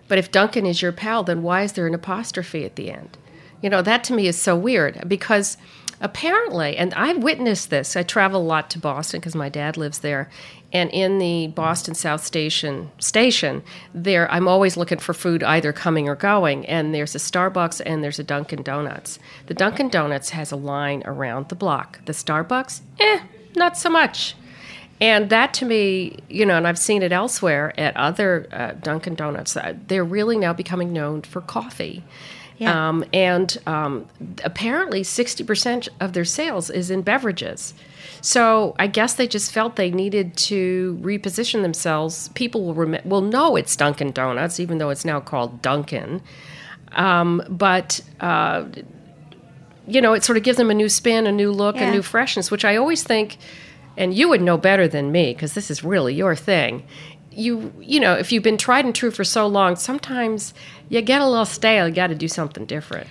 But 0.08 0.18
if 0.18 0.32
Dunkin' 0.32 0.66
is 0.66 0.82
your 0.82 0.92
pal, 0.92 1.24
then 1.24 1.44
why 1.44 1.64
is 1.64 1.74
there 1.74 1.88
an 1.88 1.94
apostrophe 1.94 2.66
at 2.66 2.76
the 2.76 2.92
end? 2.92 3.18
You 3.62 3.70
know, 3.70 3.82
that 3.82 4.04
to 4.06 4.14
me 4.14 4.28
is 4.28 4.42
so 4.42 4.56
weird 4.56 5.04
because 5.08 5.58
apparently, 6.02 6.78
and 6.78 6.94
I've 6.94 7.22
witnessed 7.24 7.70
this, 7.70 7.96
I 7.96 8.04
travel 8.04 8.42
a 8.42 8.44
lot 8.44 8.70
to 8.72 8.80
Boston 8.80 9.20
because 9.20 9.36
my 9.36 9.50
dad 9.50 9.78
lives 9.78 10.00
there. 10.00 10.30
And 10.72 10.90
in 10.92 11.18
the 11.18 11.48
Boston 11.48 11.96
South 11.96 12.24
Station 12.24 12.92
station, 13.00 13.64
there 13.94 14.32
I'm 14.32 14.48
always 14.48 14.78
looking 14.78 15.00
for 15.00 15.14
food 15.14 15.44
either 15.44 15.74
coming 15.74 16.08
or 16.08 16.16
going. 16.16 16.66
And 16.68 16.94
there's 16.94 17.16
a 17.16 17.20
Starbucks 17.20 17.82
and 17.86 18.04
there's 18.04 18.20
a 18.20 18.24
Dunkin' 18.24 18.64
Donuts. 18.64 19.20
The 19.48 19.56
Dunkin' 19.56 19.90
Donuts 19.90 20.30
has 20.30 20.52
a 20.52 20.56
line 20.56 21.02
around 21.06 21.50
the 21.50 21.56
block. 21.56 22.06
The 22.06 22.14
Starbucks, 22.14 22.82
eh, 23.00 23.22
not 23.56 23.78
so 23.78 23.90
much. 23.90 24.36
And 25.02 25.30
that 25.30 25.54
to 25.56 25.66
me, 25.66 26.18
you 26.30 26.46
know, 26.46 26.58
and 26.58 26.68
I've 26.68 26.78
seen 26.78 27.02
it 27.04 27.12
elsewhere 27.12 27.74
at 27.80 27.96
other 27.96 28.48
uh, 28.52 28.74
Dunkin' 28.74 29.16
Donuts, 29.16 29.56
uh, 29.56 29.74
they're 29.88 30.04
really 30.04 30.38
now 30.38 30.54
becoming 30.54 30.92
known 30.92 31.22
for 31.22 31.42
coffee. 31.42 32.04
Yeah. 32.58 32.90
Um, 32.90 33.06
and 33.14 33.58
um, 33.66 34.08
apparently, 34.44 35.02
60% 35.02 35.88
of 36.02 36.12
their 36.12 36.26
sales 36.26 36.70
is 36.70 36.92
in 36.92 37.02
beverages. 37.02 37.74
So 38.22 38.76
I 38.78 38.88
guess 38.88 39.14
they 39.14 39.28
just 39.28 39.54
felt 39.54 39.78
they 39.78 39.92
needed 39.92 40.36
to 40.38 41.00
reposition 41.02 41.62
themselves. 41.62 42.28
People 42.30 42.66
will 42.66 42.74
rem- 42.74 43.02
will 43.06 43.22
know 43.22 43.56
it's 43.56 43.76
Dunkin' 43.78 44.12
Donuts, 44.12 44.60
even 44.60 44.78
though 44.78 44.90
it's 44.90 45.06
now 45.06 45.22
called 45.22 45.62
Dunkin'. 45.62 46.22
Um, 46.92 47.42
but 47.48 48.02
uh, 48.20 48.66
you 49.88 50.02
know, 50.02 50.14
it 50.14 50.24
sort 50.24 50.38
of 50.38 50.44
gives 50.44 50.58
them 50.58 50.70
a 50.70 50.74
new 50.74 50.90
spin, 50.90 51.28
a 51.28 51.32
new 51.32 51.52
look, 51.52 51.76
yeah. 51.76 51.90
a 51.90 51.92
new 51.92 52.02
freshness, 52.02 52.52
which 52.52 52.66
I 52.66 52.76
always 52.76 53.04
think, 53.04 53.38
and 54.00 54.14
you 54.14 54.30
would 54.30 54.42
know 54.42 54.58
better 54.58 54.88
than 54.88 55.12
me 55.12 55.34
because 55.34 55.54
this 55.54 55.70
is 55.70 55.84
really 55.84 56.16
your 56.16 56.36
thing. 56.36 56.84
You, 57.32 57.72
you 57.80 58.00
know, 58.00 58.16
if 58.16 58.32
you've 58.32 58.42
been 58.42 58.58
tried 58.58 58.86
and 58.86 58.96
true 58.96 59.12
for 59.12 59.24
so 59.24 59.46
long, 59.46 59.76
sometimes 59.76 60.54
you 60.88 61.02
get 61.02 61.22
a 61.22 61.28
little 61.28 61.46
stale. 61.46 61.88
You 61.88 61.94
got 61.94 62.08
to 62.08 62.16
do 62.16 62.28
something 62.28 62.66
different. 62.66 63.08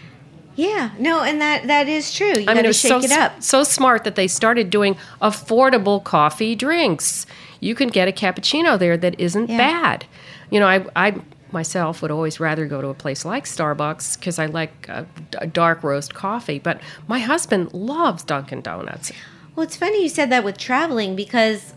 Yeah, 0.57 0.91
no, 0.99 1.23
and 1.23 1.41
that 1.41 1.69
that 1.69 1.89
is 1.89 2.13
true. 2.13 2.33
You 2.37 2.47
I 2.49 2.55
mean, 2.55 2.65
it 2.65 2.69
was 2.69 2.81
so, 2.81 2.99
it 2.99 3.13
up. 3.13 3.41
so 3.41 3.63
smart 3.63 4.03
that 4.03 4.17
they 4.17 4.27
started 4.27 4.71
doing 4.71 4.97
affordable 5.23 6.03
coffee 6.03 6.57
drinks. 6.57 7.27
You 7.61 7.77
can 7.77 7.89
get 7.91 8.09
a 8.09 8.13
cappuccino 8.13 8.77
there 8.77 8.97
that 8.97 9.21
isn't 9.21 9.51
yeah. 9.51 9.57
bad. 9.57 10.07
You 10.51 10.59
know, 10.59 10.67
I, 10.67 10.85
I 10.97 11.15
myself 11.53 12.03
would 12.03 12.11
always 12.11 12.41
rather 12.41 12.67
go 12.67 12.83
to 12.83 12.89
a 12.89 12.95
place 12.95 13.25
like 13.25 13.45
Starbucks 13.45 14.19
because 14.19 14.41
I 14.41 14.47
like 14.47 14.89
a, 14.89 15.07
a, 15.39 15.47
dark 15.47 15.85
roast 15.85 16.15
coffee. 16.15 16.59
But 16.59 16.81
my 17.07 17.21
husband 17.21 17.73
loves 17.73 18.25
Dunkin' 18.25 18.63
Donuts. 18.63 19.13
Well, 19.59 19.67
it's 19.67 19.77
funny 19.77 20.05
you 20.05 20.09
said 20.09 20.31
that 20.31 20.45
with 20.45 20.57
traveling 20.57 21.17
because 21.17 21.75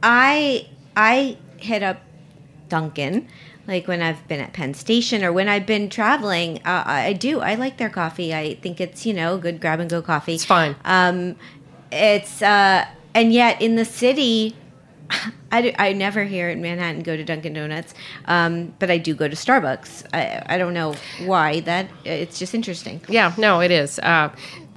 I 0.00 0.68
I 0.96 1.38
hit 1.56 1.82
up 1.82 2.02
Dunkin' 2.68 3.26
like 3.66 3.88
when 3.88 4.00
I've 4.00 4.28
been 4.28 4.38
at 4.38 4.52
Penn 4.52 4.74
Station 4.74 5.24
or 5.24 5.32
when 5.32 5.48
I've 5.48 5.66
been 5.66 5.88
traveling. 5.88 6.58
Uh, 6.58 6.84
I 6.86 7.14
do. 7.14 7.40
I 7.40 7.56
like 7.56 7.78
their 7.78 7.90
coffee. 7.90 8.32
I 8.32 8.54
think 8.62 8.80
it's 8.80 9.04
you 9.06 9.12
know 9.12 9.38
good 9.38 9.60
grab 9.60 9.80
and 9.80 9.90
go 9.90 10.00
coffee. 10.00 10.34
It's 10.34 10.44
fine. 10.44 10.76
Um, 10.84 11.34
it's 11.90 12.42
uh, 12.42 12.86
and 13.12 13.32
yet 13.32 13.60
in 13.60 13.74
the 13.74 13.84
city 13.84 14.54
I, 15.52 15.62
do, 15.62 15.72
I 15.78 15.92
never 15.92 16.24
here 16.24 16.48
in 16.48 16.62
Manhattan 16.62 17.02
go 17.02 17.16
to 17.16 17.24
Dunkin' 17.24 17.52
Donuts, 17.52 17.94
um, 18.26 18.74
but 18.78 18.90
I 18.90 18.98
do 18.98 19.14
go 19.14 19.28
to 19.28 19.36
Starbucks. 19.36 20.06
I, 20.14 20.42
I 20.46 20.58
don't 20.58 20.74
know 20.74 20.94
why 21.24 21.60
that. 21.60 21.90
It's 22.04 22.38
just 22.38 22.54
interesting. 22.54 23.00
Yeah, 23.08 23.34
no, 23.36 23.60
it 23.60 23.70
is. 23.70 23.98
Uh, 23.98 24.30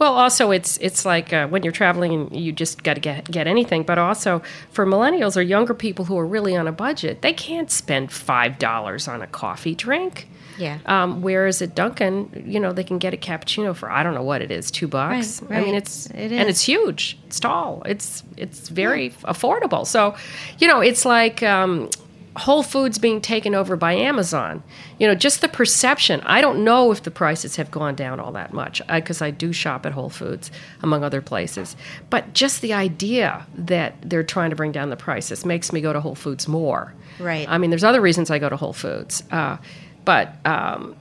well, 0.04 0.16
also 0.16 0.51
it's 0.51 0.78
it's 0.80 1.06
like 1.06 1.32
uh, 1.32 1.47
when 1.47 1.64
you're 1.64 1.72
traveling 1.72 2.14
and 2.14 2.36
you 2.36 2.51
just 2.51 2.84
got 2.84 2.95
to 2.95 2.99
get 2.99 3.32
get 3.32 3.47
anything, 3.47 3.84
but 3.84 3.97
also 3.97 4.41
for 4.70 4.86
millennials 4.86 5.38
or 5.38 5.41
younger 5.41 5.74
people 5.74 6.04
who 6.04 6.18
are 6.18 6.26
really 6.26 6.58
on 6.58 6.68
a 6.68 6.74
budget, 6.74 7.22
they 7.22 7.32
can't 7.32 7.72
spend 7.72 8.12
five 8.12 8.60
dollars 8.60 9.08
on 9.08 9.22
a 9.22 9.28
coffee 9.28 9.74
drink. 9.74 10.28
Yeah. 10.58 10.80
Um, 10.86 11.22
whereas 11.22 11.62
at 11.62 11.74
Dunkin', 11.74 12.43
you 12.45 12.60
know, 12.60 12.74
they 12.74 12.84
can 12.84 12.99
get 12.99 13.14
a 13.14 13.18
cappuccino 13.18 13.74
for 13.74 13.89
I 13.89 14.04
don't 14.04 14.14
know 14.14 14.24
what 14.24 14.41
it 14.41 14.51
is, 14.51 14.70
two 14.70 14.89
bucks. 14.89 15.41
Right, 15.41 15.51
right. 15.51 15.62
I 15.62 15.66
mean, 15.66 15.74
it's 15.74 16.08
it 16.08 16.34
and 16.34 16.49
it's 16.49 16.62
huge. 16.62 17.18
It's 17.28 17.39
tall. 17.39 17.82
It's 17.86 18.24
it's 18.36 18.68
very 18.68 19.06
yeah. 19.06 19.32
affordable. 19.32 19.88
So, 19.88 20.16
you 20.60 20.68
know, 20.68 20.82
it's 20.82 21.06
like 21.06 21.41
um, 21.43 21.89
Whole 22.36 22.64
Foods 22.64 22.98
being 22.98 23.22
taken 23.22 23.54
over 23.54 23.76
by 23.76 23.94
Amazon. 23.94 24.64
You 25.00 25.08
know, 25.08 25.14
just 25.14 25.42
the 25.42 25.48
perception. 25.48 26.22
I 26.26 26.42
don't 26.42 26.64
know 26.64 26.92
if 26.92 27.04
the 27.04 27.12
prices 27.12 27.58
have 27.58 27.70
gone 27.70 27.94
down 27.94 28.20
all 28.20 28.32
that 28.32 28.54
much 28.54 28.82
because 28.88 29.22
I, 29.22 29.28
I, 29.28 29.32
do 29.32 29.54
shop 29.54 29.86
at 29.86 29.92
Whole 29.92 30.10
Foods, 30.10 30.50
among 30.82 31.04
other 31.04 31.22
places. 31.22 31.76
But 32.10 32.34
just 32.34 32.62
the 32.62 32.74
idea 32.74 33.46
that 33.56 33.96
they're 34.02 34.24
trying 34.24 34.50
to 34.50 34.56
bring 34.56 34.72
down 34.72 34.90
the 34.90 34.96
prices 34.96 35.46
makes 35.46 35.72
me 35.72 35.80
go 35.80 35.94
to 35.94 36.02
Whole 36.02 36.16
Foods 36.16 36.48
more. 36.48 36.94
Right. 37.20 37.48
I 37.48 37.60
mean, 37.60 37.70
there's 37.70 37.84
other 37.84 38.02
reasons 38.02 38.32
I 38.32 38.40
go 38.40 38.50
to 38.50 38.58
Whole 38.58 38.74
Foods. 38.74 39.24
Uh, 39.30 39.58
but 40.04 40.36
um, 40.46 40.96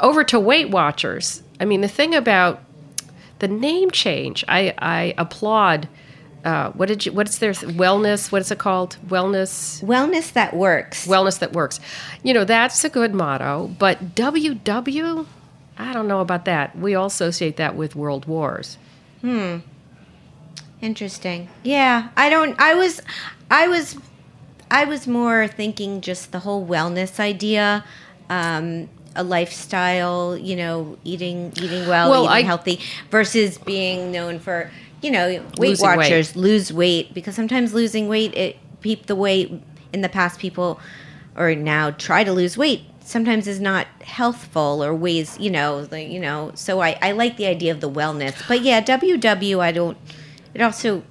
over 0.00 0.24
to 0.24 0.40
Weight 0.40 0.70
Watchers. 0.70 1.42
I 1.60 1.66
mean, 1.66 1.82
the 1.82 1.88
thing 1.88 2.14
about 2.14 2.62
the 3.40 3.48
name 3.48 3.90
change, 3.90 4.44
I, 4.48 4.74
I 4.78 5.14
applaud. 5.18 5.88
Uh, 6.48 6.72
what 6.72 6.88
did 6.88 7.04
you? 7.04 7.12
What's 7.12 7.36
their 7.40 7.52
wellness? 7.52 8.32
What 8.32 8.40
is 8.40 8.50
it 8.50 8.56
called? 8.56 8.96
Wellness. 9.06 9.84
Wellness 9.84 10.32
that 10.32 10.56
works. 10.56 11.06
Wellness 11.06 11.40
that 11.40 11.52
works. 11.52 11.78
You 12.22 12.32
know, 12.32 12.44
that's 12.44 12.82
a 12.84 12.88
good 12.88 13.12
motto. 13.12 13.70
But 13.78 14.14
WW, 14.14 15.26
I 15.76 15.92
don't 15.92 16.08
know 16.08 16.20
about 16.20 16.46
that. 16.46 16.74
We 16.74 16.94
all 16.94 17.08
associate 17.08 17.58
that 17.58 17.76
with 17.76 17.94
world 17.94 18.24
wars. 18.24 18.78
Hmm. 19.20 19.58
Interesting. 20.80 21.50
Yeah, 21.64 22.08
I 22.16 22.30
don't. 22.30 22.58
I 22.58 22.72
was, 22.72 23.02
I 23.50 23.68
was, 23.68 23.98
I 24.70 24.86
was 24.86 25.06
more 25.06 25.48
thinking 25.48 26.00
just 26.00 26.32
the 26.32 26.38
whole 26.38 26.66
wellness 26.66 27.20
idea 27.20 27.84
um, 28.30 28.88
a 29.14 29.22
lifestyle, 29.22 30.34
you 30.34 30.56
know, 30.56 30.96
eating 31.04 31.52
eating 31.56 31.86
well, 31.86 32.10
well 32.10 32.24
eating 32.24 32.36
I, 32.36 32.42
healthy, 32.42 32.80
versus 33.10 33.58
being 33.58 34.10
known 34.12 34.38
for 34.38 34.70
you 35.02 35.10
know 35.10 35.44
Weight 35.58 35.78
Watchers 35.80 36.34
weight. 36.34 36.36
lose 36.36 36.72
weight 36.72 37.14
because 37.14 37.34
sometimes 37.34 37.72
losing 37.74 38.08
weight 38.08 38.34
it 38.34 38.58
peep 38.80 39.06
the 39.06 39.14
weight 39.14 39.52
in 39.92 40.02
the 40.02 40.08
past 40.08 40.38
people 40.38 40.80
or 41.36 41.54
now 41.54 41.90
try 41.92 42.24
to 42.24 42.32
lose 42.32 42.56
weight 42.56 42.82
sometimes 43.00 43.46
is 43.46 43.60
not 43.60 43.86
healthful 44.02 44.84
or 44.84 44.94
ways 44.94 45.38
you 45.38 45.50
know 45.50 45.84
the, 45.84 46.02
you 46.02 46.20
know 46.20 46.52
so 46.54 46.80
I, 46.80 46.98
I 47.00 47.12
like 47.12 47.36
the 47.36 47.46
idea 47.46 47.72
of 47.72 47.80
the 47.80 47.90
wellness 47.90 48.36
but 48.46 48.60
yeah 48.62 48.80
ww 48.82 49.60
i 49.60 49.72
don't 49.72 49.96
it 50.54 50.60
also 50.60 51.02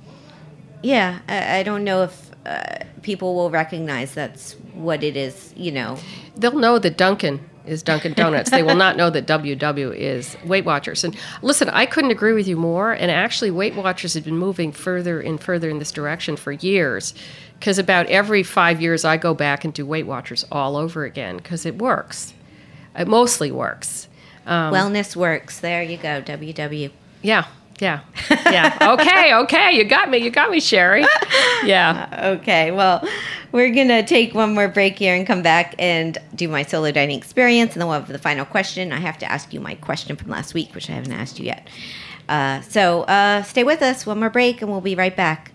yeah 0.83 1.19
i, 1.27 1.59
I 1.59 1.63
don't 1.63 1.83
know 1.83 2.03
if 2.03 2.31
uh, 2.45 2.85
people 3.01 3.35
will 3.35 3.49
recognize 3.49 4.13
that's 4.13 4.53
what 4.73 5.03
it 5.03 5.17
is 5.17 5.53
you 5.57 5.71
know 5.71 5.97
they'll 6.35 6.57
know 6.57 6.77
that 6.79 6.97
Dunkin' 6.97 7.39
is 7.67 7.83
Dunkin' 7.83 8.13
Donuts. 8.13 8.49
they 8.49 8.63
will 8.63 8.75
not 8.75 8.97
know 8.97 9.09
that 9.09 9.27
WW 9.27 9.95
is 9.95 10.35
Weight 10.45 10.65
Watchers. 10.65 11.03
And 11.03 11.15
listen, 11.41 11.69
I 11.69 11.85
couldn't 11.85 12.11
agree 12.11 12.33
with 12.33 12.47
you 12.47 12.57
more. 12.57 12.91
And 12.91 13.11
actually, 13.11 13.51
Weight 13.51 13.75
Watchers 13.75 14.13
have 14.13 14.25
been 14.25 14.37
moving 14.37 14.71
further 14.71 15.19
and 15.19 15.41
further 15.41 15.69
in 15.69 15.79
this 15.79 15.91
direction 15.91 16.37
for 16.37 16.51
years. 16.51 17.13
Because 17.59 17.79
about 17.79 18.05
every 18.07 18.43
five 18.43 18.81
years, 18.81 19.03
I 19.03 19.17
go 19.17 19.33
back 19.33 19.65
and 19.65 19.73
do 19.73 19.85
Weight 19.85 20.05
Watchers 20.05 20.45
all 20.51 20.75
over 20.75 21.05
again 21.05 21.37
because 21.37 21.65
it 21.65 21.77
works. 21.77 22.33
It 22.97 23.07
mostly 23.07 23.51
works. 23.51 24.07
Um, 24.45 24.73
Wellness 24.73 25.15
works. 25.15 25.59
There 25.59 25.83
you 25.83 25.97
go, 25.97 26.21
WW. 26.21 26.91
Yeah, 27.21 27.45
yeah. 27.79 28.01
Yeah. 28.29 28.77
okay. 28.81 29.33
Okay. 29.47 29.77
You 29.77 29.83
got 29.83 30.09
me. 30.09 30.17
You 30.17 30.29
got 30.29 30.49
me, 30.49 30.59
Shari. 30.59 31.05
Yeah. 31.63 32.35
okay. 32.39 32.71
Well, 32.71 33.07
we're 33.51 33.71
going 33.73 33.87
to 33.89 34.03
take 34.03 34.33
one 34.33 34.53
more 34.53 34.67
break 34.67 34.97
here 34.97 35.15
and 35.15 35.25
come 35.25 35.41
back 35.41 35.75
and 35.79 36.17
do 36.35 36.47
my 36.47 36.63
solo 36.63 36.91
dining 36.91 37.17
experience. 37.17 37.73
And 37.73 37.81
then 37.81 37.87
we'll 37.87 37.99
have 37.99 38.07
the 38.07 38.19
final 38.19 38.45
question. 38.45 38.91
I 38.91 38.97
have 38.99 39.17
to 39.19 39.31
ask 39.31 39.53
you 39.53 39.59
my 39.59 39.75
question 39.75 40.15
from 40.15 40.29
last 40.29 40.53
week, 40.53 40.73
which 40.75 40.89
I 40.89 40.93
haven't 40.93 41.13
asked 41.13 41.39
you 41.39 41.45
yet. 41.45 41.67
Uh, 42.27 42.61
so 42.61 43.03
uh, 43.03 43.43
stay 43.43 43.63
with 43.63 43.81
us. 43.81 44.05
One 44.05 44.19
more 44.19 44.29
break, 44.29 44.61
and 44.61 44.69
we'll 44.71 44.81
be 44.81 44.95
right 44.95 45.15
back. 45.15 45.51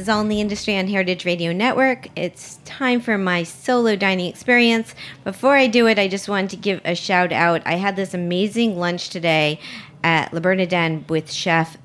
Is 0.00 0.08
All 0.08 0.22
in 0.22 0.28
the 0.28 0.40
Industry 0.40 0.78
on 0.78 0.88
Heritage 0.88 1.26
Radio 1.26 1.52
Network. 1.52 2.08
It's 2.16 2.56
time 2.64 3.02
for 3.02 3.18
my 3.18 3.42
solo 3.42 3.96
dining 3.96 4.28
experience. 4.28 4.94
Before 5.24 5.54
I 5.54 5.66
do 5.66 5.86
it, 5.86 5.98
I 5.98 6.08
just 6.08 6.26
wanted 6.26 6.48
to 6.50 6.56
give 6.56 6.80
a 6.86 6.94
shout 6.94 7.32
out. 7.32 7.60
I 7.66 7.74
had 7.74 7.96
this 7.96 8.14
amazing 8.14 8.78
lunch 8.78 9.10
today 9.10 9.60
at 10.02 10.32
Le 10.32 10.40
Bernardin 10.40 11.04
with 11.10 11.30
chef 11.30 11.76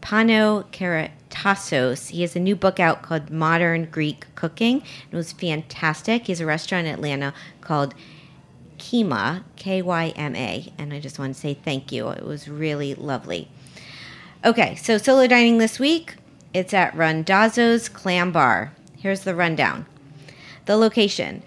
Pano 0.00 0.64
Karatassos. 0.70 2.10
He 2.10 2.22
has 2.22 2.36
a 2.36 2.40
new 2.40 2.54
book 2.54 2.78
out 2.78 3.02
called 3.02 3.28
Modern 3.28 3.86
Greek 3.86 4.24
Cooking. 4.36 4.80
It 5.10 5.16
was 5.16 5.32
fantastic. 5.32 6.26
He 6.26 6.32
has 6.32 6.40
a 6.40 6.46
restaurant 6.46 6.86
in 6.86 6.94
Atlanta 6.94 7.34
called 7.60 7.92
Kyma, 8.78 9.42
K 9.56 9.82
Y 9.82 10.12
M 10.14 10.36
A, 10.36 10.72
and 10.78 10.94
I 10.94 11.00
just 11.00 11.18
want 11.18 11.34
to 11.34 11.40
say 11.40 11.54
thank 11.54 11.90
you. 11.90 12.08
It 12.10 12.24
was 12.24 12.46
really 12.46 12.94
lovely. 12.94 13.48
Okay, 14.44 14.76
so 14.76 14.96
solo 14.96 15.26
dining 15.26 15.58
this 15.58 15.80
week. 15.80 16.14
It's 16.54 16.74
at 16.74 16.94
Randazzo's 16.94 17.88
Clam 17.88 18.30
Bar. 18.30 18.74
Here's 18.98 19.22
the 19.22 19.34
rundown. 19.34 19.86
The 20.66 20.76
location 20.76 21.42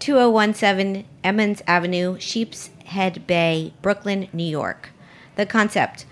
2017 0.00 1.04
Emmons 1.22 1.62
Avenue, 1.68 2.18
Sheep's 2.18 2.70
Head 2.86 3.24
Bay, 3.24 3.72
Brooklyn, 3.82 4.28
New 4.32 4.42
York. 4.42 4.90
The 5.36 5.46
concept 5.46 6.06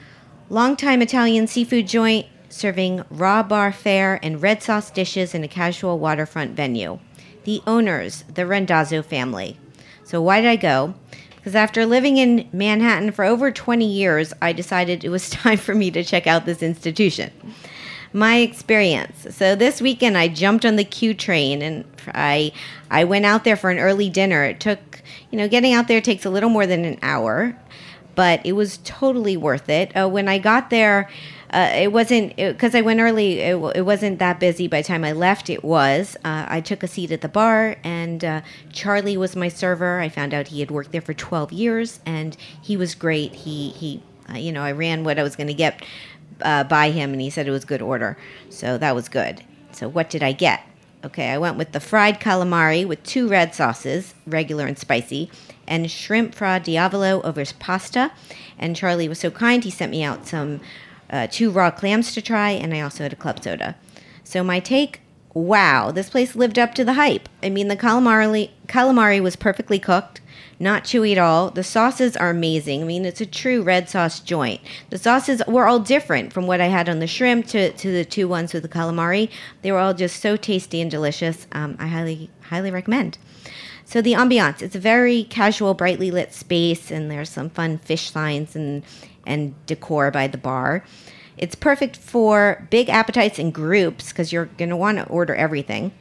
longtime 0.48 1.02
Italian 1.02 1.48
seafood 1.48 1.88
joint 1.88 2.26
serving 2.48 3.02
raw 3.10 3.42
bar 3.42 3.72
fare 3.72 4.20
and 4.22 4.40
red 4.40 4.62
sauce 4.62 4.92
dishes 4.92 5.34
in 5.34 5.42
a 5.42 5.48
casual 5.48 5.98
waterfront 5.98 6.52
venue. 6.52 7.00
The 7.42 7.62
owners, 7.66 8.22
the 8.32 8.46
Randazzo 8.46 9.02
family. 9.02 9.58
So, 10.04 10.22
why 10.22 10.40
did 10.40 10.48
I 10.48 10.56
go? 10.56 10.94
Because 11.34 11.56
after 11.56 11.84
living 11.84 12.16
in 12.16 12.48
Manhattan 12.52 13.10
for 13.10 13.24
over 13.24 13.50
20 13.50 13.84
years, 13.84 14.32
I 14.40 14.52
decided 14.52 15.02
it 15.02 15.08
was 15.08 15.30
time 15.30 15.58
for 15.58 15.74
me 15.74 15.90
to 15.90 16.04
check 16.04 16.28
out 16.28 16.46
this 16.46 16.62
institution 16.62 17.32
my 18.12 18.36
experience. 18.36 19.26
So 19.30 19.54
this 19.54 19.80
weekend 19.80 20.16
I 20.16 20.28
jumped 20.28 20.64
on 20.64 20.76
the 20.76 20.84
Q 20.84 21.14
train 21.14 21.62
and 21.62 21.84
I 22.08 22.52
I 22.90 23.04
went 23.04 23.26
out 23.26 23.44
there 23.44 23.56
for 23.56 23.70
an 23.70 23.78
early 23.78 24.08
dinner. 24.08 24.44
It 24.44 24.60
took, 24.60 25.02
you 25.30 25.38
know, 25.38 25.48
getting 25.48 25.72
out 25.72 25.88
there 25.88 26.00
takes 26.00 26.24
a 26.24 26.30
little 26.30 26.50
more 26.50 26.66
than 26.66 26.84
an 26.84 26.98
hour, 27.02 27.56
but 28.14 28.44
it 28.44 28.52
was 28.52 28.78
totally 28.84 29.36
worth 29.36 29.68
it. 29.68 29.96
Uh, 29.96 30.08
when 30.08 30.28
I 30.28 30.38
got 30.38 30.70
there, 30.70 31.08
uh, 31.50 31.70
it 31.74 31.92
wasn't 31.92 32.34
because 32.36 32.74
I 32.74 32.80
went 32.80 33.00
early. 33.00 33.40
It, 33.40 33.56
it, 33.76 33.82
wasn't 33.82 34.18
that 34.18 34.40
busy 34.40 34.66
by 34.66 34.82
the 34.82 34.88
time 34.88 35.04
I 35.04 35.12
left. 35.12 35.48
It 35.48 35.62
was. 35.62 36.16
Uh, 36.24 36.44
I 36.48 36.60
took 36.60 36.82
a 36.82 36.88
seat 36.88 37.12
at 37.12 37.20
the 37.20 37.28
bar, 37.28 37.76
and 37.84 38.24
uh, 38.24 38.40
Charlie 38.72 39.16
was 39.16 39.36
my 39.36 39.48
server. 39.48 40.00
I 40.00 40.08
found 40.08 40.34
out 40.34 40.48
he 40.48 40.60
had 40.60 40.70
worked 40.70 40.92
there 40.92 41.00
for 41.00 41.14
12 41.14 41.52
years, 41.52 42.00
and 42.04 42.36
he 42.60 42.76
was 42.76 42.94
great. 42.94 43.34
He 43.34 43.70
he, 43.70 44.02
uh, 44.28 44.38
you 44.38 44.50
know, 44.50 44.62
I 44.62 44.72
ran 44.72 45.04
what 45.04 45.18
I 45.18 45.22
was 45.22 45.36
going 45.36 45.46
to 45.46 45.54
get 45.54 45.82
uh, 46.42 46.64
by 46.64 46.90
him, 46.90 47.12
and 47.12 47.20
he 47.20 47.30
said 47.30 47.46
it 47.46 47.50
was 47.50 47.64
good 47.64 47.82
order. 47.82 48.16
So 48.50 48.78
that 48.78 48.94
was 48.94 49.08
good. 49.08 49.42
So 49.72 49.88
what 49.88 50.10
did 50.10 50.22
I 50.22 50.32
get? 50.32 50.62
Okay, 51.04 51.28
I 51.30 51.38
went 51.38 51.56
with 51.56 51.72
the 51.72 51.80
fried 51.80 52.20
calamari 52.20 52.86
with 52.86 53.02
two 53.02 53.28
red 53.28 53.54
sauces, 53.54 54.14
regular 54.26 54.66
and 54.66 54.78
spicy, 54.78 55.30
and 55.68 55.90
shrimp 55.90 56.34
fra 56.34 56.60
diavolo 56.62 57.22
over 57.22 57.44
pasta. 57.58 58.10
And 58.58 58.74
Charlie 58.74 59.08
was 59.08 59.20
so 59.20 59.30
kind, 59.30 59.62
he 59.62 59.70
sent 59.70 59.92
me 59.92 60.02
out 60.02 60.26
some 60.26 60.60
uh, 61.10 61.28
two 61.30 61.50
raw 61.50 61.70
clams 61.70 62.12
to 62.14 62.22
try, 62.22 62.50
and 62.50 62.74
I 62.74 62.80
also 62.80 63.02
had 63.02 63.12
a 63.12 63.16
club 63.16 63.42
soda. 63.42 63.76
So 64.24 64.42
my 64.42 64.58
take 64.58 65.00
wow, 65.36 65.90
this 65.90 66.08
place 66.08 66.34
lived 66.34 66.58
up 66.58 66.74
to 66.74 66.82
the 66.82 66.94
hype. 66.94 67.28
I 67.42 67.50
mean, 67.50 67.68
the 67.68 67.76
calamari, 67.76 68.48
calamari 68.68 69.20
was 69.20 69.36
perfectly 69.36 69.78
cooked 69.78 70.22
not 70.58 70.84
chewy 70.84 71.12
at 71.12 71.18
all. 71.18 71.50
The 71.50 71.64
sauces 71.64 72.16
are 72.16 72.30
amazing. 72.30 72.82
I 72.82 72.84
mean, 72.84 73.04
it's 73.04 73.20
a 73.20 73.26
true 73.26 73.62
red 73.62 73.88
sauce 73.88 74.20
joint. 74.20 74.60
The 74.90 74.98
sauces 74.98 75.42
were 75.46 75.66
all 75.66 75.78
different 75.78 76.32
from 76.32 76.46
what 76.46 76.60
I 76.60 76.66
had 76.66 76.88
on 76.88 76.98
the 76.98 77.06
shrimp 77.06 77.46
to, 77.48 77.72
to 77.72 77.92
the 77.92 78.04
two 78.04 78.28
ones 78.28 78.52
with 78.52 78.62
the 78.62 78.68
calamari. 78.68 79.30
They 79.62 79.72
were 79.72 79.78
all 79.78 79.94
just 79.94 80.20
so 80.20 80.36
tasty 80.36 80.80
and 80.80 80.90
delicious. 80.90 81.46
Um, 81.52 81.76
I 81.78 81.86
highly, 81.88 82.30
highly 82.42 82.70
recommend. 82.70 83.18
So 83.84 84.02
the 84.02 84.14
ambiance, 84.14 84.62
it's 84.62 84.74
a 84.74 84.80
very 84.80 85.24
casual, 85.24 85.74
brightly 85.74 86.10
lit 86.10 86.34
space, 86.34 86.90
and 86.90 87.08
there's 87.10 87.30
some 87.30 87.50
fun 87.50 87.78
fish 87.78 88.10
signs 88.10 88.56
and 88.56 88.82
and 89.26 89.54
decor 89.66 90.10
by 90.10 90.28
the 90.28 90.38
bar. 90.38 90.84
It's 91.36 91.54
perfect 91.54 91.96
for 91.96 92.66
big 92.70 92.88
appetites 92.88 93.38
and 93.38 93.52
groups 93.52 94.08
because 94.08 94.32
you're 94.32 94.46
going 94.46 94.70
to 94.70 94.76
want 94.76 94.98
to 94.98 95.06
order 95.06 95.34
everything. 95.34 95.92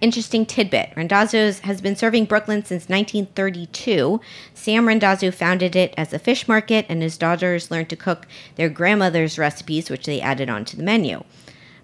Interesting 0.00 0.46
tidbit 0.46 0.92
Randazzo's 0.96 1.60
has 1.60 1.80
been 1.80 1.96
serving 1.96 2.26
Brooklyn 2.26 2.64
since 2.64 2.88
1932. 2.88 4.20
Sam 4.54 4.86
Randazzo 4.86 5.30
founded 5.30 5.74
it 5.74 5.92
as 5.96 6.12
a 6.12 6.18
fish 6.18 6.46
market, 6.46 6.86
and 6.88 7.02
his 7.02 7.18
daughters 7.18 7.70
learned 7.70 7.90
to 7.90 7.96
cook 7.96 8.26
their 8.56 8.68
grandmother's 8.68 9.38
recipes, 9.38 9.90
which 9.90 10.06
they 10.06 10.20
added 10.20 10.48
onto 10.48 10.76
the 10.76 10.82
menu. 10.82 11.24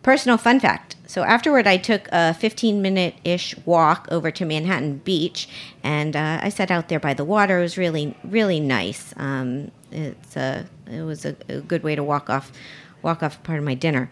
Personal 0.02 0.38
fun 0.38 0.60
fact 0.60 0.94
so, 1.06 1.22
afterward, 1.22 1.66
I 1.66 1.76
took 1.76 2.08
a 2.12 2.32
15 2.32 2.80
minute 2.80 3.14
ish 3.24 3.54
walk 3.66 4.08
over 4.10 4.30
to 4.30 4.44
Manhattan 4.44 4.98
Beach, 4.98 5.48
and 5.82 6.16
uh, 6.16 6.40
I 6.42 6.48
sat 6.48 6.70
out 6.70 6.88
there 6.88 6.98
by 6.98 7.12
the 7.12 7.24
water. 7.24 7.58
It 7.58 7.62
was 7.62 7.76
really, 7.76 8.16
really 8.24 8.58
nice. 8.58 9.12
Um, 9.16 9.70
it's 9.92 10.34
a, 10.36 10.66
it 10.90 11.02
was 11.02 11.26
a, 11.26 11.36
a 11.48 11.60
good 11.60 11.82
way 11.82 11.94
to 11.94 12.02
walk 12.02 12.30
off 12.30 12.52
walk 13.02 13.22
off 13.22 13.42
part 13.42 13.58
of 13.58 13.64
my 13.66 13.74
dinner. 13.74 14.10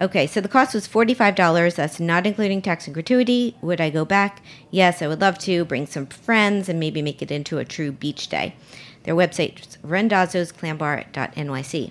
Okay, 0.00 0.28
so 0.28 0.40
the 0.40 0.48
cost 0.48 0.74
was 0.74 0.86
$45. 0.86 1.74
That's 1.74 1.98
not 1.98 2.24
including 2.26 2.62
tax 2.62 2.86
and 2.86 2.94
gratuity. 2.94 3.56
Would 3.62 3.80
I 3.80 3.90
go 3.90 4.04
back? 4.04 4.42
Yes, 4.70 5.02
I 5.02 5.08
would 5.08 5.20
love 5.20 5.38
to. 5.40 5.64
Bring 5.64 5.86
some 5.86 6.06
friends 6.06 6.68
and 6.68 6.78
maybe 6.78 7.02
make 7.02 7.20
it 7.20 7.32
into 7.32 7.58
a 7.58 7.64
true 7.64 7.90
beach 7.90 8.28
day. 8.28 8.54
Their 9.02 9.16
website 9.16 9.60
is 9.60 9.76
randazzosclambar.nyc. 9.84 11.90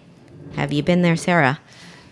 Have 0.56 0.72
you 0.72 0.84
been 0.84 1.02
there, 1.02 1.18
Sara? 1.18 1.60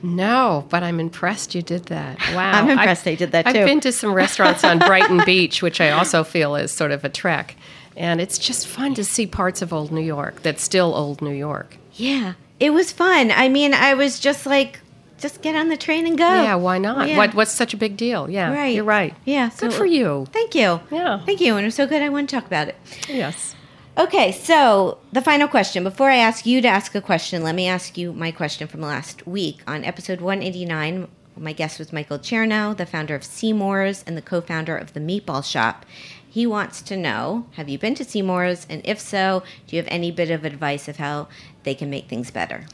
No, 0.04 0.66
but 0.70 0.84
I'm 0.84 1.00
impressed 1.00 1.56
you 1.56 1.62
did 1.62 1.86
that. 1.86 2.18
Wow. 2.36 2.52
I'm 2.52 2.70
impressed 2.70 3.08
I've, 3.08 3.18
did 3.18 3.32
that 3.32 3.46
too. 3.46 3.60
I've 3.60 3.66
been 3.66 3.80
to 3.82 3.92
some 3.92 4.14
restaurants 4.14 4.64
on 4.64 4.80
Brighton 4.80 5.22
Beach, 5.26 5.62
which 5.62 5.80
I 5.80 5.92
also 5.92 6.24
feel 6.24 6.56
is 6.56 6.72
sort 6.72 6.92
of 6.92 7.06
a 7.06 7.10
trek. 7.10 7.56
And 7.96 8.20
it's 8.20 8.38
just 8.38 8.68
fun 8.68 8.94
to 8.96 9.06
see 9.06 9.26
parts 9.26 9.62
of 9.62 9.72
old 9.72 9.92
New 9.92 10.02
York 10.02 10.42
that's 10.42 10.62
still 10.62 10.94
old 10.94 11.22
New 11.22 11.32
York. 11.32 11.78
Yeah. 11.94 12.34
It 12.60 12.72
was 12.72 12.92
fun. 12.92 13.32
I 13.32 13.48
mean, 13.48 13.74
I 13.74 13.94
was 13.94 14.20
just 14.20 14.46
like, 14.46 14.80
just 15.18 15.42
get 15.42 15.56
on 15.56 15.70
the 15.70 15.78
train 15.78 16.06
and 16.06 16.18
go. 16.18 16.28
Yeah, 16.28 16.56
why 16.56 16.78
not? 16.78 17.08
Yeah. 17.08 17.18
What, 17.18 17.34
what's 17.34 17.52
such 17.52 17.74
a 17.74 17.78
big 17.78 17.98
deal? 17.98 18.30
Yeah, 18.30 18.54
right. 18.54 18.76
You're 18.76 18.84
right. 18.84 19.16
Yeah, 19.26 19.50
good 19.58 19.74
for 19.74 19.86
you. 19.86 20.28
Thank 20.32 20.56
you. 20.56 20.82
Yeah, 20.92 21.24
thank 21.26 21.42
you. 21.42 21.56
And 21.56 21.64
it 21.64 21.68
was 21.68 21.76
so 21.76 21.88
good. 21.88 22.02
I 22.02 22.10
want 22.10 22.30
to 22.30 22.36
talk 22.36 22.46
about 22.46 22.68
it. 22.68 22.76
Yes. 23.08 23.56
Okay, 23.98 24.34
so 24.34 24.98
the 25.14 25.22
final 25.22 25.48
question. 25.48 25.84
Before 25.84 26.10
I 26.10 26.18
ask 26.18 26.46
you 26.46 26.62
to 26.62 26.68
ask 26.68 26.94
a 26.96 27.02
question, 27.02 27.44
let 27.44 27.56
me 27.56 27.66
ask 27.66 27.98
you 27.98 28.12
my 28.12 28.30
question 28.30 28.68
from 28.68 28.82
last 28.82 29.26
week 29.26 29.62
on 29.66 29.86
episode 29.86 30.20
189. 30.20 31.08
My 31.38 31.54
guest 31.54 31.80
was 31.80 31.94
Michael 31.94 32.20
Chernow, 32.20 32.76
the 32.76 32.86
founder 32.86 33.16
of 33.16 33.24
Seamore's 33.24 34.04
and 34.06 34.18
the 34.18 34.22
co-founder 34.22 34.76
of 34.76 34.94
the 34.94 35.00
Meatball 35.00 35.44
Shop. 35.50 35.86
He 36.28 36.46
wants 36.46 36.82
to 36.82 36.98
know 36.98 37.46
Have 37.54 37.70
you 37.70 37.80
been 37.80 37.96
to 37.96 38.04
Seamore's? 38.04 38.68
And 38.70 38.82
if 38.84 39.00
so, 39.00 39.44
do 39.68 39.78
you 39.78 39.82
have 39.82 39.90
any 39.90 40.12
bit 40.12 40.30
of 40.30 40.44
advice 40.44 40.90
of 40.90 40.98
how 40.98 41.30
they 41.64 41.74
can 41.74 41.90
make 41.90 42.10
things 42.10 42.32
better? 42.32 42.66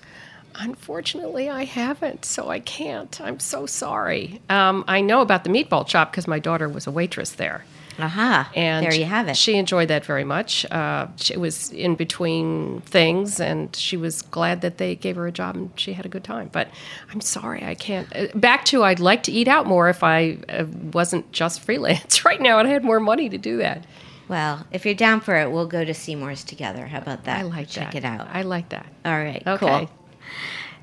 Unfortunately, 0.55 1.49
I 1.49 1.65
haven't, 1.65 2.25
so 2.25 2.49
I 2.49 2.59
can't. 2.59 3.19
I'm 3.21 3.39
so 3.39 3.65
sorry. 3.65 4.41
Um, 4.49 4.83
I 4.87 5.01
know 5.01 5.21
about 5.21 5.43
the 5.43 5.49
meatball 5.49 5.87
shop 5.87 6.11
because 6.11 6.27
my 6.27 6.39
daughter 6.39 6.67
was 6.67 6.87
a 6.87 6.91
waitress 6.91 7.31
there. 7.31 7.63
Aha. 7.99 8.49
And 8.55 8.85
there 8.85 8.93
you 8.93 9.05
have 9.05 9.27
it. 9.27 9.37
She 9.37 9.55
enjoyed 9.55 9.89
that 9.89 10.05
very 10.05 10.23
much. 10.23 10.65
Uh, 10.71 11.07
she 11.17 11.37
was 11.37 11.71
in 11.71 11.95
between 11.95 12.81
things, 12.81 13.39
and 13.39 13.75
she 13.75 13.97
was 13.97 14.21
glad 14.21 14.61
that 14.61 14.77
they 14.77 14.95
gave 14.95 15.15
her 15.17 15.27
a 15.27 15.31
job, 15.31 15.55
and 15.55 15.71
she 15.75 15.93
had 15.93 16.05
a 16.05 16.09
good 16.09 16.23
time. 16.23 16.49
But 16.51 16.69
I'm 17.11 17.21
sorry, 17.21 17.63
I 17.63 17.75
can't. 17.75 18.07
Uh, 18.15 18.27
back 18.33 18.65
to 18.65 18.83
I'd 18.83 18.99
like 18.99 19.23
to 19.23 19.31
eat 19.31 19.47
out 19.47 19.67
more 19.67 19.89
if 19.89 20.03
I 20.03 20.37
uh, 20.49 20.65
wasn't 20.93 21.31
just 21.31 21.61
freelance 21.65 22.25
right 22.25 22.41
now 22.41 22.59
and 22.59 22.67
I 22.67 22.71
had 22.71 22.83
more 22.83 22.99
money 22.99 23.29
to 23.29 23.37
do 23.37 23.57
that. 23.57 23.85
Well, 24.27 24.65
if 24.71 24.85
you're 24.85 24.95
down 24.95 25.19
for 25.19 25.35
it, 25.35 25.51
we'll 25.51 25.67
go 25.67 25.83
to 25.83 25.93
Seamore's 25.93 26.45
together. 26.45 26.85
How 26.85 26.99
about 26.99 27.25
that? 27.25 27.39
I 27.39 27.41
like 27.41 27.67
Check 27.67 27.91
that. 27.91 27.97
it 27.97 28.05
out. 28.05 28.29
I 28.31 28.43
like 28.43 28.69
that. 28.69 28.85
All 29.03 29.11
right. 29.11 29.43
Okay. 29.45 29.87
Cool. 29.87 29.89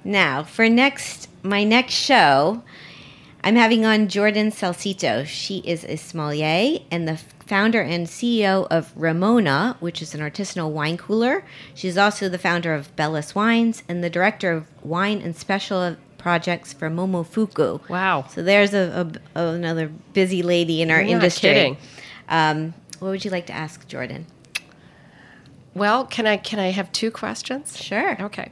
Now, 0.04 0.42
for 0.42 0.68
next 0.68 1.28
my 1.42 1.64
next 1.64 1.94
show, 1.94 2.62
I'm 3.42 3.56
having 3.56 3.84
on 3.84 4.08
Jordan 4.08 4.50
Salcito. 4.50 5.24
She 5.26 5.58
is 5.58 5.84
a 5.84 5.96
sommelier 5.96 6.80
and 6.90 7.06
the 7.06 7.18
founder 7.46 7.80
and 7.80 8.06
CEO 8.06 8.66
of 8.70 8.92
Ramona, 8.94 9.76
which 9.80 10.02
is 10.02 10.14
an 10.14 10.20
artisanal 10.20 10.70
wine 10.70 10.98
cooler. 10.98 11.44
She's 11.74 11.96
also 11.96 12.28
the 12.28 12.38
founder 12.38 12.74
of 12.74 12.94
Bellus 12.96 13.34
Wines 13.34 13.82
and 13.88 14.04
the 14.04 14.10
director 14.10 14.52
of 14.52 14.66
wine 14.84 15.22
and 15.22 15.34
special 15.36 15.96
projects 16.18 16.72
for 16.72 16.90
Momofuku. 16.90 17.88
Wow! 17.88 18.26
So 18.28 18.42
there's 18.42 18.74
a, 18.74 19.10
a, 19.34 19.46
another 19.46 19.88
busy 20.12 20.42
lady 20.42 20.82
in 20.82 20.90
our 20.90 21.00
You're 21.00 21.14
industry. 21.14 21.78
Um, 22.28 22.74
what 22.98 23.08
would 23.10 23.24
you 23.24 23.30
like 23.30 23.46
to 23.46 23.52
ask 23.52 23.86
Jordan? 23.88 24.26
Well, 25.74 26.04
can 26.04 26.26
I 26.26 26.36
can 26.36 26.58
I 26.58 26.70
have 26.70 26.90
two 26.92 27.10
questions? 27.10 27.80
Sure. 27.80 28.20
Okay. 28.20 28.50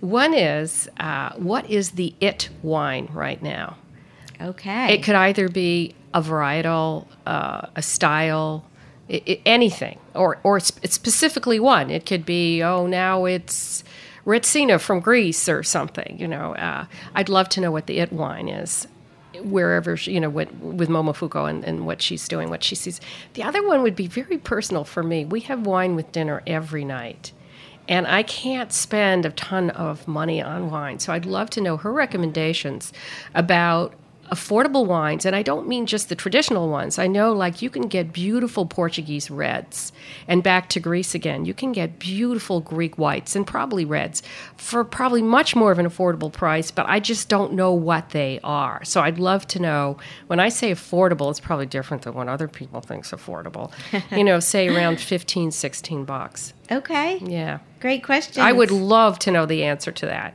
One 0.00 0.34
is, 0.34 0.88
uh, 0.98 1.32
what 1.34 1.68
is 1.70 1.92
the 1.92 2.14
it 2.20 2.48
wine 2.62 3.08
right 3.12 3.42
now? 3.42 3.76
Okay. 4.40 4.94
It 4.94 5.02
could 5.02 5.14
either 5.14 5.48
be 5.48 5.94
a 6.12 6.20
varietal, 6.20 7.06
uh, 7.26 7.68
a 7.76 7.82
style, 7.82 8.64
it, 9.08 9.22
it, 9.26 9.40
anything, 9.46 9.98
or 10.14 10.38
or 10.42 10.58
specifically 10.60 11.60
one. 11.60 11.90
It 11.90 12.06
could 12.06 12.24
be 12.24 12.62
oh 12.62 12.86
now 12.86 13.24
it's 13.24 13.84
Retsina 14.26 14.80
from 14.80 15.00
Greece 15.00 15.48
or 15.48 15.62
something. 15.62 16.16
You 16.18 16.28
know, 16.28 16.54
uh, 16.54 16.86
I'd 17.14 17.28
love 17.28 17.48
to 17.50 17.60
know 17.60 17.70
what 17.70 17.86
the 17.86 17.98
it 17.98 18.12
wine 18.12 18.48
is 18.48 18.86
wherever 19.40 19.96
she, 19.96 20.12
you 20.12 20.20
know 20.20 20.28
with, 20.28 20.52
with 20.54 20.88
Momofuku 20.88 21.48
and, 21.48 21.64
and 21.64 21.86
what 21.86 22.02
she's 22.02 22.28
doing, 22.28 22.50
what 22.50 22.62
she 22.62 22.74
sees. 22.74 23.00
The 23.34 23.42
other 23.42 23.66
one 23.66 23.82
would 23.82 23.96
be 23.96 24.06
very 24.06 24.38
personal 24.38 24.84
for 24.84 25.02
me. 25.02 25.24
We 25.24 25.40
have 25.40 25.66
wine 25.66 25.96
with 25.96 26.12
dinner 26.12 26.42
every 26.46 26.84
night, 26.84 27.32
and 27.88 28.06
I 28.06 28.22
can't 28.22 28.72
spend 28.72 29.26
a 29.26 29.30
ton 29.30 29.70
of 29.70 30.06
money 30.06 30.40
on 30.40 30.70
wine. 30.70 30.98
So 30.98 31.12
I'd 31.12 31.26
love 31.26 31.50
to 31.50 31.60
know 31.60 31.76
her 31.76 31.92
recommendations 31.92 32.92
about 33.34 33.94
affordable 34.32 34.86
wines, 34.86 35.26
and 35.26 35.36
I 35.36 35.42
don't 35.42 35.68
mean 35.68 35.84
just 35.84 36.08
the 36.08 36.16
traditional 36.16 36.70
ones. 36.70 36.98
I 36.98 37.06
know, 37.06 37.34
like, 37.34 37.60
you 37.60 37.68
can 37.68 37.86
get 37.86 38.14
beautiful 38.14 38.64
Portuguese 38.64 39.30
reds, 39.30 39.92
and 40.26 40.42
back 40.42 40.70
to 40.70 40.80
Greece 40.80 41.14
again, 41.14 41.44
you 41.44 41.52
can 41.52 41.72
get 41.72 41.98
beautiful 41.98 42.60
Greek 42.60 42.96
whites 42.96 43.36
and 43.36 43.46
probably 43.46 43.84
reds 43.84 44.22
for 44.56 44.84
probably 44.84 45.20
much 45.20 45.54
more 45.54 45.70
of 45.70 45.78
an 45.78 45.86
affordable 45.86 46.32
price, 46.32 46.70
but 46.70 46.86
I 46.88 46.98
just 46.98 47.28
don't 47.28 47.52
know 47.52 47.74
what 47.74 48.10
they 48.10 48.40
are. 48.42 48.82
So 48.84 49.02
I'd 49.02 49.18
love 49.18 49.46
to 49.48 49.60
know 49.60 49.98
when 50.28 50.40
I 50.40 50.48
say 50.48 50.72
affordable, 50.72 51.30
it's 51.30 51.38
probably 51.38 51.66
different 51.66 52.04
than 52.04 52.14
what 52.14 52.28
other 52.28 52.48
people 52.48 52.80
think 52.80 53.04
is 53.04 53.10
affordable. 53.10 53.70
you 54.16 54.24
know, 54.24 54.40
say 54.40 54.68
around 54.68 54.98
15, 54.98 55.50
16 55.50 56.04
bucks. 56.06 56.54
Okay. 56.70 57.18
Yeah. 57.18 57.58
Great 57.80 58.02
question. 58.02 58.42
I 58.42 58.52
would 58.52 58.70
love 58.70 59.18
to 59.20 59.30
know 59.30 59.44
the 59.44 59.64
answer 59.64 59.92
to 59.92 60.06
that. 60.06 60.32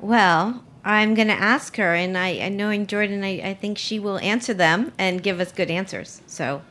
Well, 0.00 0.64
I'm 0.84 1.14
going 1.14 1.28
to 1.28 1.34
ask 1.34 1.76
her, 1.76 1.94
and 1.94 2.16
I, 2.16 2.28
and 2.28 2.56
knowing 2.56 2.86
Jordan, 2.86 3.24
I, 3.24 3.40
I 3.40 3.54
think 3.54 3.78
she 3.78 3.98
will 3.98 4.18
answer 4.18 4.52
them 4.52 4.92
and 4.98 5.22
give 5.22 5.40
us 5.40 5.50
good 5.50 5.70
answers. 5.70 6.20
So, 6.26 6.62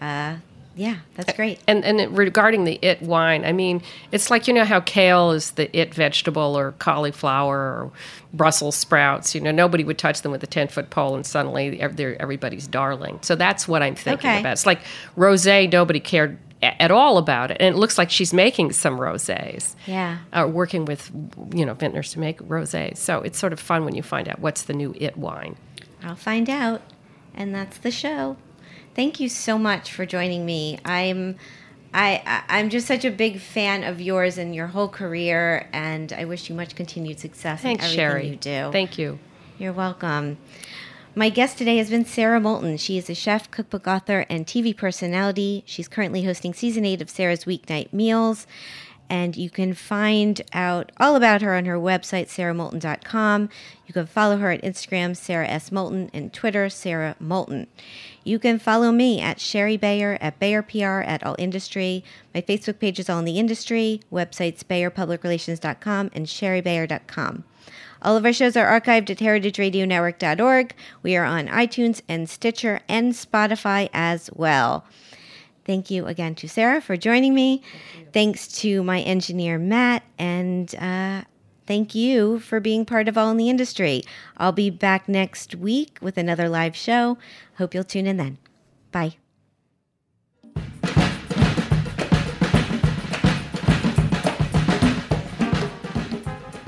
uh, 0.00 0.36
yeah, 0.74 0.96
that's 1.16 1.34
great. 1.34 1.60
And 1.66 1.84
and 1.84 2.16
regarding 2.16 2.64
the 2.64 2.78
it 2.80 3.02
wine, 3.02 3.44
I 3.44 3.52
mean, 3.52 3.82
it's 4.10 4.30
like 4.30 4.48
you 4.48 4.54
know 4.54 4.64
how 4.64 4.80
kale 4.80 5.32
is 5.32 5.50
the 5.52 5.74
it 5.78 5.94
vegetable, 5.94 6.56
or 6.56 6.72
cauliflower, 6.72 7.58
or 7.58 7.90
Brussels 8.32 8.74
sprouts. 8.74 9.34
You 9.34 9.42
know, 9.42 9.50
nobody 9.50 9.84
would 9.84 9.98
touch 9.98 10.22
them 10.22 10.32
with 10.32 10.42
a 10.42 10.46
ten 10.46 10.68
foot 10.68 10.88
pole, 10.88 11.14
and 11.14 11.26
suddenly 11.26 11.76
they're 11.88 12.20
everybody's 12.20 12.66
darling. 12.66 13.18
So 13.20 13.36
that's 13.36 13.68
what 13.68 13.82
I'm 13.82 13.94
thinking 13.94 14.30
okay. 14.30 14.40
about. 14.40 14.52
It's 14.52 14.66
like 14.66 14.80
rosé. 15.14 15.70
Nobody 15.70 16.00
cared 16.00 16.38
at 16.62 16.90
all 16.90 17.18
about 17.18 17.50
it. 17.50 17.56
And 17.60 17.74
it 17.74 17.78
looks 17.78 17.98
like 17.98 18.10
she's 18.10 18.32
making 18.32 18.72
some 18.72 18.98
rosés. 18.98 19.74
Yeah. 19.86 20.18
Uh, 20.32 20.48
working 20.50 20.84
with, 20.84 21.10
you 21.52 21.66
know, 21.66 21.74
vintners 21.74 22.12
to 22.12 22.18
make 22.18 22.38
rosés. 22.38 22.96
So 22.96 23.20
it's 23.20 23.38
sort 23.38 23.52
of 23.52 23.60
fun 23.60 23.84
when 23.84 23.94
you 23.94 24.02
find 24.02 24.28
out 24.28 24.38
what's 24.38 24.62
the 24.62 24.72
new 24.72 24.94
it 24.98 25.16
wine. 25.16 25.56
I'll 26.02 26.16
find 26.16 26.48
out. 26.48 26.82
And 27.34 27.54
that's 27.54 27.78
the 27.78 27.90
show. 27.90 28.36
Thank 28.94 29.20
you 29.20 29.28
so 29.28 29.58
much 29.58 29.92
for 29.92 30.04
joining 30.04 30.44
me. 30.44 30.78
I'm 30.84 31.36
I, 31.94 32.42
I 32.48 32.60
am 32.60 32.70
just 32.70 32.86
such 32.86 33.04
a 33.04 33.10
big 33.10 33.38
fan 33.38 33.84
of 33.84 34.00
yours 34.00 34.38
and 34.38 34.54
your 34.54 34.68
whole 34.68 34.88
career 34.88 35.68
and 35.74 36.10
I 36.12 36.24
wish 36.24 36.48
you 36.48 36.54
much 36.54 36.74
continued 36.74 37.20
success 37.20 37.60
Thanks, 37.60 37.84
in 37.84 38.00
everything 38.00 38.10
Shari. 38.10 38.28
you 38.28 38.36
do. 38.36 38.72
Thank 38.72 38.96
you. 38.96 39.18
You're 39.58 39.74
welcome. 39.74 40.38
My 41.14 41.28
guest 41.28 41.58
today 41.58 41.76
has 41.76 41.90
been 41.90 42.06
Sara 42.06 42.40
Moulton. 42.40 42.78
She 42.78 42.96
is 42.96 43.10
a 43.10 43.14
chef, 43.14 43.50
cookbook 43.50 43.86
author, 43.86 44.24
and 44.30 44.46
TV 44.46 44.74
personality. 44.74 45.62
She's 45.66 45.86
currently 45.86 46.24
hosting 46.24 46.54
season 46.54 46.86
eight 46.86 47.02
of 47.02 47.10
Sara's 47.10 47.44
Weeknight 47.44 47.92
Meals. 47.92 48.46
And 49.10 49.36
you 49.36 49.50
can 49.50 49.74
find 49.74 50.40
out 50.54 50.90
all 50.98 51.14
about 51.14 51.42
her 51.42 51.54
on 51.54 51.66
her 51.66 51.76
website, 51.76 52.28
saramoulton.com. 52.28 53.50
You 53.86 53.92
can 53.92 54.06
follow 54.06 54.38
her 54.38 54.52
at 54.52 54.62
Instagram, 54.62 55.14
Sara 55.14 55.46
S. 55.48 55.70
Moulton, 55.70 56.08
and 56.14 56.32
Twitter, 56.32 56.70
Sara 56.70 57.14
Moulton. 57.20 57.66
You 58.24 58.38
can 58.38 58.58
follow 58.58 58.90
me 58.90 59.20
at 59.20 59.38
Shari 59.38 59.76
Bayer, 59.76 60.16
at 60.18 60.38
Bayer 60.38 60.62
PR, 60.62 61.02
at 61.02 61.22
All 61.26 61.36
Industry. 61.38 62.02
My 62.34 62.40
Facebook 62.40 62.78
page 62.78 62.98
is 62.98 63.10
All 63.10 63.18
in 63.18 63.26
the 63.26 63.38
Industry, 63.38 64.00
websites 64.10 64.64
BayerPublicRelations.com 64.64 66.10
and 66.14 66.26
ShariBayer.com. 66.26 67.44
All 68.02 68.16
of 68.16 68.24
our 68.24 68.32
shows 68.32 68.56
are 68.56 68.80
archived 68.80 69.10
at 69.10 69.18
heritageradionetwork.org. 69.18 70.74
We 71.02 71.16
are 71.16 71.24
on 71.24 71.48
iTunes 71.48 72.02
and 72.08 72.28
Stitcher 72.28 72.80
and 72.88 73.12
Spotify 73.12 73.88
as 73.92 74.28
well. 74.34 74.84
Thank 75.64 75.90
you 75.90 76.06
again 76.06 76.34
to 76.36 76.48
Sara 76.48 76.80
for 76.80 76.96
joining 76.96 77.34
me. 77.34 77.62
Thanks 78.12 78.48
to 78.60 78.82
my 78.82 79.00
engineer, 79.00 79.58
Matt, 79.58 80.02
and 80.18 80.74
uh, 80.74 81.22
thank 81.66 81.94
you 81.94 82.40
for 82.40 82.58
being 82.58 82.84
part 82.84 83.06
of 83.06 83.16
All 83.16 83.30
in 83.30 83.36
the 83.36 83.48
Industry. 83.48 84.02
I'll 84.36 84.52
be 84.52 84.70
back 84.70 85.08
next 85.08 85.54
week 85.54 85.98
with 86.02 86.18
another 86.18 86.48
live 86.48 86.74
show. 86.74 87.16
Hope 87.58 87.74
you'll 87.74 87.84
tune 87.84 88.08
in 88.08 88.16
then. 88.16 88.38
Bye. 88.90 89.21